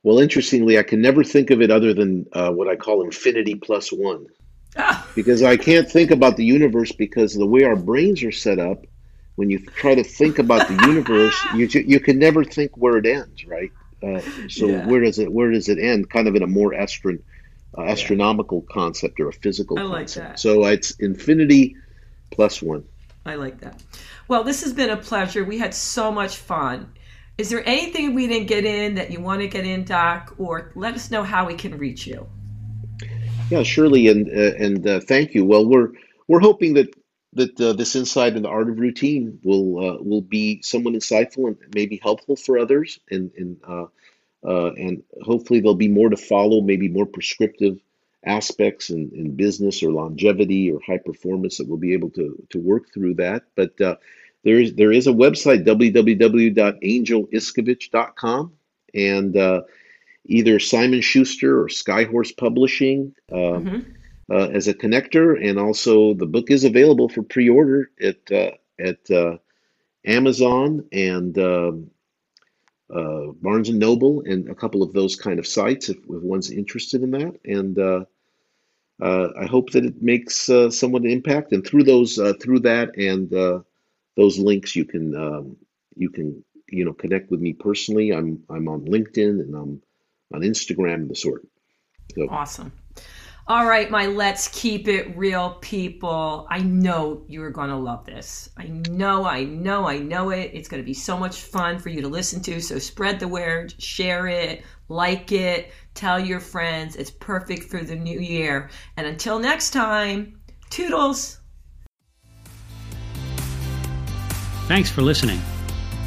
Well, 0.02 0.18
interestingly, 0.18 0.78
I 0.78 0.82
can 0.82 1.02
never 1.02 1.22
think 1.24 1.50
of 1.50 1.60
it 1.60 1.70
other 1.70 1.92
than 1.94 2.26
uh, 2.32 2.50
what 2.52 2.68
I 2.68 2.76
call 2.76 3.02
infinity 3.04 3.54
plus 3.54 3.92
one. 3.92 4.26
Ah, 4.76 5.06
because 5.14 5.42
I 5.42 5.56
can't 5.56 5.90
think 5.90 6.10
about 6.10 6.36
the 6.36 6.44
universe 6.44 6.92
because 6.92 7.34
the 7.34 7.46
way 7.46 7.64
our 7.64 7.76
brains 7.76 8.22
are 8.22 8.32
set 8.32 8.58
up, 8.58 8.84
when 9.36 9.50
you 9.50 9.58
try 9.76 9.94
to 9.94 10.04
think 10.04 10.38
about 10.38 10.66
the 10.68 10.74
universe, 10.76 11.34
you 11.52 11.66
you 11.86 12.00
can 12.00 12.18
never 12.18 12.44
think 12.44 12.76
where 12.76 12.96
it 12.98 13.06
ends, 13.06 13.44
right? 13.46 13.72
Uh, 14.02 14.22
so 14.48 14.68
Yeah. 14.68 14.78
where 14.88 15.00
does 15.00 15.18
it 15.18 15.32
where 15.32 15.50
does 15.50 15.68
it 15.68 15.78
end? 15.78 16.10
Kind 16.10 16.28
of 16.28 16.36
in 16.36 16.42
a 16.42 16.46
more 16.46 16.72
astron 16.72 17.20
uh, 17.76 17.82
astronomical 17.82 18.62
concept 18.62 19.20
or 19.20 19.28
a 19.28 19.32
physical 19.32 19.78
I 19.78 19.82
like 19.82 20.08
concept. 20.08 20.26
that. 20.28 20.38
So 20.40 20.64
it's 20.66 20.92
infinity 20.92 21.76
plus 22.30 22.62
one. 22.62 22.84
I 23.26 23.34
like 23.34 23.60
that. 23.60 23.80
Well, 24.28 24.44
this 24.44 24.62
has 24.62 24.72
been 24.72 24.90
a 24.90 24.96
pleasure. 24.96 25.44
We 25.44 25.58
had 25.58 25.74
so 25.74 26.10
much 26.10 26.36
fun. 26.36 26.92
Is 27.38 27.48
there 27.48 27.66
anything 27.66 28.14
we 28.14 28.26
didn't 28.26 28.48
get 28.48 28.64
in 28.64 28.96
that 28.96 29.10
you 29.10 29.20
want 29.20 29.40
to 29.40 29.48
get 29.48 29.64
in, 29.64 29.84
Doc, 29.84 30.34
or 30.38 30.72
let 30.74 30.94
us 30.94 31.10
know 31.10 31.22
how 31.22 31.46
we 31.46 31.54
can 31.54 31.78
reach 31.78 32.06
you? 32.06 32.28
Yeah, 33.50 33.62
surely, 33.62 34.08
and 34.08 34.28
uh, 34.28 34.56
and 34.56 34.86
uh, 34.86 35.00
thank 35.00 35.34
you. 35.34 35.44
Well, 35.44 35.66
we're 35.66 35.92
we're 36.28 36.40
hoping 36.40 36.74
that 36.74 36.94
that 37.34 37.60
uh, 37.60 37.72
this 37.72 37.96
insight 37.96 38.36
in 38.36 38.42
the 38.42 38.48
art 38.48 38.68
of 38.68 38.78
routine 38.78 39.40
will 39.42 39.78
uh, 39.78 40.02
will 40.02 40.20
be 40.20 40.62
somewhat 40.62 40.94
insightful 40.94 41.48
and 41.48 41.56
maybe 41.74 41.98
helpful 42.02 42.36
for 42.36 42.58
others, 42.58 43.00
and 43.10 43.30
and 43.36 43.56
uh, 43.66 43.86
uh, 44.44 44.72
and 44.72 45.02
hopefully 45.22 45.60
there'll 45.60 45.74
be 45.74 45.88
more 45.88 46.10
to 46.10 46.16
follow, 46.16 46.60
maybe 46.60 46.88
more 46.88 47.06
prescriptive 47.06 47.78
aspects 48.24 48.90
in, 48.90 49.10
in 49.14 49.34
business 49.34 49.82
or 49.82 49.90
longevity 49.92 50.70
or 50.70 50.78
high 50.86 50.98
performance 50.98 51.56
that 51.56 51.66
we'll 51.66 51.78
be 51.78 51.94
able 51.94 52.10
to 52.10 52.46
to 52.50 52.58
work 52.58 52.92
through 52.92 53.14
that. 53.14 53.44
But 53.56 53.80
there 54.44 54.60
is 54.60 54.74
there 54.74 54.92
is 54.92 55.06
a 55.06 55.12
website 55.12 55.64
www.angeliskovich.com 55.66 58.52
and 58.94 59.36
uh, 59.36 59.62
either 60.26 60.58
Simon 60.58 61.00
Schuster 61.00 61.60
or 61.60 61.68
Skyhorse 61.68 62.36
Publishing. 62.36 63.14
Um, 63.30 63.38
mm-hmm 63.38 63.80
uh, 64.30 64.48
as 64.52 64.68
a 64.68 64.74
connector, 64.74 65.36
and 65.44 65.58
also 65.58 66.14
the 66.14 66.26
book 66.26 66.50
is 66.50 66.64
available 66.64 67.08
for 67.08 67.22
pre-order 67.22 67.90
at 68.00 68.30
uh, 68.30 68.52
at 68.78 69.10
uh, 69.10 69.36
Amazon 70.06 70.86
and 70.92 71.36
um, 71.38 71.90
uh, 72.94 73.26
Barnes 73.42 73.68
and 73.68 73.78
Noble 73.78 74.22
and 74.22 74.48
a 74.48 74.54
couple 74.54 74.82
of 74.82 74.92
those 74.92 75.16
kind 75.16 75.38
of 75.38 75.46
sites 75.46 75.88
if, 75.88 75.96
if 75.96 76.22
one's 76.22 76.50
interested 76.50 77.02
in 77.02 77.10
that. 77.10 77.38
And 77.44 77.78
uh, 77.78 78.04
uh, 79.02 79.28
I 79.38 79.46
hope 79.46 79.70
that 79.70 79.84
it 79.84 80.00
makes 80.00 80.48
somewhat 80.70 81.02
an 81.02 81.10
impact. 81.10 81.52
And 81.52 81.66
through 81.66 81.84
those 81.84 82.16
through 82.40 82.60
that 82.60 82.96
and 82.96 83.64
those 84.16 84.38
links, 84.38 84.76
you 84.76 84.84
can 84.84 85.14
um, 85.16 85.56
you 85.96 86.10
can 86.10 86.44
you 86.68 86.84
know 86.84 86.92
connect 86.92 87.30
with 87.30 87.40
me 87.40 87.52
personally. 87.52 88.10
I'm 88.10 88.42
I'm 88.48 88.68
on 88.68 88.84
LinkedIn 88.84 89.40
and 89.40 89.54
I'm 89.54 89.82
on 90.34 90.40
Instagram 90.42 90.94
and 90.94 91.10
the 91.10 91.16
sort. 91.16 91.46
So, 92.14 92.28
awesome. 92.28 92.72
All 93.50 93.66
right, 93.66 93.90
my 93.90 94.06
let's 94.06 94.46
keep 94.48 94.86
it 94.86 95.16
real 95.16 95.54
people. 95.60 96.46
I 96.50 96.60
know 96.60 97.24
you're 97.26 97.50
going 97.50 97.70
to 97.70 97.76
love 97.76 98.06
this. 98.06 98.48
I 98.56 98.66
know, 98.68 99.24
I 99.24 99.42
know, 99.42 99.88
I 99.88 99.98
know 99.98 100.30
it. 100.30 100.52
It's 100.54 100.68
going 100.68 100.80
to 100.80 100.86
be 100.86 100.94
so 100.94 101.18
much 101.18 101.40
fun 101.40 101.76
for 101.78 101.88
you 101.88 102.00
to 102.00 102.06
listen 102.06 102.40
to. 102.42 102.60
So 102.60 102.78
spread 102.78 103.18
the 103.18 103.26
word, 103.26 103.74
share 103.82 104.28
it, 104.28 104.62
like 104.88 105.32
it, 105.32 105.72
tell 105.94 106.20
your 106.20 106.38
friends. 106.38 106.94
It's 106.94 107.10
perfect 107.10 107.64
for 107.64 107.82
the 107.82 107.96
new 107.96 108.20
year. 108.20 108.70
And 108.96 109.04
until 109.04 109.40
next 109.40 109.70
time, 109.70 110.40
toodles. 110.68 111.39
Thanks 114.70 114.88
for 114.88 115.02
listening. 115.02 115.40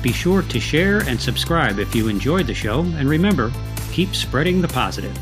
Be 0.01 0.13
sure 0.13 0.41
to 0.41 0.57
share 0.57 0.99
and 0.99 1.19
subscribe 1.19 1.79
if 1.79 1.93
you 1.93 2.07
enjoyed 2.07 2.47
the 2.47 2.53
show. 2.53 2.79
And 2.95 3.09
remember, 3.09 3.51
keep 3.91 4.15
spreading 4.15 4.61
the 4.61 4.69
positive. 4.69 5.13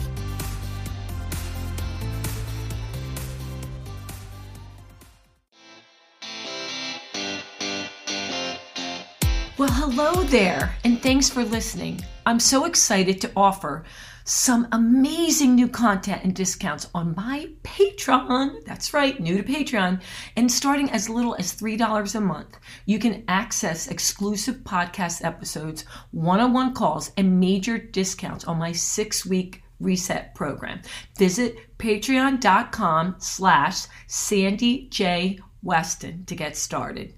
Well, 9.57 9.71
hello 9.71 10.21
there, 10.25 10.75
and 10.83 11.01
thanks 11.01 11.27
for 11.27 11.43
listening. 11.43 11.99
I'm 12.27 12.39
so 12.39 12.65
excited 12.65 13.19
to 13.21 13.31
offer 13.35 13.83
some 14.23 14.67
amazing 14.71 15.55
new 15.55 15.67
content 15.67 16.23
and 16.23 16.35
discounts 16.35 16.89
on 16.93 17.15
my 17.15 17.49
Patreon. 17.63 18.65
That's 18.65 18.93
right, 18.93 19.19
new 19.19 19.37
to 19.37 19.43
Patreon. 19.43 20.01
And 20.35 20.51
starting 20.51 20.89
as 20.91 21.09
little 21.09 21.35
as 21.39 21.53
$3 21.53 22.15
a 22.15 22.21
month, 22.21 22.57
you 22.85 22.99
can 22.99 23.23
access 23.27 23.87
exclusive 23.87 24.57
podcast 24.57 25.23
episodes, 25.23 25.85
one 26.11 26.39
on 26.39 26.53
one 26.53 26.73
calls, 26.73 27.11
and 27.17 27.39
major 27.39 27.77
discounts 27.77 28.45
on 28.45 28.57
my 28.57 28.71
six 28.71 29.25
week 29.25 29.63
reset 29.79 30.35
program. 30.35 30.81
Visit 31.17 31.77
patreon.com 31.77 33.15
slash 33.17 33.87
Sandy 34.07 34.87
J. 34.89 35.39
Weston 35.63 36.25
to 36.25 36.35
get 36.35 36.55
started. 36.55 37.15